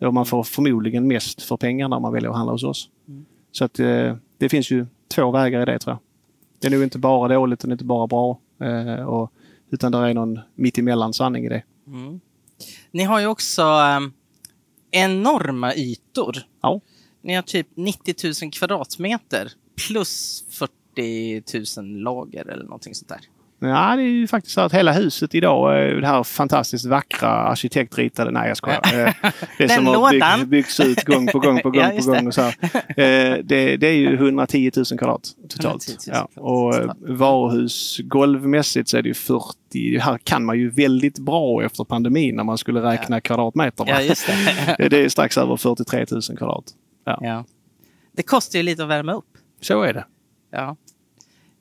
Och 0.02 0.14
man 0.14 0.26
får 0.26 0.44
förmodligen 0.44 1.08
mest 1.08 1.42
för 1.42 1.58
pengarna 1.58 1.96
när 1.96 2.02
man 2.02 2.14
väljer 2.14 2.30
att 2.30 2.36
handla 2.36 2.52
hos 2.52 2.64
oss. 2.64 2.90
Mm. 3.08 3.26
Så 3.52 3.66
att 3.66 3.80
eh, 3.80 4.16
det 4.38 4.50
finns 4.50 4.72
ju 4.72 4.86
två 5.16 5.32
vägar 5.32 5.62
i 5.62 5.66
det 5.66 5.80
tror 5.80 5.92
jag. 5.94 6.00
Det 6.60 6.68
är 6.68 6.72
nog 6.72 6.84
inte 6.84 7.00
bara 7.00 7.34
dåligt 7.34 7.64
och 7.64 7.72
inte 7.72 7.84
bara 7.84 8.08
bra. 8.08 8.40
Eh, 8.62 9.06
och, 9.06 9.32
utan 9.70 9.92
det 9.92 9.98
är 9.98 10.14
någon 10.14 10.40
mittemellan 10.56 11.14
sanning 11.14 11.46
i 11.46 11.50
det. 11.50 11.64
Mm. 11.88 12.20
Ni 12.92 13.04
har 13.04 13.20
ju 13.20 13.28
också 13.28 13.64
um, 13.64 14.14
enorma 14.92 15.76
ytor. 15.76 16.38
Ja. 16.62 16.82
Ni 17.22 17.36
har 17.36 17.42
typ 17.42 17.68
90 17.76 18.16
000 18.44 18.52
kvadratmeter 18.52 19.52
plus 19.88 20.44
40 20.50 20.74
40 21.00 21.82
000 21.82 22.02
lager 22.02 22.50
eller 22.50 22.64
någonting 22.64 22.96
sånt 22.96 23.10
där. 23.10 23.20
Ja, 23.62 23.96
det 23.96 24.02
är 24.02 24.06
ju 24.06 24.28
faktiskt 24.28 24.56
så 24.56 24.62
att 24.62 24.74
hela 24.74 24.92
huset 24.92 25.36
idag 25.36 25.80
är 25.80 25.96
det 25.96 26.08
här 26.08 26.24
fantastiskt 26.24 26.86
vackra 26.86 27.30
arkitektritade... 27.30 28.32
Nej, 28.32 28.48
jag 28.48 28.58
skojar. 28.58 28.82
Eh, 28.94 29.32
det 29.58 29.70
som 29.70 29.88
har 29.88 30.38
bygg, 30.38 30.48
byggts 30.48 30.80
ut 30.80 31.04
gång 31.04 31.28
på 31.28 31.40
gång 31.40 31.62
på 31.62 31.70
gång 31.72 31.82
ja, 31.82 32.02
på 32.02 32.12
gång. 32.12 32.28
Och 32.28 32.34
så 32.34 32.42
här. 32.42 32.56
Eh, 32.74 33.38
det, 33.44 33.78
det, 33.78 33.88
är 33.88 33.94
ju 33.94 34.16
110 34.16 34.72
000 34.76 34.86
kvadrat 34.86 35.36
totalt. 35.50 35.90
110 35.90 36.12
000 36.12 36.18
ja. 36.36 36.42
Och 36.42 36.76
eh, 36.76 36.92
varuhus 37.00 38.00
golvmässigt 38.04 38.90
så 38.90 38.98
är 38.98 39.02
det 39.02 39.08
ju 39.08 39.14
40. 39.14 39.46
Det 39.74 40.00
här 40.00 40.18
kan 40.18 40.46
man 40.46 40.58
ju 40.60 40.70
väldigt 40.70 41.20
bra 41.20 41.64
efter 41.64 41.84
pandemin 41.84 42.36
när 42.36 42.44
man 42.44 42.58
skulle 42.58 42.82
räkna 42.82 43.16
ja. 43.16 43.22
kvadratmeter. 43.22 43.86
Ja, 43.88 44.16
det. 44.78 44.90
det 44.90 44.98
är 44.98 45.10
strax 45.10 45.38
över 45.38 45.58
43 45.58 46.06
000 46.12 46.22
kvadrat. 46.22 46.66
Ja. 47.06 47.20
ja. 47.22 47.46
Det 48.16 48.24
kostar 48.24 48.60
ju 48.60 48.64
lite 48.64 48.84
att 48.84 48.90
värma 48.90 49.14
upp. 49.14 49.38
Så 49.62 49.82
är 49.82 49.94
det. 49.94 50.06
Ja. 50.52 50.78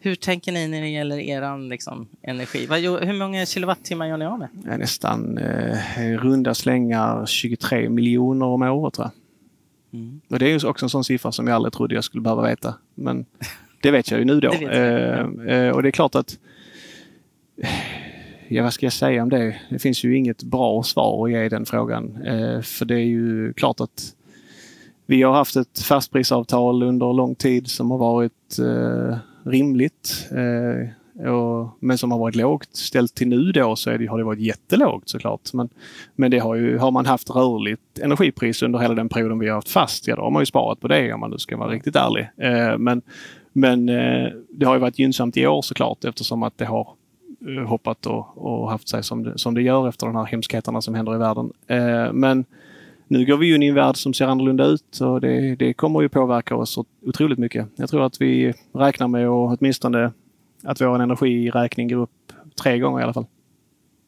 Hur 0.00 0.14
tänker 0.14 0.52
ni 0.52 0.68
när 0.68 0.80
det 0.80 0.88
gäller 0.88 1.18
er 1.18 1.68
liksom, 1.68 2.08
energi? 2.22 2.66
Vad, 2.66 2.80
hur 2.80 3.18
många 3.18 3.46
kilowattimmar 3.46 4.06
gör 4.06 4.16
ni 4.16 4.24
av 4.24 4.38
med? 4.38 4.48
Nästan 4.78 5.38
eh, 5.38 5.78
runda 6.18 6.54
slängar 6.54 7.26
23 7.26 7.88
miljoner 7.88 8.46
om 8.46 8.62
året 8.62 8.94
tror 8.94 9.06
jag. 9.06 9.12
Mm. 10.00 10.20
Och 10.30 10.38
det 10.38 10.46
är 10.46 10.58
ju 10.58 10.68
också 10.68 10.86
en 10.86 10.90
sån 10.90 11.04
siffra 11.04 11.32
som 11.32 11.46
jag 11.46 11.54
aldrig 11.54 11.72
trodde 11.72 11.94
jag 11.94 12.04
skulle 12.04 12.20
behöva 12.20 12.42
veta. 12.42 12.74
Men 12.94 13.26
det 13.82 13.90
vet 13.90 14.10
jag 14.10 14.20
ju 14.20 14.24
nu 14.26 14.40
då. 14.40 14.52
Eh, 14.68 15.20
eh, 15.56 15.70
och 15.70 15.82
det 15.82 15.88
är 15.88 15.90
klart 15.90 16.14
att 16.14 16.38
Ja, 18.50 18.62
vad 18.62 18.72
ska 18.72 18.86
jag 18.86 18.92
säga 18.92 19.22
om 19.22 19.28
det? 19.28 19.56
Det 19.70 19.78
finns 19.78 20.04
ju 20.04 20.16
inget 20.16 20.42
bra 20.42 20.82
svar 20.82 21.26
att 21.26 21.32
ge 21.32 21.44
i 21.44 21.48
den 21.48 21.66
frågan. 21.66 22.22
Eh, 22.22 22.60
för 22.60 22.84
det 22.84 22.94
är 22.94 23.04
ju 23.04 23.52
klart 23.52 23.80
att 23.80 24.14
vi 25.06 25.22
har 25.22 25.32
haft 25.32 25.56
ett 25.56 25.78
fastprisavtal 25.78 26.82
under 26.82 27.12
lång 27.12 27.34
tid 27.34 27.68
som 27.68 27.90
har 27.90 27.98
varit 27.98 28.58
eh, 28.58 29.16
rimligt. 29.50 30.28
Eh, 30.30 30.88
och, 31.32 31.76
men 31.80 31.98
som 31.98 32.10
har 32.10 32.18
varit 32.18 32.36
lågt. 32.36 32.76
Ställt 32.76 33.14
till 33.14 33.28
nu 33.28 33.52
då 33.52 33.76
så 33.76 33.90
det, 33.90 34.06
har 34.06 34.18
det 34.18 34.24
varit 34.24 34.40
jättelågt 34.40 35.08
såklart. 35.08 35.52
Men, 35.52 35.68
men 36.16 36.30
det 36.30 36.38
har, 36.38 36.54
ju, 36.54 36.78
har 36.78 36.90
man 36.90 37.06
haft 37.06 37.30
rörligt 37.30 37.98
energipris 37.98 38.62
under 38.62 38.78
hela 38.78 38.94
den 38.94 39.08
perioden 39.08 39.38
vi 39.38 39.48
har 39.48 39.54
haft 39.54 39.70
fast, 39.70 40.08
ja 40.08 40.16
då 40.16 40.22
har 40.22 40.30
man 40.30 40.42
ju 40.42 40.46
sparat 40.46 40.80
på 40.80 40.88
det 40.88 41.12
om 41.12 41.20
man 41.20 41.30
nu 41.30 41.38
ska 41.38 41.56
vara 41.56 41.70
riktigt 41.70 41.96
ärlig. 41.96 42.28
Eh, 42.36 42.78
men 42.78 43.02
men 43.58 43.88
eh, 43.88 44.30
det 44.50 44.66
har 44.66 44.74
ju 44.74 44.80
varit 44.80 44.98
gynnsamt 44.98 45.36
i 45.36 45.46
år 45.46 45.62
såklart 45.62 46.04
eftersom 46.04 46.42
att 46.42 46.58
det 46.58 46.64
har 46.64 46.88
eh, 47.48 47.68
hoppat 47.68 48.06
och, 48.06 48.38
och, 48.46 48.70
haft 48.70 48.88
sig 48.88 49.02
som 49.02 49.22
det, 49.22 49.38
som 49.38 49.54
det 49.54 49.62
gör 49.62 49.88
efter 49.88 50.06
de 50.06 50.16
här 50.16 50.24
hemskheterna 50.24 50.80
som 50.82 50.94
händer 50.94 51.14
i 51.14 51.18
världen. 51.18 51.52
Eh, 51.66 52.12
men 52.12 52.44
nu 53.08 53.24
går 53.24 53.36
vi 53.36 53.54
in 53.54 53.62
i 53.62 53.66
en 53.66 53.74
värld 53.74 53.96
som 53.96 54.14
ser 54.14 54.26
annorlunda 54.26 54.64
ut 54.64 55.00
och 55.00 55.20
det, 55.20 55.56
det 55.56 55.74
kommer 55.74 56.02
ju 56.02 56.08
påverka 56.08 56.56
oss 56.56 56.78
otroligt 57.06 57.38
mycket. 57.38 57.68
Jag 57.76 57.90
tror 57.90 58.06
att 58.06 58.20
vi 58.20 58.54
räknar 58.72 59.08
med 59.08 59.28
att 59.28 59.58
åtminstone 59.58 60.12
att 60.62 60.80
vår 60.80 61.02
energiräkning 61.02 61.88
går 61.88 61.96
upp 61.96 62.32
tre 62.62 62.78
gånger 62.78 63.00
i 63.00 63.02
alla 63.02 63.14
fall. 63.14 63.26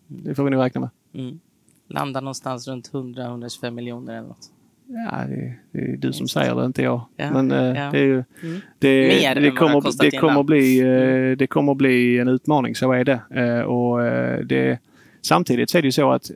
Det 0.06 0.34
får 0.34 0.44
vi 0.44 0.50
nog 0.50 0.60
räkna 0.62 0.80
med. 0.80 0.90
Mm. 1.14 1.40
Landar 1.88 2.20
någonstans 2.20 2.68
runt 2.68 2.90
100-125 2.92 3.70
miljoner 3.70 4.12
eller 4.12 4.28
något. 4.28 4.50
Ja, 4.86 5.24
det, 5.28 5.54
det, 5.72 5.92
är 5.92 5.96
du 5.96 6.12
som 6.12 6.28
säger 6.28 6.54
det, 6.54 6.64
inte 6.64 6.82
jag. 6.82 7.00
Ja, 7.16 7.30
Men 7.30 7.50
äh, 7.52 7.58
ja. 7.58 7.90
det, 7.90 7.98
är 7.98 8.04
ju, 8.04 8.24
mm. 8.42 8.60
det, 8.78 9.08
Mer 9.08 9.34
det, 9.34 9.50
kommer, 9.50 10.02
det, 10.02 10.10
kommer 10.10 10.42
bli, 10.42 10.80
äh, 10.80 11.36
det 11.36 11.46
kommer 11.46 11.74
bli 11.74 12.18
en 12.18 12.28
utmaning, 12.28 12.74
så 12.74 12.92
är 12.92 13.04
det. 13.04 13.20
Äh, 13.30 13.60
och, 13.60 13.98
det 14.46 14.78
samtidigt 15.22 15.70
så 15.70 15.78
är 15.78 15.82
det 15.82 15.88
ju 15.88 15.92
så 15.92 16.12
att 16.12 16.30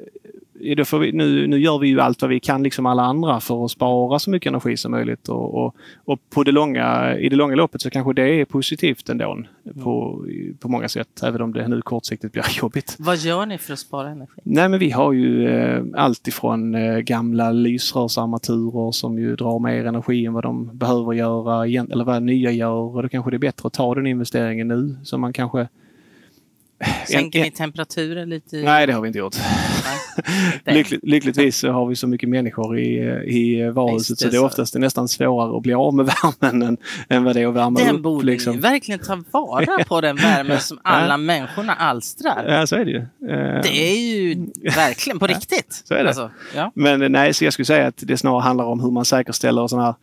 vi, 1.00 1.12
nu, 1.12 1.46
nu 1.46 1.58
gör 1.58 1.78
vi 1.78 1.88
ju 1.88 2.00
allt 2.00 2.22
vad 2.22 2.28
vi 2.28 2.40
kan, 2.40 2.62
liksom 2.62 2.86
alla 2.86 3.02
andra, 3.02 3.40
för 3.40 3.64
att 3.64 3.70
spara 3.70 4.18
så 4.18 4.30
mycket 4.30 4.50
energi 4.50 4.76
som 4.76 4.90
möjligt. 4.90 5.28
Och, 5.28 5.64
och, 5.64 5.76
och 6.04 6.18
på 6.30 6.44
det 6.44 6.52
långa, 6.52 7.16
i 7.18 7.28
det 7.28 7.36
långa 7.36 7.54
loppet 7.54 7.82
så 7.82 7.90
kanske 7.90 8.12
det 8.12 8.40
är 8.40 8.44
positivt 8.44 9.08
ändå 9.08 9.38
på, 9.82 10.24
på 10.60 10.68
många 10.68 10.88
sätt, 10.88 11.22
även 11.22 11.42
om 11.42 11.52
det 11.52 11.68
nu 11.68 11.82
kortsiktigt 11.82 12.32
blir 12.32 12.44
jobbigt. 12.62 12.96
Vad 12.98 13.16
gör 13.16 13.46
ni 13.46 13.58
för 13.58 13.72
att 13.72 13.78
spara 13.78 14.08
energi? 14.08 14.40
Nej, 14.44 14.68
men 14.68 14.78
vi 14.78 14.90
har 14.90 15.12
ju 15.12 15.48
eh, 15.48 15.84
allt 15.94 16.28
ifrån 16.28 16.74
eh, 16.74 16.98
gamla 16.98 17.52
lysrörsarmaturer 17.52 18.92
som 18.92 19.18
ju 19.18 19.36
drar 19.36 19.58
mer 19.58 19.86
energi 19.86 20.26
än 20.26 20.32
vad 20.32 20.42
de 20.42 20.76
behöver 20.78 21.12
göra, 21.12 21.66
eller 21.66 22.04
vad 22.04 22.22
nya 22.22 22.50
gör. 22.50 22.96
Och 22.96 23.02
då 23.02 23.08
kanske 23.08 23.30
det 23.30 23.36
är 23.36 23.38
bättre 23.38 23.66
att 23.66 23.72
ta 23.72 23.94
den 23.94 24.06
investeringen 24.06 24.68
nu 24.68 24.96
som 25.02 25.20
man 25.20 25.32
kanske 25.32 25.68
Sänker 27.08 27.40
ni 27.40 27.50
temperaturen 27.50 28.30
lite? 28.30 28.56
Nej, 28.56 28.86
det 28.86 28.92
har 28.92 29.00
vi 29.00 29.06
inte 29.06 29.18
gjort. 29.18 29.36
Lyckligt, 30.64 31.04
lyckligtvis 31.04 31.58
så 31.58 31.70
har 31.70 31.86
vi 31.86 31.96
så 31.96 32.06
mycket 32.06 32.28
människor 32.28 32.78
i, 32.78 32.96
i 33.26 33.70
varuhuset 33.70 34.18
så 34.18 34.28
det 34.28 34.36
är 34.36 34.44
oftast 34.44 34.74
nästan 34.74 35.08
svårare 35.08 35.56
att 35.56 35.62
bli 35.62 35.74
av 35.74 35.94
med 35.94 36.06
värmen 36.40 36.62
än, 36.62 36.76
än 37.08 37.24
vad 37.24 37.36
det 37.36 37.42
är 37.42 37.48
att 37.48 37.54
värma 37.54 37.80
den 37.80 37.96
upp. 37.96 38.02
borde 38.02 38.26
liksom. 38.26 38.60
verkligen 38.60 38.98
ta 39.00 39.22
vara 39.30 39.84
på 39.88 40.00
den 40.00 40.16
värmen 40.16 40.60
som 40.60 40.78
alla 40.84 41.16
människorna 41.16 41.74
alstrar. 41.74 42.44
Ja, 42.48 42.66
så 42.66 42.76
är 42.76 42.84
det 42.84 42.90
ju. 42.90 43.06
Det 43.62 43.92
är 43.92 43.98
ju 43.98 44.46
verkligen 44.76 45.18
på 45.18 45.26
riktigt. 45.26 45.82
Så 45.84 45.94
är 45.94 46.02
det. 46.02 46.08
Alltså, 46.08 46.30
ja. 46.54 46.72
Men 46.74 47.12
nej, 47.12 47.34
så 47.34 47.44
jag 47.44 47.52
skulle 47.52 47.66
säga 47.66 47.86
att 47.86 48.02
det 48.06 48.16
snarare 48.16 48.42
handlar 48.42 48.64
om 48.64 48.80
hur 48.80 48.90
man 48.90 49.04
säkerställer 49.04 49.66
sådana 49.66 49.86
här 49.86 49.94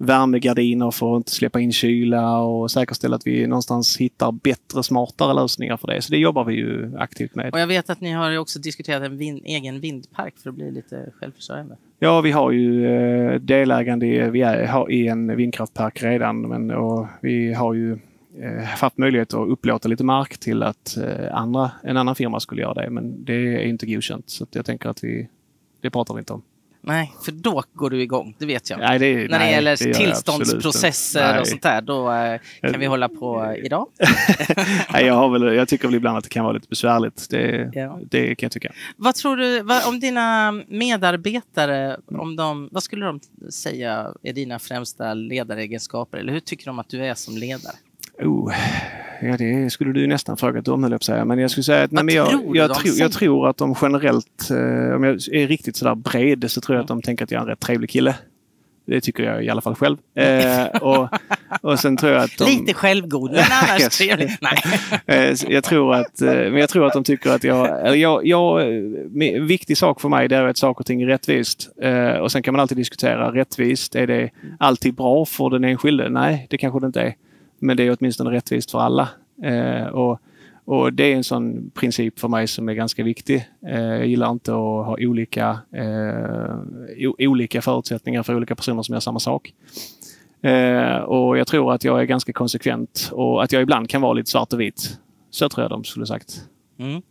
värmegardiner 0.00 0.90
för 0.90 1.14
att 1.14 1.16
inte 1.16 1.30
släppa 1.30 1.60
in 1.60 1.72
kyla 1.72 2.38
och 2.38 2.70
säkerställa 2.70 3.16
att 3.16 3.26
vi 3.26 3.46
någonstans 3.46 3.96
hittar 3.96 4.32
bättre, 4.32 4.82
smartare 4.82 5.34
lösningar 5.34 5.76
för 5.76 5.86
det. 5.86 6.02
Så 6.02 6.10
det 6.12 6.18
jobbar 6.18 6.44
vi 6.44 6.54
ju 6.54 6.96
aktivt 6.98 7.34
med. 7.34 7.52
Och 7.52 7.60
jag 7.60 7.66
vet 7.66 7.90
att 7.90 8.00
ni 8.00 8.12
har 8.12 8.38
också 8.38 8.58
diskuterat 8.58 9.02
en 9.02 9.16
vind, 9.16 9.40
egen 9.44 9.80
vindpark 9.80 10.38
för 10.38 10.50
att 10.50 10.56
bli 10.56 10.70
lite 10.70 11.12
självförsörjande. 11.20 11.76
Ja, 11.98 12.20
vi 12.20 12.30
har 12.30 12.50
ju 12.50 12.86
eh, 12.86 13.40
delägande 13.40 14.06
i, 14.06 14.30
vi 14.30 14.42
är, 14.42 14.90
i 14.90 15.06
en 15.06 15.36
vindkraftpark 15.36 16.02
redan 16.02 16.48
men, 16.48 16.70
och 16.70 17.06
vi 17.20 17.52
har 17.52 17.74
ju 17.74 17.98
eh, 18.40 18.64
haft 18.64 18.98
möjlighet 18.98 19.34
att 19.34 19.48
upplåta 19.48 19.88
lite 19.88 20.04
mark 20.04 20.38
till 20.38 20.62
att 20.62 20.96
eh, 20.96 21.36
andra, 21.36 21.70
en 21.82 21.96
annan 21.96 22.14
firma 22.14 22.40
skulle 22.40 22.62
göra 22.62 22.74
det. 22.74 22.90
Men 22.90 23.24
det 23.24 23.34
är 23.34 23.68
inte 23.68 23.86
godkänt 23.86 24.30
så 24.30 24.46
jag 24.50 24.66
tänker 24.66 24.88
att 24.88 25.04
vi, 25.04 25.28
det 25.80 25.90
pratar 25.90 26.14
vi 26.14 26.18
inte 26.18 26.32
om. 26.32 26.42
Nej, 26.82 27.12
för 27.24 27.32
då 27.32 27.62
går 27.74 27.90
du 27.90 28.02
igång, 28.02 28.36
det 28.38 28.46
vet 28.46 28.70
jag. 28.70 28.78
Nej, 28.78 28.98
det, 28.98 29.28
När 29.28 29.38
det 29.38 29.50
gäller 29.50 29.86
det 29.86 29.94
tillståndsprocesser 29.94 31.40
och 31.40 31.48
sånt 31.48 31.62
där, 31.62 31.80
då 31.80 32.12
eh, 32.12 32.40
kan 32.60 32.80
vi 32.80 32.86
hålla 32.86 33.08
på 33.08 33.54
idag. 33.58 33.86
nej, 34.92 35.06
jag, 35.06 35.14
har 35.14 35.28
väl, 35.28 35.56
jag 35.56 35.68
tycker 35.68 35.88
väl 35.88 35.94
ibland 35.94 36.18
att 36.18 36.24
det 36.24 36.30
kan 36.30 36.44
vara 36.44 36.54
lite 36.54 36.68
besvärligt. 36.68 37.30
Det, 37.30 37.70
ja. 37.72 38.00
det 38.10 38.34
kan 38.34 38.46
jag 38.46 38.52
tycka. 38.52 38.72
Vad 38.96 39.14
tror 39.14 39.36
du 39.36 39.62
vad, 39.62 39.88
om 39.88 40.00
dina 40.00 40.52
medarbetare, 40.68 41.96
om 42.06 42.36
de, 42.36 42.68
vad 42.72 42.82
skulle 42.82 43.06
de 43.06 43.20
säga 43.50 44.14
är 44.22 44.32
dina 44.32 44.58
främsta 44.58 45.14
ledaregenskaper? 45.14 46.18
Eller 46.18 46.32
hur 46.32 46.40
tycker 46.40 46.66
de 46.66 46.78
att 46.78 46.88
du 46.88 47.04
är 47.04 47.14
som 47.14 47.36
ledare? 47.36 47.74
Oh, 48.22 48.54
ja, 49.22 49.36
det 49.36 49.70
skulle 49.70 49.92
du 49.92 50.06
nästan 50.06 50.36
frågat 50.36 50.68
om, 50.68 50.82
höll 50.82 50.92
jag 50.92 51.04
säga. 51.04 51.24
Men 51.24 51.38
jag 51.38 51.50
skulle 51.50 51.64
säga 51.64 51.84
att 51.84 51.90
nej, 51.90 52.04
men 52.04 52.14
jag, 52.14 52.30
tror 52.30 52.56
jag, 52.56 52.74
tro, 52.74 52.92
jag 52.92 53.12
tror 53.12 53.48
att 53.48 53.56
de 53.56 53.74
generellt, 53.82 54.50
eh, 54.50 54.96
om 54.96 55.04
jag 55.04 55.14
är 55.32 55.46
riktigt 55.46 55.76
sådär 55.76 55.94
bred, 55.94 56.50
så 56.50 56.60
tror 56.60 56.76
jag 56.76 56.82
att 56.82 56.88
de 56.88 57.02
tänker 57.02 57.24
att 57.24 57.30
jag 57.30 57.38
är 57.38 57.42
en 57.42 57.48
rätt 57.48 57.60
trevlig 57.60 57.90
kille. 57.90 58.14
Det 58.86 59.00
tycker 59.00 59.22
jag 59.22 59.44
i 59.44 59.50
alla 59.50 59.60
fall 59.60 59.74
själv. 59.74 59.96
Eh, 60.14 60.66
och, 60.66 61.08
och 61.60 61.78
sen 61.78 61.96
tror 61.96 62.12
jag 62.12 62.22
att 62.22 62.38
de... 62.38 62.44
Lite 62.44 62.74
självgod, 62.74 63.30
men 63.30 63.44
annars 63.50 63.88
trevlig. 63.98 64.36
Nej. 64.40 64.58
Eh, 65.06 65.34
jag, 65.48 65.64
tror 65.64 65.94
att, 65.94 66.22
eh, 66.22 66.32
men 66.32 66.56
jag 66.56 66.68
tror 66.68 66.86
att 66.86 66.92
de 66.92 67.04
tycker 67.04 67.30
att 67.30 67.44
jag... 67.44 67.96
jag, 67.96 68.26
jag 68.26 68.62
en 69.20 69.46
viktig 69.46 69.76
sak 69.76 70.00
för 70.00 70.08
mig 70.08 70.28
det 70.28 70.36
är 70.36 70.44
att 70.44 70.58
saker 70.58 70.80
och 70.80 70.86
ting 70.86 71.02
är 71.02 71.06
rättvist. 71.06 71.68
Eh, 71.82 72.12
och 72.12 72.32
sen 72.32 72.42
kan 72.42 72.54
man 72.54 72.60
alltid 72.60 72.76
diskutera 72.76 73.34
rättvist. 73.34 73.94
Är 73.94 74.06
det 74.06 74.30
alltid 74.58 74.94
bra 74.94 75.24
för 75.24 75.50
den 75.50 75.64
enskilde? 75.64 76.08
Nej, 76.08 76.46
det 76.50 76.58
kanske 76.58 76.80
det 76.80 76.86
inte 76.86 77.00
är. 77.00 77.14
Men 77.60 77.76
det 77.76 77.82
är 77.82 77.96
åtminstone 78.00 78.30
rättvist 78.30 78.70
för 78.70 78.78
alla. 78.78 79.08
Eh, 79.42 79.86
och, 79.86 80.20
och 80.64 80.92
det 80.92 81.04
är 81.04 81.16
en 81.16 81.24
sån 81.24 81.70
princip 81.74 82.18
för 82.18 82.28
mig 82.28 82.46
som 82.46 82.68
är 82.68 82.74
ganska 82.74 83.02
viktig. 83.04 83.48
Eh, 83.66 83.80
jag 83.80 84.06
gillar 84.06 84.30
inte 84.30 84.52
att 84.52 84.56
ha 84.56 84.96
olika, 85.00 85.58
eh, 85.72 87.18
olika 87.18 87.62
förutsättningar 87.62 88.22
för 88.22 88.34
olika 88.34 88.56
personer 88.56 88.82
som 88.82 88.92
gör 88.92 89.00
samma 89.00 89.18
sak. 89.18 89.54
Och 91.06 91.38
jag 91.38 91.46
tror 91.46 91.72
att 91.72 91.84
jag 91.84 92.00
är 92.00 92.04
ganska 92.04 92.32
konsekvent 92.32 93.10
och 93.12 93.42
att 93.42 93.52
jag 93.52 93.62
ibland 93.62 93.88
kan 93.88 94.02
vara 94.02 94.12
lite 94.12 94.30
svart 94.30 94.52
och 94.52 94.60
vit. 94.60 94.98
Så 95.30 95.48
tror 95.48 95.64
jag 95.64 95.70
de 95.70 95.84
skulle 95.84 96.06
sagt. 96.06 96.44
Mm. 96.78 97.02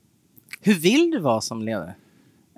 Hur 0.62 0.74
vill 0.74 1.12
du 1.12 1.20
vara 1.20 1.42
som 1.42 1.62
ledare? 1.62 1.94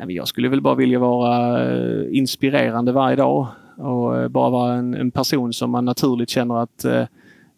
Jag 0.07 0.27
skulle 0.27 0.49
väl 0.49 0.61
bara 0.61 0.75
vilja 0.75 0.99
vara 0.99 1.65
inspirerande 2.09 2.91
varje 2.91 3.15
dag 3.15 3.47
och 3.77 4.31
bara 4.31 4.49
vara 4.49 4.73
en 4.73 5.11
person 5.11 5.53
som 5.53 5.71
man 5.71 5.85
naturligt 5.85 6.29
känner 6.29 6.57
att 6.57 6.85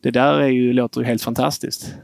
det 0.04 0.12
där 0.12 0.40
är 0.40 0.48
ju, 0.48 0.74
låter 0.74 1.02
ju 1.02 1.08
helt 1.08 1.22
fantastiskt. 1.22 1.96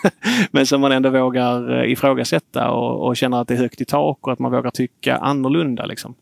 Men 0.50 0.66
som 0.66 0.80
man 0.80 0.92
ändå 0.92 1.10
vågar 1.10 1.78
eh, 1.78 1.92
ifrågasätta 1.92 2.70
och, 2.70 3.06
och 3.06 3.16
känner 3.16 3.40
att 3.40 3.48
det 3.48 3.54
är 3.54 3.58
högt 3.58 3.80
i 3.80 3.84
tak 3.84 4.26
och 4.26 4.32
att 4.32 4.38
man 4.38 4.52
vågar 4.52 4.70
tycka 4.70 5.16
annorlunda. 5.16 5.86
Liksom. 5.86 6.14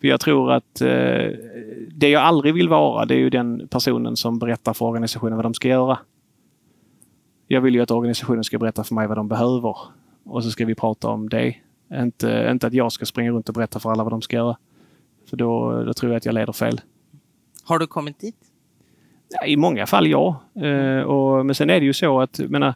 För 0.00 0.08
jag 0.08 0.20
tror 0.20 0.52
att 0.52 0.80
eh, 0.80 1.30
det 1.88 2.08
jag 2.08 2.22
aldrig 2.22 2.54
vill 2.54 2.68
vara, 2.68 3.04
det 3.04 3.14
är 3.14 3.18
ju 3.18 3.30
den 3.30 3.68
personen 3.68 4.16
som 4.16 4.38
berättar 4.38 4.72
för 4.72 4.86
organisationen 4.86 5.36
vad 5.36 5.44
de 5.44 5.54
ska 5.54 5.68
göra. 5.68 5.98
Jag 7.46 7.60
vill 7.60 7.74
ju 7.74 7.80
att 7.80 7.90
organisationen 7.90 8.44
ska 8.44 8.58
berätta 8.58 8.84
för 8.84 8.94
mig 8.94 9.06
vad 9.06 9.18
de 9.18 9.28
behöver. 9.28 9.76
Och 10.24 10.44
så 10.44 10.50
ska 10.50 10.64
vi 10.64 10.74
prata 10.74 11.08
om 11.08 11.28
det. 11.28 11.56
Inte, 11.92 12.48
inte 12.50 12.66
att 12.66 12.74
jag 12.74 12.92
ska 12.92 13.06
springa 13.06 13.30
runt 13.30 13.48
och 13.48 13.54
berätta 13.54 13.80
för 13.80 13.90
alla 13.90 14.04
vad 14.04 14.12
de 14.12 14.22
ska 14.22 14.36
göra. 14.36 14.56
För 15.30 15.36
då, 15.36 15.82
då 15.82 15.94
tror 15.94 16.12
jag 16.12 16.16
att 16.16 16.26
jag 16.26 16.34
leder 16.34 16.52
fel. 16.52 16.80
Har 17.64 17.78
du 17.78 17.86
kommit 17.86 18.18
dit? 18.18 18.36
I 19.46 19.56
många 19.56 19.86
fall 19.86 20.06
ja. 20.06 20.40
Eh, 20.62 21.02
och, 21.02 21.46
men 21.46 21.54
sen 21.54 21.70
är 21.70 21.80
det 21.80 21.86
ju 21.86 21.92
så 21.92 22.20
att 22.20 22.38
menar, 22.38 22.74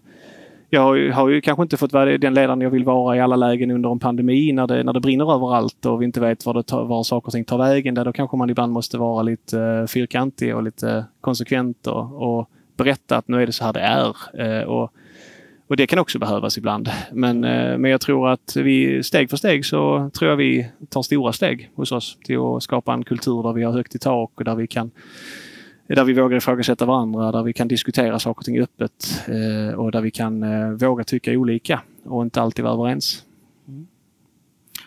jag 0.70 1.12
har 1.12 1.28
ju 1.28 1.40
kanske 1.40 1.62
inte 1.62 1.76
fått 1.76 1.92
vara 1.92 2.18
den 2.18 2.34
ledaren 2.34 2.60
jag 2.60 2.70
vill 2.70 2.84
vara 2.84 3.16
i 3.16 3.20
alla 3.20 3.36
lägen 3.36 3.70
under 3.70 3.92
en 3.92 3.98
pandemi 3.98 4.52
när 4.52 4.66
det, 4.66 4.82
när 4.82 4.92
det 4.92 5.00
brinner 5.00 5.34
överallt 5.34 5.86
och 5.86 6.00
vi 6.00 6.04
inte 6.04 6.20
vet 6.20 6.46
var, 6.46 6.54
det 6.54 6.62
tar, 6.62 6.84
var 6.84 7.02
saker 7.02 7.26
och 7.26 7.32
ting 7.32 7.44
tar 7.44 7.58
vägen. 7.58 7.94
Där 7.94 8.04
då 8.04 8.12
kanske 8.12 8.36
man 8.36 8.50
ibland 8.50 8.72
måste 8.72 8.98
vara 8.98 9.22
lite 9.22 9.60
eh, 9.60 9.86
fyrkantig 9.86 10.56
och 10.56 10.62
lite 10.62 11.04
konsekvent 11.20 11.86
och, 11.86 12.38
och, 12.38 12.50
berätta 12.76 13.16
att 13.16 13.28
nu 13.28 13.42
är 13.42 13.46
det 13.46 13.52
så 13.52 13.64
här 13.64 13.72
det 13.72 13.80
är. 13.80 14.16
Eh, 14.38 14.62
och, 14.62 14.92
och 15.68 15.76
det 15.76 15.86
kan 15.86 15.98
också 15.98 16.18
behövas 16.18 16.58
ibland. 16.58 16.90
Men, 17.12 17.44
eh, 17.44 17.78
men 17.78 17.90
jag 17.90 18.00
tror 18.00 18.28
att 18.28 18.56
vi 18.56 19.02
steg 19.02 19.30
för 19.30 19.36
steg 19.36 19.66
så 19.66 20.10
tror 20.18 20.30
jag 20.30 20.36
vi 20.36 20.70
tar 20.88 21.02
stora 21.02 21.32
steg 21.32 21.70
hos 21.74 21.92
oss 21.92 22.18
till 22.24 22.38
att 22.38 22.62
skapa 22.62 22.92
en 22.92 23.04
kultur 23.04 23.42
där 23.42 23.52
vi 23.52 23.62
har 23.62 23.72
högt 23.72 23.94
i 23.94 23.98
tak 23.98 24.30
och 24.34 24.44
där 24.44 24.54
vi 24.54 24.66
kan 24.66 24.90
där 25.94 26.04
vi 26.04 26.12
vågar 26.12 26.36
ifrågasätta 26.36 26.86
varandra, 26.86 27.32
där 27.32 27.42
vi 27.42 27.52
kan 27.52 27.68
diskutera 27.68 28.18
saker 28.18 28.40
och 28.40 28.44
ting 28.44 28.60
öppet 28.60 29.24
eh, 29.26 29.74
och 29.74 29.92
där 29.92 30.00
vi 30.00 30.10
kan 30.10 30.42
eh, 30.42 30.70
våga 30.70 31.04
tycka 31.04 31.32
olika 31.32 31.82
och 32.04 32.22
inte 32.22 32.42
alltid 32.42 32.64
vara 32.64 32.74
överens. 32.74 33.24
Mm. 33.68 33.86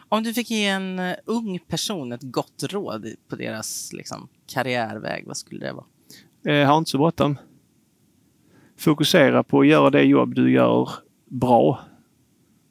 Om 0.09 0.23
du 0.23 0.33
fick 0.33 0.51
ge 0.51 0.67
en 0.67 0.99
uh, 0.99 1.13
ung 1.25 1.59
person 1.67 2.11
ett 2.11 2.21
gott 2.23 2.63
råd 2.69 3.07
på 3.27 3.35
deras 3.35 3.93
liksom, 3.93 4.27
karriärväg, 4.47 5.23
vad 5.27 5.37
skulle 5.37 5.65
det 5.65 5.73
vara? 5.73 5.85
Eh, 6.55 6.67
ha 6.67 6.77
inte 6.77 6.91
så 6.91 6.97
bråttom. 6.97 7.37
Fokusera 8.77 9.43
på 9.43 9.59
att 9.59 9.67
göra 9.67 9.89
det 9.89 10.03
jobb 10.03 10.35
du 10.35 10.51
gör 10.51 10.89
bra. 11.25 11.79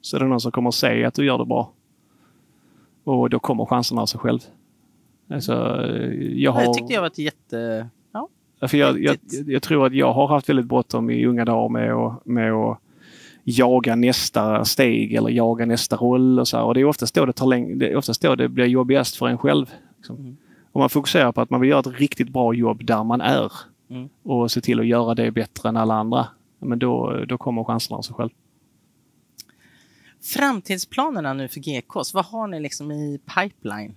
Så 0.01 0.15
är 0.15 0.19
det 0.19 0.27
någon 0.27 0.41
som 0.41 0.51
kommer 0.51 0.69
att 0.69 0.75
säga 0.75 1.07
att 1.07 1.13
du 1.13 1.25
gör 1.25 1.37
det 1.37 1.45
bra. 1.45 1.73
Och 3.03 3.29
då 3.29 3.39
kommer 3.39 3.65
chanserna 3.65 4.01
av 4.01 4.05
sig 4.05 4.19
själv. 4.19 4.39
Alltså, 5.29 5.53
jag 6.17 6.51
har... 6.51 6.61
Det 6.61 6.73
tyckte 6.73 6.93
jag 6.93 7.01
var 7.01 7.07
ett 7.07 7.17
jätte 7.17 7.89
för 8.67 8.77
jag, 8.77 9.03
jag, 9.03 9.17
jag, 9.47 9.61
tror 9.61 9.85
att 9.85 9.93
jag 9.93 10.13
har 10.13 10.27
haft 10.27 10.49
väldigt 10.49 10.65
bråttom 10.65 11.09
i 11.09 11.25
unga 11.25 11.45
dagar 11.45 11.69
med 11.69 11.93
att, 11.93 12.25
med 12.25 12.53
att 12.53 12.79
jaga 13.43 13.95
nästa 13.95 14.65
steg 14.65 15.13
eller 15.13 15.29
jaga 15.29 15.65
nästa 15.65 15.95
roll. 15.95 16.39
Och, 16.39 16.47
så 16.47 16.57
här. 16.57 16.63
och 16.63 16.73
det 16.73 16.79
är 16.79 16.85
oftast 16.85 17.15
då 17.15 17.25
det, 17.25 17.33
tar 17.33 17.45
läng- 17.45 17.79
det, 17.79 17.89
är 17.89 17.95
oftast 17.95 18.21
då 18.21 18.35
det 18.35 18.49
blir 18.49 18.65
jobbigast 18.65 19.15
för 19.15 19.27
en 19.27 19.37
själv. 19.37 19.73
Liksom. 19.97 20.15
Mm. 20.15 20.37
Om 20.71 20.79
man 20.79 20.89
fokuserar 20.89 21.31
på 21.31 21.41
att 21.41 21.49
man 21.49 21.61
vill 21.61 21.69
göra 21.69 21.79
ett 21.79 21.99
riktigt 21.99 22.29
bra 22.29 22.53
jobb 22.53 22.85
där 22.85 23.03
man 23.03 23.21
är 23.21 23.51
mm. 23.89 24.09
och 24.23 24.51
se 24.51 24.61
till 24.61 24.79
att 24.79 24.87
göra 24.87 25.15
det 25.15 25.31
bättre 25.31 25.69
än 25.69 25.77
alla 25.77 25.93
andra. 25.93 26.27
Men 26.59 26.79
då, 26.79 27.23
då 27.27 27.37
kommer 27.37 27.63
chanserna 27.63 27.97
av 27.97 28.01
sig 28.01 28.15
själv. 28.15 28.29
Framtidsplanerna 30.21 31.33
nu 31.33 31.47
för 31.47 31.59
GKs, 31.59 32.13
vad 32.13 32.25
har 32.25 32.47
ni 32.47 32.59
liksom 32.59 32.91
i 32.91 33.19
pipeline? 33.35 33.95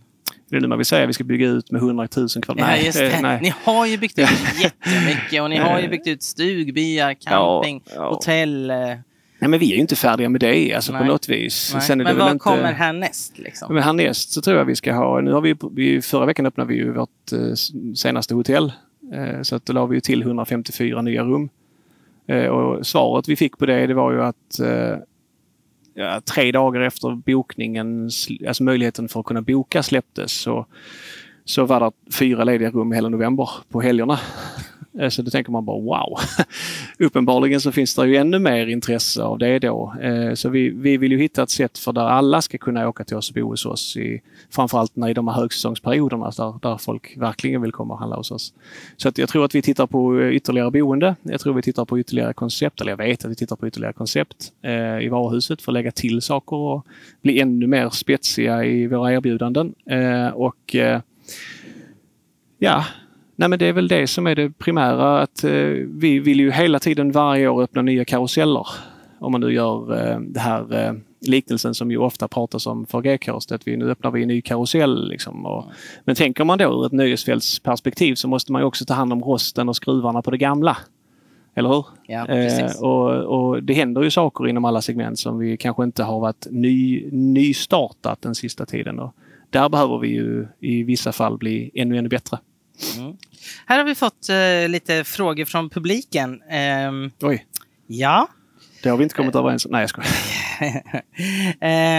Det 0.49 0.57
är 0.57 0.61
nu 0.61 0.69
man 0.69 0.79
vill 0.79 0.87
säga 0.87 1.07
vi 1.07 1.13
ska 1.13 1.25
bygga 1.25 1.49
ut 1.49 1.71
med 1.71 1.79
100 1.79 2.09
000 2.17 2.29
kvadrat. 2.29 2.57
Nej, 2.57 2.85
just 2.85 2.99
det. 2.99 3.21
nej. 3.23 3.39
Ni 3.43 3.55
har 3.65 3.87
ju 3.87 3.99
byggt 3.99 4.19
ut 4.19 4.29
jättemycket 4.63 5.43
och 5.43 5.51
ni 5.51 5.57
har 5.57 5.81
ju 5.81 5.89
byggt 5.89 6.07
ut 6.07 6.23
stugbyar, 6.23 7.15
camping, 7.21 7.83
ja, 7.87 7.93
ja. 7.95 8.09
hotell. 8.09 8.71
Eh. 8.71 8.77
Nej, 8.77 9.51
men 9.51 9.61
vi 9.61 9.71
är 9.73 9.75
ju 9.75 9.81
inte 9.81 9.97
färdiga 9.97 10.29
med 10.29 10.41
det 10.41 10.75
alltså, 10.75 10.93
på 10.93 11.05
något 11.05 11.29
vis. 11.29 11.77
men 11.89 12.19
vad 12.19 12.31
inte... 12.31 12.43
kommer 12.43 12.73
härnäst? 12.73 13.39
Liksom? 13.39 13.75
Men 13.75 13.83
härnäst 13.83 14.33
så 14.33 14.43
tror 14.43 14.57
jag 14.57 14.65
vi 14.65 14.77
ska 14.77 14.95
ha, 14.95 15.21
nu 15.21 15.33
har 15.33 15.41
vi, 15.41 15.57
vi 15.73 16.03
förra 16.03 16.27
veckan 16.27 16.47
öppnade 16.47 16.69
vi 16.69 16.75
ju 16.75 16.93
vårt 16.93 17.33
eh, 17.33 17.55
senaste 17.95 18.35
hotell. 18.35 18.73
Eh, 19.15 19.43
så 19.43 19.57
att 19.57 19.67
då 19.67 19.73
la 19.73 19.87
vi 19.87 20.01
till 20.01 20.23
154 20.23 21.03
nya 21.03 21.23
rum. 21.23 21.49
Och 22.51 22.87
svaret 22.87 23.29
vi 23.29 23.37
fick 23.37 23.59
på 23.59 23.67
det, 23.67 23.87
det 23.87 23.95
var 23.95 24.13
ju 24.13 24.23
att 24.23 24.61
ja, 25.95 26.21
tre 26.21 26.53
dagar 26.53 26.81
efter 26.81 27.15
bokningen, 27.15 28.11
alltså 28.49 28.65
möjligheten 28.65 29.09
för 29.09 29.21
att 29.21 29.27
kunna 29.27 29.43
boka 29.43 29.83
släpptes 29.83 30.33
så, 30.33 30.67
så 31.45 31.65
var 31.65 31.81
det 31.81 32.15
fyra 32.15 32.45
lediga 32.45 32.71
rum 32.71 32.93
hela 32.93 33.09
november 33.09 33.49
på 33.69 33.81
helgerna. 33.81 34.19
Eh, 34.99 35.09
så 35.09 35.23
då 35.23 35.31
tänker 35.31 35.53
man 35.53 35.65
bara 35.65 35.81
wow! 35.81 36.19
Uppenbarligen 36.99 37.61
så 37.61 37.73
finns 37.73 37.95
det 37.95 38.07
ju 38.07 38.17
ännu 38.17 38.39
mer 38.39 38.67
intresse 38.67 39.23
av 39.23 39.39
det 39.39 39.59
då. 39.59 39.95
Eh, 40.03 40.35
så 40.35 40.49
vi, 40.49 40.71
vi 40.71 40.97
vill 40.97 41.13
ju 41.13 41.19
hitta 41.19 41.43
ett 41.43 41.51
sätt 41.51 41.79
för 41.79 41.93
där 41.93 42.03
alla 42.03 42.43
ska 42.43 42.59
kunna 42.59 42.89
åka 42.89 43.05
till 43.05 43.17
oss 43.17 43.31
och 43.31 43.35
bo 43.35 43.49
hos 43.49 43.67
oss. 43.67 43.97
I, 43.97 44.23
framförallt 44.51 44.97
när 44.97 45.09
i 45.09 45.15
de 45.15 45.29
här 45.29 45.35
högsäsongsperioderna 45.35 46.31
där, 46.31 46.59
där 46.63 46.77
folk 46.77 47.17
verkligen 47.17 47.63
vill 47.63 47.73
komma 47.73 47.95
och 47.95 48.01
handla 48.01 48.17
hos 48.17 48.31
oss. 48.31 48.55
Så 48.97 49.09
att 49.09 49.19
jag 49.19 49.29
tror 49.29 49.45
att 49.45 49.55
vi 49.55 49.63
tittar 49.63 49.87
på 49.87 50.21
eh, 50.21 50.29
ytterligare 50.29 50.71
boende. 50.71 51.17
Jag 51.23 51.41
tror 51.41 51.55
vi 51.55 51.63
tittar 51.63 51.85
på 51.85 51.99
ytterligare 51.99 52.33
koncept, 52.33 52.81
eller 52.81 52.93
jag 52.93 52.97
vet 52.97 53.25
att 53.25 53.31
vi 53.31 53.35
tittar 53.35 53.57
på 53.57 53.69
ytterligare 53.69 53.93
koncept 53.93 54.53
eh, 54.63 54.99
i 54.99 55.09
varuhuset 55.09 55.63
för 55.63 55.73
att 55.73 55.75
lägga 55.75 55.93
till 55.93 56.23
saker 56.23 56.57
och 56.57 56.87
bli 57.23 57.41
ännu 57.41 57.67
mer 57.67 57.91
spetsiga 57.91 58.65
i 58.65 58.87
våra 58.87 59.13
erbjudanden. 59.13 59.75
och 60.35 60.77
ja, 62.59 62.85
Nej 63.37 63.49
men 63.49 63.59
det 63.59 63.67
är 63.67 63.73
väl 63.73 63.89
det 63.89 64.07
som 64.07 64.27
är 64.27 64.35
det 64.35 64.51
primära 64.51 65.21
att 65.21 65.45
eh, 65.45 65.51
vi 65.89 66.19
vill 66.19 66.41
ju 66.41 66.53
hela 66.53 66.79
tiden 66.79 67.13
varje 67.13 67.49
år 67.49 67.63
öppna 67.63 67.83
nya 67.83 68.05
karuseller. 68.05 68.67
Om 69.19 69.33
man 69.33 69.41
nu 69.41 69.53
gör 69.53 70.11
eh, 70.13 70.21
det 70.21 70.41
här 70.41 70.87
eh, 70.87 70.93
liknelsen 71.21 71.75
som 71.75 71.91
ju 71.91 71.99
ofta 71.99 72.29
pratas 72.29 72.67
om 72.67 72.87
för 72.87 73.01
GKs, 73.01 73.53
att 73.53 73.69
vi 73.69 73.77
nu 73.77 73.91
öppnar 73.91 74.11
vi 74.11 74.23
en 74.23 74.29
ny 74.29 74.43
karusell. 74.43 75.09
Liksom, 75.09 75.47
och, 75.47 75.65
men 76.05 76.15
tänker 76.15 76.45
man 76.45 76.59
då 76.59 76.65
ur 76.65 76.87
ett 76.87 76.93
nöjesfältsperspektiv 76.93 78.15
så 78.15 78.29
måste 78.29 78.53
man 78.53 78.63
ju 78.63 78.67
också 78.67 78.85
ta 78.85 78.95
hand 78.95 79.13
om 79.13 79.23
rosten 79.23 79.69
och 79.69 79.77
skruvarna 79.77 80.23
på 80.23 80.31
det 80.31 80.39
gamla. 80.39 80.77
Eller 81.55 81.69
hur? 81.69 81.87
Ja, 82.07 82.27
eh, 82.27 82.83
och, 82.83 83.11
och, 83.11 83.63
det 83.63 83.75
händer 83.75 84.03
ju 84.03 84.11
saker 84.11 84.49
inom 84.49 84.65
alla 84.65 84.83
segment 84.83 85.19
som 85.19 85.39
vi 85.39 85.57
kanske 85.57 85.85
inte 85.85 86.03
har 86.03 86.21
varit 86.21 86.47
ny, 86.51 87.09
nystartat 87.13 88.23
den 88.23 88.35
sista 88.35 88.67
tiden. 88.67 88.99
Och 88.99 89.15
där 89.51 89.69
behöver 89.69 89.99
vi 89.99 90.09
ju 90.09 90.47
i 90.61 90.83
vissa 90.83 91.13
fall 91.13 91.39
bli 91.39 91.71
ännu, 91.75 91.99
ännu 91.99 92.09
bättre. 92.09 92.39
Mm. 92.97 93.17
Här 93.67 93.79
har 93.79 93.85
vi 93.85 93.95
fått 93.95 94.29
uh, 94.31 94.69
lite 94.69 95.05
frågor 95.05 95.45
från 95.45 95.71
publiken. 95.71 96.43
Um, 96.89 97.11
Oj. 97.23 97.47
Ja. 97.87 98.29
Det 98.83 98.89
har 98.89 98.97
vi 98.97 99.03
inte 99.03 99.15
kommit 99.15 99.35
överens 99.35 99.67
om. 99.67 99.73
Nej, 99.73 99.81
jag 99.81 99.91
skojar. 99.91 100.11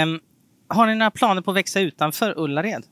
um, 0.04 0.20
har 0.68 0.88
ni 0.88 0.96
några 0.96 1.12
planer 1.12 1.42
på 1.42 1.52
att 1.52 1.58
växa 1.58 1.80
utanför 1.80 2.40
Ullared? 2.40 2.84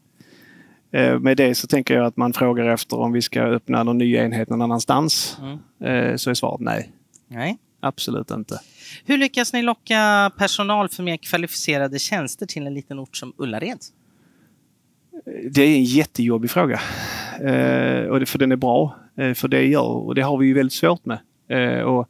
Uh, 0.98 1.20
med 1.20 1.38
det 1.38 1.56
så 1.56 1.68
tänker 1.68 1.94
jag 1.94 2.06
att 2.06 2.18
man 2.18 2.34
frågar 2.34 2.66
efter 2.66 3.00
om 3.00 3.12
vi 3.12 3.22
ska 3.22 3.42
öppna 3.42 3.84
någon 3.84 3.98
ny 3.98 4.16
enhet 4.16 4.50
någon 4.50 4.62
annanstans. 4.62 5.38
Mm. 5.42 6.18
så 6.18 6.30
är 6.30 6.34
svaret 6.34 6.62
nej. 6.62 6.92
Nej. 7.28 7.58
Absolut 7.80 8.32
inte. 8.32 8.60
Hur 9.06 9.18
lyckas 9.18 9.54
ni 9.54 9.62
locka 9.62 10.32
personal 10.38 10.90
för 10.90 11.04
mer 11.04 11.18
kvalificerade 11.18 12.00
tjänster 12.00 12.46
till 12.46 12.68
en 12.68 12.74
liten 12.74 13.00
ort 13.00 13.18
som 13.18 13.34
Ullared? 13.38 13.80
Det 15.52 15.62
är 15.62 15.76
en 15.76 15.84
jättejobbig 15.84 16.52
fråga. 16.52 16.82
Eh, 17.42 18.08
och 18.08 18.28
för 18.28 18.40
den 18.40 18.52
är 18.52 18.56
bra. 18.56 18.96
Eh, 19.18 19.34
för 19.34 19.48
det 19.48 19.66
gör, 19.66 20.08
och 20.08 20.16
det 20.16 20.22
har 20.22 20.38
vi 20.38 20.48
ju 20.48 20.54
väldigt 20.54 20.74
svårt 20.74 21.06
med. 21.06 21.18
Eh, 21.48 21.84
och 21.84 22.10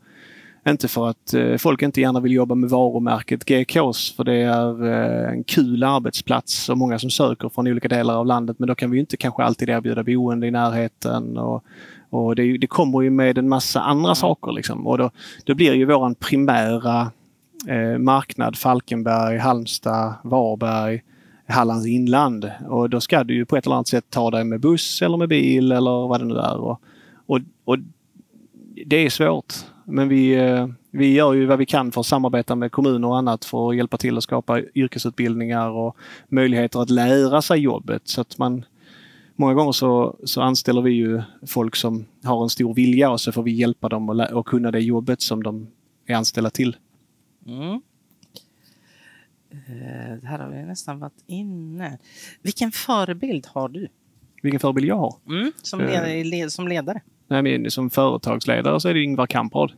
inte 0.67 0.87
för 0.87 1.09
att 1.09 1.33
folk 1.57 1.81
inte 1.81 2.01
gärna 2.01 2.19
vill 2.19 2.31
jobba 2.31 2.55
med 2.55 2.69
varumärket 2.69 3.45
GKs 3.45 4.15
för 4.15 4.23
det 4.23 4.33
är 4.33 4.83
en 5.29 5.43
kul 5.43 5.83
arbetsplats 5.83 6.69
och 6.69 6.77
många 6.77 6.99
som 6.99 7.09
söker 7.09 7.49
från 7.49 7.67
olika 7.67 7.87
delar 7.87 8.15
av 8.15 8.25
landet. 8.25 8.59
Men 8.59 8.67
då 8.67 8.75
kan 8.75 8.91
vi 8.91 8.99
inte 8.99 9.17
kanske 9.17 9.43
alltid 9.43 9.69
erbjuda 9.69 10.03
boende 10.03 10.47
i 10.47 10.51
närheten. 10.51 11.37
Och, 11.37 11.63
och 12.09 12.35
det, 12.35 12.57
det 12.57 12.67
kommer 12.67 13.01
ju 13.01 13.09
med 13.09 13.37
en 13.37 13.49
massa 13.49 13.81
andra 13.81 14.15
saker. 14.15 14.51
Liksom. 14.51 14.87
Och 14.87 14.97
då, 14.97 15.11
då 15.43 15.55
blir 15.55 15.73
ju 15.73 15.85
våran 15.85 16.15
primära 16.15 17.11
eh, 17.67 17.97
marknad 17.97 18.57
Falkenberg, 18.57 19.37
Halmstad, 19.37 20.13
Varberg 20.23 21.01
Hallands 21.47 21.87
inland. 21.87 22.51
Och 22.69 22.89
då 22.89 23.01
ska 23.01 23.23
du 23.23 23.33
ju 23.33 23.45
på 23.45 23.57
ett 23.57 23.65
eller 23.65 23.75
annat 23.75 23.87
sätt 23.87 24.05
ta 24.09 24.31
dig 24.31 24.43
med 24.43 24.59
buss 24.59 25.01
eller 25.01 25.17
med 25.17 25.29
bil 25.29 25.71
eller 25.71 26.07
vad 26.07 26.21
det 26.21 26.25
nu 26.25 26.35
är. 26.35 26.57
Och, 26.57 26.81
och, 27.25 27.39
och 27.63 27.77
det 28.85 28.95
är 28.95 29.09
svårt. 29.09 29.53
Men 29.85 30.07
vi, 30.07 30.33
eh, 30.33 30.67
vi 30.91 31.13
gör 31.13 31.33
ju 31.33 31.45
vad 31.45 31.59
vi 31.59 31.65
kan 31.65 31.91
för 31.91 32.01
att 32.01 32.07
samarbeta 32.07 32.55
med 32.55 32.71
kommuner 32.71 33.07
och 33.07 33.17
annat 33.17 33.45
för 33.45 33.69
att 33.69 33.75
hjälpa 33.75 33.97
till 33.97 34.17
att 34.17 34.23
skapa 34.23 34.61
yrkesutbildningar 34.75 35.69
och 35.69 35.97
möjligheter 36.29 36.79
att 36.79 36.89
lära 36.89 37.41
sig 37.41 37.59
jobbet. 37.59 38.01
Så 38.05 38.21
att 38.21 38.37
man, 38.37 38.65
många 39.35 39.53
gånger 39.53 39.71
så, 39.71 40.15
så 40.23 40.41
anställer 40.41 40.81
vi 40.81 40.91
ju 40.91 41.21
folk 41.47 41.75
som 41.75 42.05
har 42.23 42.43
en 42.43 42.49
stor 42.49 42.73
vilja 42.73 43.11
och 43.11 43.21
så 43.21 43.31
får 43.31 43.43
vi 43.43 43.51
hjälpa 43.51 43.89
dem 43.89 44.09
att, 44.09 44.31
att 44.31 44.45
kunna 44.45 44.71
det 44.71 44.79
jobbet 44.79 45.21
som 45.21 45.43
de 45.43 45.67
är 46.05 46.15
anställda 46.15 46.49
till. 46.49 46.75
Mm. 47.47 47.81
Eh, 49.53 50.17
det 50.21 50.27
här 50.27 50.39
har 50.39 50.49
vi 50.49 50.63
nästan 50.63 50.99
varit 50.99 51.23
inne. 51.27 51.97
Vilken 52.41 52.71
förebild 52.71 53.47
har 53.53 53.69
du? 53.69 53.87
Vilken 54.41 54.59
förebild 54.59 54.87
jag 54.87 54.97
har? 54.97 55.15
Mm, 55.27 55.51
som, 55.61 55.81
eh. 55.81 56.23
ledare, 56.25 56.49
som 56.49 56.67
ledare? 56.67 57.01
Nej, 57.27 57.41
men 57.41 57.71
som 57.71 57.89
företagsledare 57.89 58.79
så 58.79 58.89
är 58.89 58.93
det 58.93 59.03
Ingvar 59.03 59.27
Kamprad. 59.27 59.71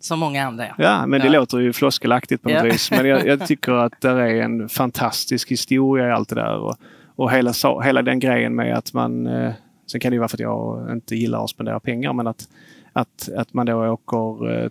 Som 0.00 0.18
många 0.18 0.46
andra 0.46 0.66
ja. 0.66 0.74
Ja, 0.78 1.06
men 1.06 1.20
det 1.20 1.26
ja. 1.26 1.32
låter 1.32 1.58
ju 1.58 1.72
floskelaktigt 1.72 2.42
på 2.42 2.48
något 2.48 2.58
ja. 2.58 2.64
vis. 2.64 2.90
Men 2.90 3.06
jag, 3.06 3.26
jag, 3.26 3.46
tycker 3.46 3.72
att 3.72 4.00
det 4.00 4.10
är 4.10 4.42
en 4.42 4.68
fantastisk 4.68 5.50
historia 5.50 6.08
i 6.08 6.10
allt 6.10 6.28
det 6.28 6.34
där. 6.34 6.58
Och, 6.58 6.76
och 7.16 7.32
hela, 7.32 7.52
hela 7.84 8.02
den 8.02 8.18
grejen 8.18 8.54
med 8.54 8.76
att 8.76 8.92
man... 8.92 9.26
Eh, 9.26 9.52
sen 9.86 10.00
kan 10.00 10.10
det 10.10 10.14
ju 10.14 10.18
vara 10.18 10.28
för 10.28 10.36
att 10.36 10.40
jag 10.40 10.88
inte 10.92 11.16
gillar 11.16 11.44
att 11.44 11.50
spendera 11.50 11.80
pengar 11.80 12.12
men 12.12 12.26
att 12.26 12.48
att, 12.92 13.28
att 13.36 13.54
man 13.54 13.66
då 13.66 13.86
åker 13.86 14.54
eh, 14.56 14.70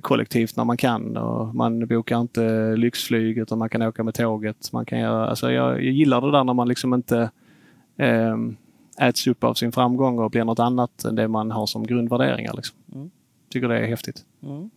kollektivt 0.00 0.56
när 0.56 0.64
man 0.64 0.76
kan 0.76 1.16
och 1.16 1.54
man 1.54 1.86
bokar 1.86 2.20
inte 2.20 2.76
lyxflyg 2.76 3.38
utan 3.38 3.58
man 3.58 3.68
kan 3.68 3.82
åka 3.82 4.02
med 4.02 4.14
tåget. 4.14 4.72
Man 4.72 4.86
kan 4.86 4.98
göra, 4.98 5.26
alltså 5.26 5.52
jag, 5.52 5.70
jag 5.72 5.92
gillar 5.92 6.20
det 6.20 6.30
där 6.30 6.44
när 6.44 6.54
man 6.54 6.68
liksom 6.68 6.94
inte 6.94 7.30
eh, 7.96 8.36
äts 9.00 9.26
upp 9.26 9.44
av 9.44 9.54
sin 9.54 9.72
framgång 9.72 10.18
och 10.18 10.30
blir 10.30 10.44
något 10.44 10.58
annat 10.58 11.04
än 11.04 11.14
det 11.14 11.28
man 11.28 11.50
har 11.50 11.66
som 11.66 11.86
grundvärderingar. 11.86 12.52
Liksom. 12.56 12.76
Mm. 12.94 13.10
Tycker 13.50 13.68
det 13.68 13.78
är 13.78 13.86
häftigt. 13.86 14.24
Mm. 14.42 14.70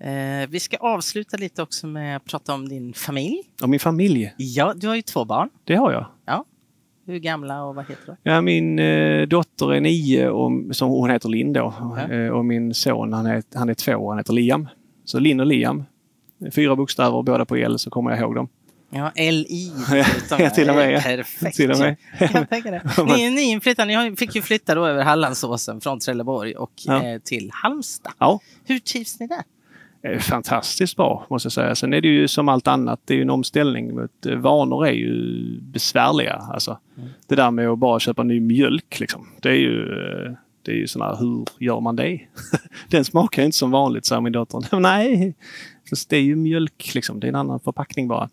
Eh, 0.00 0.48
vi 0.48 0.60
ska 0.60 0.76
avsluta 0.76 1.36
lite 1.36 1.62
också 1.62 1.86
med 1.86 2.16
att 2.16 2.24
prata 2.24 2.54
om 2.54 2.68
din 2.68 2.94
familj. 2.94 3.42
Om 3.62 3.70
min 3.70 3.80
familj? 3.80 4.34
Ja, 4.36 4.74
du 4.76 4.88
har 4.88 4.94
ju 4.94 5.02
två 5.02 5.24
barn. 5.24 5.50
Det 5.64 5.74
har 5.74 5.92
jag. 5.92 6.06
Hur 7.06 7.18
gamla 7.18 7.64
och 7.64 7.74
vad 7.74 7.88
heter 7.88 8.06
de? 8.06 8.30
Ja, 8.30 8.40
min 8.40 8.78
eh, 8.78 9.22
dotter 9.22 9.74
är 9.74 9.80
nio 9.80 10.28
och 10.28 10.76
som 10.76 10.90
hon 10.90 11.10
heter 11.10 11.28
Linn 11.28 11.52
då. 11.52 11.74
Eh, 12.10 12.28
och 12.28 12.44
min 12.44 12.74
son 12.74 13.12
han 13.12 13.26
är, 13.26 13.42
han 13.54 13.68
är 13.68 13.74
två 13.74 14.08
han 14.08 14.18
heter 14.18 14.32
Liam. 14.32 14.68
Så 15.04 15.18
Linn 15.18 15.40
och 15.40 15.46
Liam. 15.46 15.84
Fyra 16.54 16.76
bokstäver 16.76 17.22
båda 17.22 17.44
på 17.44 17.56
L 17.56 17.78
så 17.78 17.90
kommer 17.90 18.10
jag 18.10 18.20
ihåg 18.20 18.34
dem. 18.34 18.48
Ja, 18.90 19.12
LI. 19.16 19.72
ja, 20.38 20.50
till 20.50 20.70
och 20.70 20.76
med. 20.76 20.92
Ja. 20.92 21.00
Perfekt. 21.00 21.56
Till 21.56 21.70
och 21.70 21.78
med. 21.78 21.96
Jag 22.18 22.48
tänker 22.48 22.72
det. 22.72 22.82
Ni, 23.16 23.30
ni 23.30 23.42
inflyttade, 23.42 24.02
ni 24.02 24.16
fick 24.16 24.34
ju 24.34 24.42
flytta 24.42 24.74
då 24.74 24.86
över 24.86 25.02
Hallandsåsen 25.02 25.80
från 25.80 26.00
Trelleborg 26.00 26.54
och 26.54 26.72
ja. 26.84 27.02
eh, 27.02 27.18
till 27.18 27.50
Halmstad. 27.52 28.12
Ja. 28.18 28.40
Hur 28.64 28.78
trivs 28.78 29.20
ni 29.20 29.26
där? 29.26 29.42
Fantastiskt 30.20 30.96
bra 30.96 31.26
måste 31.30 31.46
jag 31.46 31.52
säga. 31.52 31.74
Sen 31.74 31.92
är 31.92 32.00
det 32.00 32.08
ju 32.08 32.28
som 32.28 32.48
allt 32.48 32.68
annat, 32.68 33.00
det 33.04 33.14
är 33.14 33.16
ju 33.16 33.22
en 33.22 33.30
omställning. 33.30 33.98
Eh, 34.26 34.36
vanor 34.36 34.86
är 34.86 34.92
ju 34.92 35.60
besvärliga. 35.60 36.34
Alltså, 36.34 36.78
mm. 36.96 37.08
Det 37.26 37.34
där 37.34 37.50
med 37.50 37.68
att 37.68 37.78
bara 37.78 38.00
köpa 38.00 38.22
ny 38.22 38.40
mjölk, 38.40 39.00
liksom, 39.00 39.28
det 39.40 39.48
är 39.48 39.56
ju 39.56 39.82
eh, 39.82 40.32
det 40.62 40.72
är 40.72 40.76
ju 40.76 40.86
sådär, 40.86 41.16
hur 41.20 41.44
gör 41.58 41.80
man 41.80 41.96
det? 41.96 42.20
Den 42.88 43.04
smakar 43.04 43.42
inte 43.42 43.56
som 43.56 43.70
vanligt, 43.70 44.06
sa 44.06 44.20
min 44.20 44.32
dotter. 44.32 44.78
Nej, 44.80 45.34
det 46.08 46.16
är 46.16 46.22
ju 46.22 46.36
mjölk 46.36 46.94
liksom. 46.94 47.20
Det 47.20 47.26
är 47.26 47.28
en 47.28 47.34
annan 47.34 47.60
förpackning 47.60 48.08
bara. 48.08 48.28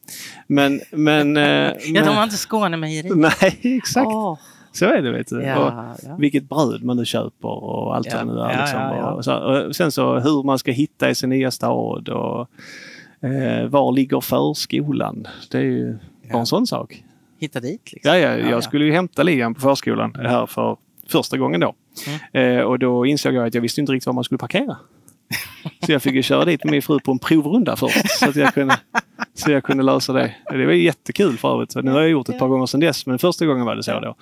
Men... 0.48 0.82
men 0.92 1.36
ja, 1.36 2.06
de 2.06 2.08
har 2.08 2.24
inte 2.24 2.38
Skånemejeri. 2.38 3.10
Nej, 3.16 3.60
exakt. 3.78 4.08
Oh. 4.08 4.40
Så 4.72 4.86
är 4.86 5.02
det 5.02 5.12
vet 5.12 5.28
du. 5.28 5.44
Ja, 5.44 5.96
ja. 6.04 6.16
Vilket 6.16 6.50
bröd 6.50 6.84
man 6.84 6.98
nu 6.98 7.06
köper 7.06 7.48
och 7.48 7.96
allt 7.96 8.08
ja, 8.08 8.18
vad 8.18 8.28
det 8.28 8.34
nu 8.34 8.40
är. 8.40 8.62
Liksom. 8.62 9.14
Och, 9.16 9.26
så, 9.26 9.36
och 9.68 9.76
sen 9.76 9.92
så 9.92 10.20
hur 10.20 10.44
man 10.44 10.60
ska 10.60 10.72
hitta 10.72 11.10
i 11.10 11.16
sin 11.16 11.30
nya 11.30 11.52
stad 11.52 12.10
och 12.10 12.48
eh, 13.28 13.68
var 13.68 13.92
ligger 13.92 14.22
förskolan? 14.22 15.28
Det 15.52 15.58
är 15.58 15.62
ju 15.62 15.98
bara 16.32 16.40
en 16.40 16.46
sån 16.46 16.68
sak. 16.68 17.04
Hitta 17.40 17.60
dit? 17.60 17.94
Liksom. 17.94 18.12
Ja, 18.12 18.18
ja, 18.18 18.38
jag 18.38 18.64
skulle 18.64 18.86
ju 18.86 18.92
hämta 18.92 19.24
Liam 19.24 19.54
på 19.54 19.62
förskolan 19.62 20.16
här 20.16 20.46
för 20.46 20.78
första 21.08 21.38
gången 21.38 21.60
då. 21.60 21.74
Mm. 22.34 22.58
Eh, 22.58 22.64
och 22.64 22.80
då 22.80 23.06
insåg 23.06 23.34
jag 23.34 23.48
att 23.48 23.54
jag 23.54 23.62
visste 23.62 23.82
inte 23.82 23.94
riktigt 23.94 24.08
var 24.08 24.14
man 24.14 24.24
skulle 24.24 24.38
parkera. 24.38 24.78
Så 25.86 25.92
jag 25.92 26.02
fick 26.02 26.14
ju 26.14 26.24
köra 26.24 26.46
dit 26.46 26.64
med 26.64 26.72
min 26.72 26.82
fru 26.82 27.00
på 27.00 27.12
en 27.12 27.20
provrunda 27.20 27.76
först. 27.76 28.10
Så 28.20 28.30
att 28.30 28.36
jag 28.36 28.54
kunde, 28.54 28.78
så 29.42 29.52
jag 29.52 29.64
kunde 29.64 29.84
lösa 29.84 30.14
det. 30.14 30.36
Det 30.50 30.66
var 30.66 30.74
jättekul 30.74 31.38
för 31.38 31.54
övrigt. 31.54 31.76
Nu 31.76 31.92
har 31.92 32.02
jag 32.02 32.10
gjort 32.10 32.30
ett 32.30 32.40
par 32.40 32.48
gånger 32.48 32.66
sedan 32.66 32.80
dess 32.80 33.06
men 33.06 33.20
första 33.20 33.46
gången 33.46 33.66
var 33.66 33.76
det 33.76 33.84
så 33.84 34.00
då. 34.00 34.16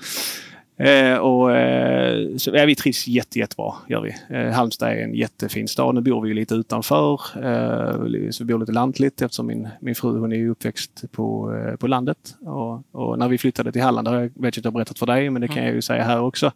Eh, 0.79 1.17
och, 1.17 1.55
eh, 1.55 2.37
så, 2.37 2.51
ja, 2.53 2.65
vi 2.65 2.75
trivs 2.75 3.07
jätte, 3.07 3.39
jättebra, 3.39 3.73
gör 3.87 4.01
vi. 4.01 4.35
Eh, 4.35 4.51
Halmstad 4.51 4.89
är 4.89 5.03
en 5.03 5.13
jättefin 5.13 5.67
stad. 5.67 5.95
Nu 5.95 6.01
bor 6.01 6.21
vi 6.21 6.33
lite 6.33 6.55
utanför. 6.55 7.13
Eh, 7.13 8.29
så 8.31 8.43
vi 8.43 8.53
bor 8.53 8.59
lite 8.59 8.71
lantligt 8.71 9.21
eftersom 9.21 9.47
min, 9.47 9.67
min 9.81 9.95
fru 9.95 10.19
hon 10.19 10.33
är 10.33 10.49
uppväxt 10.49 11.03
på, 11.11 11.55
eh, 11.55 11.75
på 11.75 11.87
landet. 11.87 12.17
Och, 12.41 12.83
och, 12.91 13.19
när 13.19 13.27
vi 13.27 13.37
flyttade 13.37 13.71
till 13.71 13.81
Halland, 13.81 14.07
det 14.07 14.11
har 14.11 14.21
jag, 14.21 14.31
vet 14.35 14.63
jag 14.63 14.73
berättat 14.73 14.99
för 14.99 15.05
dig, 15.05 15.29
men 15.29 15.41
det 15.41 15.47
kan 15.47 15.57
mm. 15.57 15.65
jag 15.65 15.75
ju 15.75 15.81
säga 15.81 16.03
här 16.03 16.21
också. 16.21 16.51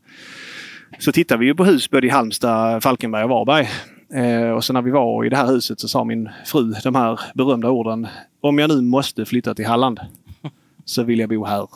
Så 0.99 1.11
tittade 1.11 1.39
vi 1.39 1.45
ju 1.45 1.55
på 1.55 1.65
hus 1.65 1.89
både 1.89 2.07
i 2.07 2.09
Halmstad, 2.09 2.83
Falkenberg 2.83 3.23
och 3.23 3.29
Varberg. 3.29 3.69
Eh, 4.13 4.49
och 4.49 4.63
så 4.63 4.73
när 4.73 4.81
vi 4.81 4.91
var 4.91 5.25
i 5.25 5.29
det 5.29 5.37
här 5.37 5.47
huset 5.47 5.79
så 5.79 5.87
sa 5.87 6.03
min 6.03 6.29
fru 6.45 6.73
de 6.83 6.95
här 6.95 7.19
berömda 7.35 7.69
orden. 7.69 8.07
Om 8.41 8.59
jag 8.59 8.69
nu 8.69 8.81
måste 8.81 9.25
flytta 9.25 9.55
till 9.55 9.65
Halland 9.65 9.99
så 10.85 11.03
vill 11.03 11.19
jag 11.19 11.29
bo 11.29 11.45
här. 11.45 11.67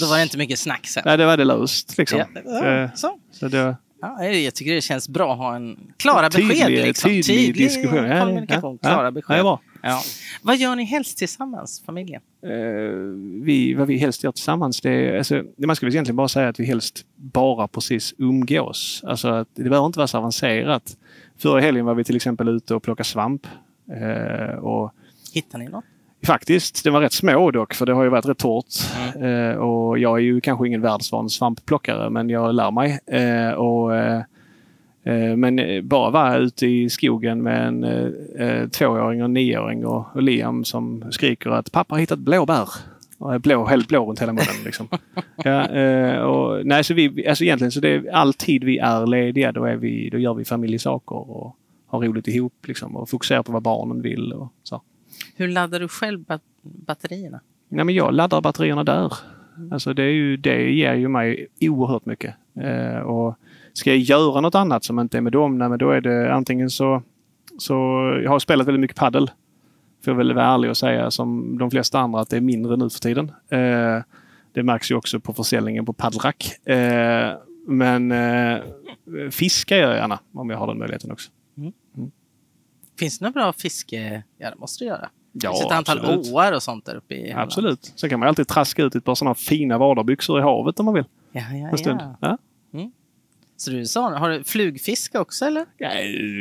Då 0.00 0.06
var 0.06 0.16
det 0.16 0.22
inte 0.22 0.38
mycket 0.38 0.58
snack 0.58 0.86
sen. 0.86 1.02
Nej, 1.06 1.18
det 1.18 1.26
var 1.26 1.36
det 1.36 1.44
löst. 1.44 1.98
Liksom. 1.98 2.18
Ja, 2.18 2.26
ja, 2.44 2.66
eh, 2.66 2.90
så. 2.94 3.18
så 3.32 3.48
det, 3.48 3.76
ja, 4.00 4.24
jag 4.24 4.54
tycker 4.54 4.74
det 4.74 4.80
känns 4.80 5.08
bra 5.08 5.32
att 5.32 5.38
ha 5.38 5.56
en 5.56 5.92
klara 5.96 6.30
tydlig, 6.30 6.48
besked. 6.48 6.70
Liksom. 6.70 7.08
Tydlig, 7.08 7.24
tydlig 7.24 7.54
diskussion. 7.54 8.20
Kommunikation, 8.20 8.78
ja, 8.82 8.88
klara 8.88 9.10
besked. 9.10 9.38
Ja. 9.38 9.60
Ja. 9.82 10.02
Vad 10.42 10.56
gör 10.56 10.76
ni 10.76 10.84
helst 10.84 11.18
tillsammans, 11.18 11.82
familjen? 11.86 12.22
Uh, 12.46 12.52
vi, 13.44 13.74
vad 13.74 13.86
vi 13.86 13.96
helst 13.96 14.24
gör 14.24 14.32
tillsammans, 14.32 14.80
det 14.80 14.90
är, 14.90 15.18
alltså, 15.18 15.42
man 15.56 15.76
skulle 15.76 15.92
egentligen 15.92 16.16
bara 16.16 16.28
säga 16.28 16.48
att 16.48 16.60
vi 16.60 16.64
helst 16.64 17.04
bara 17.16 17.68
precis 17.68 18.14
umgås. 18.18 19.02
Alltså 19.06 19.46
det 19.54 19.62
behöver 19.62 19.86
inte 19.86 19.98
vara 19.98 20.06
så 20.06 20.18
avancerat. 20.18 20.96
Förra 21.42 21.60
helgen 21.60 21.86
var 21.86 21.94
vi 21.94 22.04
till 22.04 22.16
exempel 22.16 22.48
ute 22.48 22.74
och 22.74 22.82
plockade 22.82 23.08
svamp. 23.08 23.46
Uh, 23.90 24.58
och 24.58 24.92
Hittade 25.34 25.64
ni 25.64 25.70
något? 25.70 25.84
Faktiskt, 26.26 26.84
det 26.84 26.90
var 26.90 27.00
rätt 27.00 27.12
små 27.12 27.50
dock 27.50 27.74
för 27.74 27.86
det 27.86 27.92
har 27.92 28.04
ju 28.04 28.10
varit 28.10 28.26
rätt 28.26 28.38
torrt. 28.38 28.66
Mm. 29.16 29.28
Uh, 29.28 29.56
och 29.56 29.98
jag 29.98 30.18
är 30.18 30.22
ju 30.22 30.40
kanske 30.40 30.66
ingen 30.66 30.80
världsvan 30.80 31.30
svampplockare 31.30 32.10
men 32.10 32.30
jag 32.30 32.54
lär 32.54 32.70
mig. 32.70 32.98
och 33.56 33.92
Eh, 35.04 35.36
men 35.36 35.60
bara 35.88 36.10
vara 36.10 36.36
ute 36.36 36.66
i 36.66 36.90
skogen 36.90 37.42
med 37.42 37.66
en 37.66 37.84
eh, 38.38 38.68
tvååring 38.68 39.20
och 39.20 39.24
en 39.24 39.32
nioåring 39.32 39.86
och, 39.86 40.06
och 40.14 40.22
Liam 40.22 40.64
som 40.64 41.04
skriker 41.10 41.50
att 41.50 41.72
pappa 41.72 41.94
har 41.94 42.00
hittat 42.00 42.18
blåbär. 42.18 42.68
Och 43.20 43.34
är 43.34 43.38
blå, 43.38 43.66
helt 43.66 43.88
blå 43.88 44.06
runt 44.06 44.22
hela 44.22 44.32
munnen. 44.32 44.64
Liksom. 44.64 44.88
ja, 45.44 45.68
eh, 45.68 46.20
och, 46.20 46.66
nej, 46.66 46.84
så 46.84 46.94
vi, 46.94 47.28
alltså 47.28 47.44
egentligen 47.44 47.72
så 47.72 47.80
det 47.80 47.88
är 47.88 48.12
alltid 48.12 48.64
vi 48.64 48.78
är 48.78 49.06
lediga 49.06 49.52
då, 49.52 49.64
är 49.64 49.76
vi, 49.76 50.10
då 50.10 50.18
gör 50.18 50.34
vi 50.34 50.44
familjesaker 50.44 51.30
och 51.30 51.56
har 51.86 52.00
roligt 52.00 52.28
ihop 52.28 52.66
liksom, 52.66 52.96
och 52.96 53.08
fokuserar 53.08 53.42
på 53.42 53.52
vad 53.52 53.62
barnen 53.62 54.02
vill. 54.02 54.32
Och 54.32 54.52
så. 54.62 54.82
Hur 55.36 55.48
laddar 55.48 55.80
du 55.80 55.88
själv 55.88 56.20
bat 56.20 56.42
batterierna? 56.62 57.40
Nej, 57.68 57.84
men 57.84 57.94
jag 57.94 58.14
laddar 58.14 58.40
batterierna 58.40 58.84
där. 58.84 59.12
Alltså 59.72 59.94
det, 59.94 60.02
är 60.02 60.12
ju, 60.12 60.36
det 60.36 60.70
ger 60.70 60.94
ju 60.94 61.08
mig 61.08 61.46
oerhört 61.60 62.06
mycket. 62.06 62.34
Eh, 62.60 62.98
och 62.98 63.36
Ska 63.72 63.90
jag 63.90 63.98
göra 63.98 64.40
något 64.40 64.54
annat 64.54 64.84
som 64.84 64.98
inte 64.98 65.16
är 65.16 65.20
med 65.20 65.32
dem, 65.32 65.58
nej, 65.58 65.68
men 65.68 65.78
då 65.78 65.90
är 65.90 66.00
det 66.00 66.34
antingen 66.34 66.70
så... 66.70 67.02
så 67.58 67.74
jag 68.24 68.30
har 68.30 68.38
spelat 68.38 68.66
väldigt 68.66 68.80
mycket 68.80 68.96
paddel. 68.96 69.30
Får 70.04 70.10
jag 70.10 70.18
väl 70.18 70.34
vara 70.34 70.46
ärlig 70.46 70.70
och 70.70 70.76
säga 70.76 71.10
som 71.10 71.58
de 71.58 71.70
flesta 71.70 71.98
andra 71.98 72.20
att 72.20 72.30
det 72.30 72.36
är 72.36 72.40
mindre 72.40 72.76
nu 72.76 72.90
för 72.90 73.00
tiden. 73.00 73.32
Eh, 73.48 74.02
det 74.52 74.62
märks 74.62 74.90
ju 74.90 74.94
också 74.94 75.20
på 75.20 75.32
försäljningen 75.32 75.86
på 75.86 75.92
Paddlrack. 75.92 76.68
Eh, 76.68 77.36
men 77.66 78.12
eh, 78.12 78.60
fiska 79.30 79.76
gör 79.76 79.88
jag 79.88 79.96
gärna 79.96 80.18
om 80.34 80.50
jag 80.50 80.58
har 80.58 80.66
den 80.66 80.78
möjligheten 80.78 81.12
också. 81.12 81.30
Mm. 81.56 81.72
Mm. 81.96 82.10
Finns 82.98 83.18
det 83.18 83.24
några 83.24 83.32
bra 83.32 83.52
fiske? 83.52 84.22
Ja, 84.38 84.50
det 84.50 84.56
måste 84.56 84.84
det 84.84 84.88
göra. 84.88 85.08
Ja, 85.32 85.50
det 85.50 85.56
finns 85.56 85.64
ett 85.64 85.76
antal 85.76 85.98
absolut. 85.98 86.32
åar 86.32 86.52
och 86.52 86.62
sånt 86.62 86.84
där 86.84 86.94
uppe 86.94 87.14
i 87.14 87.32
Absolut. 87.32 87.92
Sen 87.96 88.10
kan 88.10 88.20
man 88.20 88.28
alltid 88.28 88.48
traska 88.48 88.82
ut 88.82 88.94
ett 88.94 89.04
par 89.04 89.14
sådana 89.14 89.34
fina 89.34 89.78
vadarbyxor 89.78 90.38
i 90.38 90.42
havet 90.42 90.80
om 90.80 90.84
man 90.84 90.94
vill. 90.94 91.04
Ja, 91.32 91.40
ja, 91.40 91.68
en 91.68 91.78
stund. 91.78 92.00
Ja. 92.00 92.16
ja? 92.20 92.38
Så 93.60 93.70
du 93.70 93.86
sa, 93.86 94.18
har 94.18 94.30
du 94.30 94.44
flugfiske 94.44 95.18
också 95.18 95.44
eller? 95.44 95.66
Ja, 95.78 95.90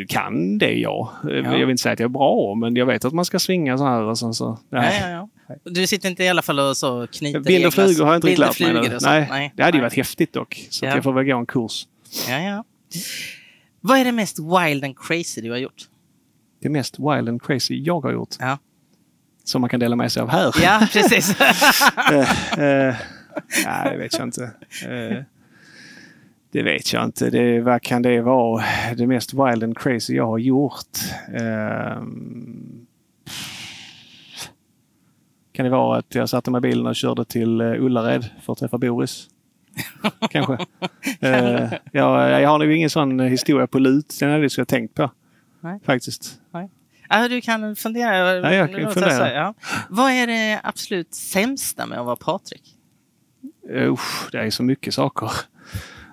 kan 0.07 0.57
det 0.57 0.73
ja. 0.73 1.13
ja. 1.23 1.29
Jag 1.29 1.59
vill 1.59 1.69
inte 1.69 1.83
säga 1.83 1.93
att 1.93 1.99
jag 1.99 2.05
är 2.05 2.13
bra 2.13 2.55
men 2.55 2.75
jag 2.75 2.85
vet 2.85 3.05
att 3.05 3.13
man 3.13 3.25
ska 3.25 3.39
svinga 3.39 3.77
så 3.77 3.85
här. 3.85 4.01
Och 4.01 4.17
så, 4.17 4.33
så. 4.33 4.59
Ja, 4.69 4.93
ja, 5.01 5.09
ja. 5.09 5.29
Du 5.63 5.87
sitter 5.87 6.09
inte 6.09 6.23
i 6.23 6.29
alla 6.29 6.41
fall 6.41 6.59
och 6.59 6.77
så 6.77 7.07
knyter 7.07 7.39
Bild 7.39 7.65
och 7.65 7.73
flugor 7.73 8.05
har 8.05 8.11
jag 8.11 8.17
inte 8.17 8.27
riktigt 8.27 8.39
lärt 8.39 8.59
mig. 8.59 8.99
Nej, 9.01 9.27
Nej, 9.29 9.53
det 9.55 9.63
hade 9.63 9.77
ju 9.77 9.81
varit 9.81 9.93
häftigt 9.93 10.33
dock. 10.33 10.67
Så 10.69 10.85
ja. 10.85 10.95
jag 10.95 11.03
får 11.03 11.13
väl 11.13 11.25
gå 11.25 11.37
en 11.37 11.45
kurs. 11.45 11.87
Ja, 12.29 12.39
ja. 12.39 12.63
Vad 13.81 13.99
är 13.99 14.05
det 14.05 14.11
mest 14.11 14.39
wild 14.39 14.83
and 14.83 14.99
crazy 14.99 15.41
du 15.41 15.51
har 15.51 15.57
gjort? 15.57 15.83
Det 16.61 16.69
mest 16.69 16.99
wild 16.99 17.29
and 17.29 17.41
crazy 17.41 17.83
jag 17.83 18.01
har 18.01 18.11
gjort? 18.11 18.35
Ja. 18.39 18.57
Som 19.43 19.61
man 19.61 19.69
kan 19.69 19.79
dela 19.79 19.95
med 19.95 20.11
sig 20.11 20.21
av 20.21 20.29
här? 20.29 20.55
Ja, 20.63 20.87
precis. 20.93 21.29
uh, 21.29 21.45
uh, 22.63 22.95
nej, 23.65 23.91
det 23.91 23.97
vet 23.97 24.17
jag 24.17 24.27
inte. 24.27 24.51
Uh, 24.89 25.23
det 26.51 26.63
vet 26.63 26.93
jag 26.93 27.03
inte. 27.03 27.29
Det, 27.29 27.61
vad 27.61 27.81
kan 27.81 28.01
det 28.01 28.21
vara? 28.21 28.63
Det 28.97 29.07
mest 29.07 29.33
wild 29.33 29.63
and 29.63 29.77
crazy 29.77 30.15
jag 30.15 30.27
har 30.27 30.37
gjort? 30.37 30.97
Um, 31.27 32.87
kan 35.51 35.65
det 35.65 35.69
vara 35.69 35.97
att 35.97 36.15
jag 36.15 36.29
satte 36.29 36.51
mig 36.51 36.59
i 36.59 36.61
bilen 36.61 36.87
och 36.87 36.95
körde 36.95 37.25
till 37.25 37.61
uh, 37.61 37.85
Ullared 37.85 38.25
för 38.41 38.53
att 38.53 38.59
träffa 38.59 38.77
Boris? 38.77 39.27
Kanske. 40.29 40.53
uh, 40.53 41.73
jag, 41.91 42.41
jag 42.41 42.49
har 42.49 42.59
nog 42.59 42.71
ingen 42.71 42.89
sån 42.89 43.19
historia 43.19 43.67
på 43.67 43.79
lut. 43.79 44.17
Den 44.19 44.31
hade 44.31 44.49
jag 44.57 44.67
tänkt 44.67 44.95
på. 44.95 45.11
Nej. 45.61 45.79
Faktiskt. 45.85 46.41
Nej. 46.51 46.69
Du 47.29 47.41
kan 47.41 47.75
fundera. 47.75 48.35
Ja, 48.35 48.53
jag 48.53 48.75
kan 48.75 48.93
fundera. 48.93 49.33
Ja. 49.33 49.53
Vad 49.89 50.11
är 50.11 50.27
det 50.27 50.59
absolut 50.63 51.13
sämsta 51.13 51.85
med 51.85 51.99
att 51.99 52.05
vara 52.05 52.15
Patrik? 52.15 52.75
Uh, 53.73 53.99
det 54.31 54.37
är 54.37 54.49
så 54.49 54.63
mycket 54.63 54.93
saker. 54.93 55.31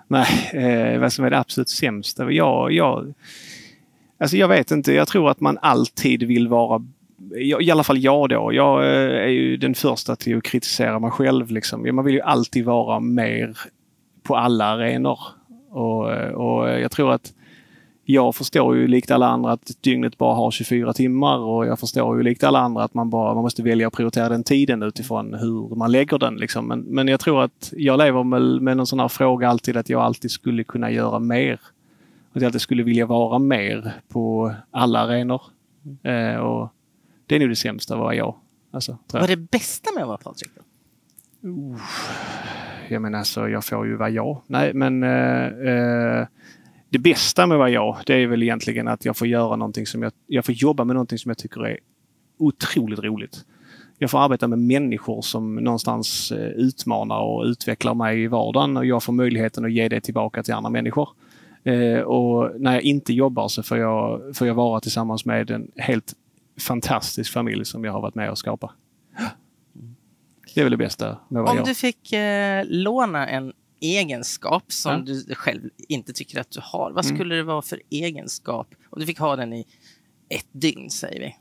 Nej, 0.08 0.50
eh, 0.52 1.00
vad 1.00 1.12
som 1.12 1.24
är 1.24 1.30
det 1.30 1.38
absolut 1.38 1.68
sämsta? 1.68 2.30
Jag, 2.30 2.72
jag, 2.72 3.14
alltså 4.18 4.36
jag 4.36 4.48
vet 4.48 4.70
inte. 4.70 4.92
Jag 4.92 5.08
tror 5.08 5.30
att 5.30 5.40
man 5.40 5.58
alltid 5.62 6.22
vill 6.22 6.48
vara 6.48 6.82
i 7.60 7.70
alla 7.70 7.84
fall 7.84 7.98
jag 7.98 8.28
då. 8.28 8.52
Jag 8.52 8.84
eh, 8.84 9.22
är 9.22 9.28
ju 9.28 9.56
den 9.56 9.74
första 9.74 10.16
till 10.16 10.38
att 10.38 10.44
kritisera 10.44 10.98
mig 10.98 11.10
själv. 11.10 11.50
Liksom. 11.50 11.94
Man 11.96 12.04
vill 12.04 12.14
ju 12.14 12.20
alltid 12.20 12.64
vara 12.64 13.00
mer 13.00 13.58
på 14.22 14.36
alla 14.36 14.64
arenor. 14.64 15.18
Och, 15.70 16.14
eh, 16.14 16.32
och 16.32 16.68
jag 16.68 16.90
tror 16.90 17.12
att 17.12 17.32
jag 18.08 18.34
förstår 18.34 18.76
ju 18.76 18.88
likt 18.88 19.10
alla 19.10 19.26
andra 19.26 19.52
att 19.52 19.70
dygnet 19.80 20.18
bara 20.18 20.34
har 20.34 20.50
24 20.50 20.92
timmar 20.92 21.38
och 21.38 21.66
jag 21.66 21.80
förstår 21.80 22.16
ju 22.16 22.22
likt 22.22 22.44
alla 22.44 22.58
andra 22.58 22.84
att 22.84 22.94
man 22.94 23.10
bara 23.10 23.34
man 23.34 23.42
måste 23.42 23.62
välja 23.62 23.86
att 23.86 23.92
prioritera 23.92 24.28
den 24.28 24.44
tiden 24.44 24.82
utifrån 24.82 25.34
hur 25.34 25.76
man 25.76 25.92
lägger 25.92 26.18
den. 26.18 26.36
Liksom. 26.36 26.68
Men, 26.68 26.80
men 26.80 27.08
jag 27.08 27.20
tror 27.20 27.42
att 27.42 27.72
jag 27.76 27.98
lever 27.98 28.24
med, 28.24 28.62
med 28.62 28.78
en 28.78 28.86
sån 28.86 29.00
här 29.00 29.08
fråga 29.08 29.48
alltid 29.48 29.76
att 29.76 29.88
jag 29.88 30.02
alltid 30.02 30.30
skulle 30.30 30.64
kunna 30.64 30.90
göra 30.90 31.18
mer. 31.18 31.60
Att 32.32 32.42
jag 32.42 32.44
alltid 32.44 32.60
skulle 32.60 32.82
vilja 32.82 33.06
vara 33.06 33.38
mer 33.38 33.92
på 34.08 34.54
alla 34.70 35.00
arenor. 35.00 35.42
Mm. 35.84 36.34
Eh, 36.34 36.40
och 36.40 36.72
det 37.26 37.36
är 37.36 37.40
nog 37.40 37.48
det 37.48 37.56
sämsta 37.56 37.96
var 37.96 38.12
jag. 38.12 38.34
Alltså, 38.70 38.98
Vad 39.12 39.22
är 39.22 39.28
det 39.28 39.36
bästa 39.36 39.90
med 39.94 40.02
att 40.02 40.08
vara 40.08 40.18
Patrik? 40.18 40.50
Uh, 41.44 41.78
jag 42.88 43.02
menar 43.02 43.18
alltså, 43.18 43.48
jag 43.48 43.64
får 43.64 43.86
ju 43.86 43.96
vara 43.96 44.10
jag. 44.10 44.42
Nej, 44.46 44.74
men 44.74 45.02
eh, 45.02 45.46
eh, 45.46 46.26
det 46.88 46.98
bästa 46.98 47.46
med 47.46 47.58
vara 47.58 47.70
jag, 47.70 47.96
det 48.06 48.14
är 48.14 48.26
väl 48.26 48.42
egentligen 48.42 48.88
att 48.88 49.04
jag 49.04 49.16
får 49.16 49.26
göra 49.26 49.56
någonting 49.56 49.86
som 49.86 50.02
jag, 50.02 50.12
jag 50.26 50.44
får 50.44 50.54
jobba 50.54 50.84
med 50.84 50.94
någonting 50.94 51.18
som 51.18 51.30
jag 51.30 51.38
tycker 51.38 51.66
är 51.66 51.78
otroligt 52.38 52.98
roligt. 52.98 53.44
Jag 53.98 54.10
får 54.10 54.18
arbeta 54.18 54.48
med 54.48 54.58
människor 54.58 55.22
som 55.22 55.54
någonstans 55.54 56.32
eh, 56.32 56.48
utmanar 56.48 57.20
och 57.20 57.44
utvecklar 57.44 57.94
mig 57.94 58.22
i 58.22 58.26
vardagen 58.26 58.76
och 58.76 58.86
jag 58.86 59.02
får 59.02 59.12
möjligheten 59.12 59.64
att 59.64 59.72
ge 59.72 59.88
det 59.88 60.00
tillbaka 60.00 60.42
till 60.42 60.54
andra 60.54 60.70
människor. 60.70 61.08
Eh, 61.64 62.00
och 62.00 62.60
när 62.60 62.72
jag 62.72 62.82
inte 62.82 63.12
jobbar 63.12 63.48
så 63.48 63.62
får 63.62 63.78
jag, 63.78 64.20
får 64.36 64.46
jag 64.46 64.54
vara 64.54 64.80
tillsammans 64.80 65.24
med 65.24 65.50
en 65.50 65.70
helt 65.76 66.14
fantastisk 66.60 67.32
familj 67.32 67.64
som 67.64 67.84
jag 67.84 67.92
har 67.92 68.00
varit 68.00 68.14
med 68.14 68.30
och 68.30 68.38
skapat. 68.38 68.70
Det 70.54 70.60
är 70.60 70.64
väl 70.64 70.70
det 70.70 70.76
bästa 70.76 71.18
med 71.28 71.42
vad 71.42 71.50
Om 71.50 71.56
jag. 71.56 71.66
du 71.66 71.74
fick 71.74 72.12
eh, 72.12 72.64
låna 72.66 73.28
en 73.28 73.52
egenskap 73.80 74.72
som 74.72 74.92
ja. 74.92 74.98
du 74.98 75.34
själv 75.34 75.70
inte 75.88 76.12
tycker 76.12 76.40
att 76.40 76.50
du 76.50 76.60
har, 76.62 76.90
vad 76.92 77.04
mm. 77.04 77.16
skulle 77.16 77.34
mm. 77.34 77.46
det 77.46 77.52
vara 77.52 77.62
för 77.62 77.80
egenskap? 77.90 78.74
Om 78.90 79.00
du 79.00 79.06
fick 79.06 79.18
ha 79.18 79.36
den 79.36 79.52
i 79.52 79.66
ett 80.28 80.46
dygn, 80.52 80.90
säger 80.90 81.20
vi. 81.20 81.36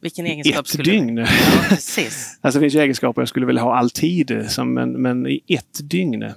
Vilken 0.00 0.26
egenskap 0.26 0.60
ett 0.60 0.66
skulle 0.66 0.92
dygn? 0.92 1.16
Ja, 1.16 1.26
precis. 1.68 2.38
alltså, 2.40 2.60
det 2.60 2.64
finns 2.64 2.74
ju 2.74 2.80
egenskaper 2.80 3.20
jag 3.20 3.28
skulle 3.28 3.46
vilja 3.46 3.62
ha 3.62 3.76
alltid, 3.76 4.46
som, 4.48 4.74
men, 4.74 5.02
men 5.02 5.26
i 5.26 5.42
ett 5.48 5.90
dygn. 5.90 6.32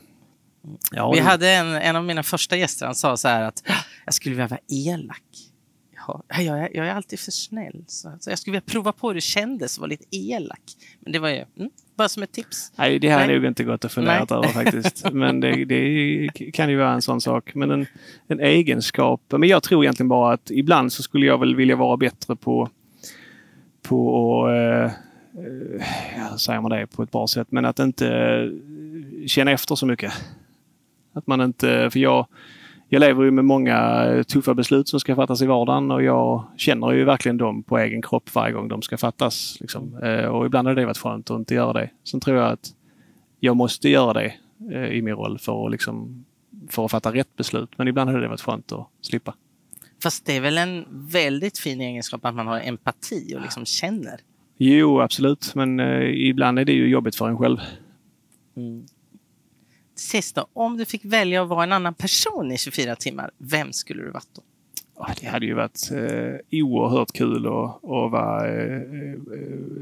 Ja, 0.91 1.11
vi 1.11 1.19
hade 1.19 1.51
en, 1.51 1.67
en 1.75 1.95
av 1.95 2.03
mina 2.03 2.23
första 2.23 2.57
gäster, 2.57 2.85
han 2.85 2.95
sa 2.95 3.17
så 3.17 3.27
här 3.27 3.43
att 3.43 3.63
jag 4.05 4.13
skulle 4.13 4.35
vilja 4.35 4.47
vara 4.47 4.59
elak 4.69 5.46
ha. 6.07 6.23
Jag 6.29 6.59
är, 6.59 6.69
jag 6.73 6.87
är 6.87 6.93
alltid 6.93 7.19
för 7.19 7.31
snäll. 7.31 7.83
Så, 7.87 8.11
så 8.19 8.29
jag 8.29 8.39
skulle 8.39 8.51
vilja 8.51 8.65
prova 8.65 8.91
på 8.91 9.07
hur 9.07 9.15
det 9.15 9.21
kändes 9.21 9.75
att 9.75 9.79
vara 9.79 9.89
lite 9.89 10.05
elak. 10.11 10.61
Men 10.99 11.13
det 11.13 11.19
var 11.19 11.29
ju 11.29 11.45
mm, 11.57 11.69
bara 11.95 12.09
som 12.09 12.23
ett 12.23 12.31
tips. 12.31 12.71
Nej, 12.75 12.99
det 12.99 13.09
har 13.09 13.27
nog 13.27 13.45
inte 13.45 13.63
gått 13.63 13.85
att 13.85 13.93
fundera 13.93 14.21
över 14.29 14.47
faktiskt. 14.63 15.11
Men 15.11 15.39
det, 15.39 15.65
det, 15.65 16.29
kan 16.53 16.69
ju 16.69 16.77
vara 16.77 16.93
en 16.93 17.01
sån 17.01 17.21
sak. 17.21 17.55
Men 17.55 17.71
en, 17.71 17.85
en 18.27 18.39
egenskap. 18.39 19.21
Men 19.29 19.49
jag 19.49 19.63
tror 19.63 19.83
egentligen 19.83 20.09
bara 20.09 20.33
att 20.33 20.51
ibland 20.51 20.93
så 20.93 21.03
skulle 21.03 21.25
jag 21.25 21.37
väl 21.37 21.55
vilja 21.55 21.75
vara 21.75 21.97
bättre 21.97 22.35
på 22.35 22.69
på 23.87 24.45
att, 24.45 24.51
eh, 24.51 24.91
ja, 26.17 26.37
säger 26.37 26.61
man 26.61 26.71
det 26.71 26.87
på 26.87 27.03
ett 27.03 27.11
bra 27.11 27.27
sätt, 27.27 27.47
men 27.51 27.65
att 27.65 27.79
inte 27.79 28.51
känna 29.27 29.51
efter 29.51 29.75
så 29.75 29.85
mycket. 29.85 30.13
Att 31.13 31.27
man 31.27 31.41
inte, 31.41 31.89
för 31.91 31.99
jag, 31.99 32.27
jag 32.89 32.99
lever 32.99 33.23
ju 33.23 33.31
med 33.31 33.45
många 33.45 34.23
tuffa 34.27 34.53
beslut 34.53 34.87
som 34.87 34.99
ska 34.99 35.15
fattas 35.15 35.41
i 35.41 35.45
vardagen 35.45 35.91
och 35.91 36.03
jag 36.03 36.47
känner 36.57 36.91
ju 36.91 37.03
verkligen 37.03 37.37
dem 37.37 37.63
på 37.63 37.77
egen 37.77 38.01
kropp 38.01 38.35
varje 38.35 38.53
gång 38.53 38.67
de 38.67 38.81
ska 38.81 38.97
fattas. 38.97 39.57
Liksom. 39.59 39.97
Eh, 40.03 40.25
och 40.25 40.45
ibland 40.45 40.67
har 40.67 40.75
det 40.75 40.85
varit 40.85 40.97
skönt 40.97 41.31
att 41.31 41.39
inte 41.39 41.53
göra 41.53 41.73
det. 41.73 41.89
Sen 42.03 42.19
tror 42.19 42.37
jag 42.37 42.51
att 42.51 42.69
jag 43.39 43.55
måste 43.55 43.89
göra 43.89 44.13
det 44.13 44.33
eh, 44.71 44.85
i 44.85 45.01
min 45.01 45.15
roll 45.15 45.39
för 45.39 45.65
att, 45.65 45.71
liksom, 45.71 46.25
för 46.69 46.85
att 46.85 46.91
fatta 46.91 47.13
rätt 47.13 47.35
beslut. 47.35 47.69
Men 47.77 47.87
ibland 47.87 48.09
har 48.09 48.19
det 48.19 48.27
varit 48.27 48.41
skönt 48.41 48.71
att 48.71 48.87
slippa. 49.01 49.33
Fast 50.03 50.25
det 50.25 50.35
är 50.35 50.41
väl 50.41 50.57
en 50.57 50.85
väldigt 50.91 51.57
fin 51.57 51.81
egenskap 51.81 52.25
att 52.25 52.35
man 52.35 52.47
har 52.47 52.59
empati 52.59 53.35
och 53.35 53.41
liksom 53.41 53.65
känner? 53.65 54.19
Jo, 54.57 55.01
absolut. 55.01 55.55
Men 55.55 55.79
eh, 55.79 56.27
ibland 56.29 56.59
är 56.59 56.65
det 56.65 56.73
ju 56.73 56.87
jobbigt 56.87 57.15
för 57.15 57.27
en 57.27 57.37
själv. 57.37 57.57
Mm 58.57 58.85
sist 59.99 60.35
då, 60.35 60.47
om 60.53 60.77
du 60.77 60.85
fick 60.85 61.05
välja 61.05 61.43
att 61.43 61.49
vara 61.49 61.63
en 61.63 61.71
annan 61.71 61.93
person 61.93 62.51
i 62.51 62.57
24 62.57 62.95
timmar, 62.95 63.31
vem 63.37 63.73
skulle 63.73 64.03
du 64.03 64.11
varit 64.11 64.35
då? 64.35 64.41
Det 65.21 65.27
hade 65.27 65.45
ju 65.45 65.53
varit 65.53 65.91
eh, 65.91 66.61
oerhört 66.61 67.13
kul 67.13 67.47
att, 67.47 67.83
att 67.83 68.11
vara 68.11 68.47
eh, 68.47 68.75
eh, 68.75 68.81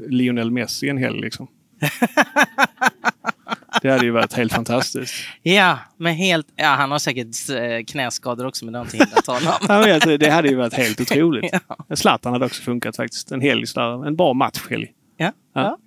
Lionel 0.08 0.50
Messi 0.50 0.88
en 0.88 0.98
helg 0.98 1.20
liksom. 1.20 1.48
det 3.82 3.90
hade 3.90 4.04
ju 4.04 4.10
varit 4.10 4.32
helt 4.32 4.52
fantastiskt. 4.52 5.14
Ja, 5.42 5.78
men 5.96 6.14
helt, 6.14 6.46
ja, 6.56 6.68
han 6.68 6.90
har 6.90 6.98
säkert 6.98 7.50
eh, 7.50 7.84
knäskador 7.84 8.46
också, 8.46 8.64
men 8.64 8.72
det 8.72 8.78
har 8.78 8.84
inte 8.84 8.96
hindrat 8.96 9.26
honom. 9.26 9.52
ja, 9.68 10.16
det 10.16 10.30
hade 10.30 10.48
ju 10.48 10.54
varit 10.54 10.74
helt 10.74 11.00
otroligt. 11.10 11.54
ja. 11.68 11.96
Zlatan 11.96 12.32
hade 12.32 12.46
också 12.46 12.62
funkat 12.62 12.96
faktiskt. 12.96 13.32
En 13.32 13.40
helg, 13.40 13.64
en 14.06 14.16
bra 14.16 14.34
matchhelg. 14.34 14.92
Ja. 15.16 15.32
ja. 15.54 15.78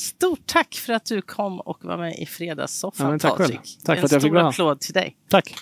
Stort 0.00 0.46
tack 0.46 0.74
för 0.74 0.92
att 0.92 1.04
du 1.04 1.22
kom 1.22 1.60
och 1.60 1.84
var 1.84 1.96
med 1.96 2.18
i 2.18 2.26
Fredagssoffan, 2.26 3.12
ja, 3.12 3.18
tack 3.18 3.36
Patrik. 3.36 3.56
Själv. 3.56 3.64
Tack 3.84 3.98
för 3.98 4.04
att 4.04 4.12
jag 4.12 4.22
fick 4.22 4.32
vara 4.32 4.46
En 4.46 4.52
stor 4.52 4.64
applåd 4.64 4.80
till 4.80 4.94
dig. 4.94 5.16
Tack. 5.30 5.54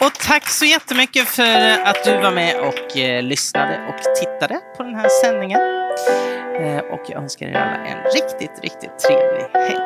Och 0.00 0.12
tack 0.14 0.48
så 0.48 0.64
jättemycket 0.64 1.28
för 1.28 1.80
att 1.84 2.04
du 2.04 2.10
var 2.16 2.32
med 2.32 2.60
och 2.60 2.96
eh, 2.96 3.22
lyssnade 3.22 3.86
och 3.88 4.14
tittade 4.14 4.60
på 4.76 4.82
den 4.82 4.94
här 4.94 5.08
sändningen. 5.22 5.60
Eh, 6.60 6.78
och 6.78 7.00
jag 7.08 7.22
önskar 7.22 7.46
er 7.46 7.54
alla 7.54 7.86
en 7.86 8.04
riktigt, 8.04 8.60
riktigt 8.62 8.98
trevlig 8.98 9.44
helg. 9.54 9.83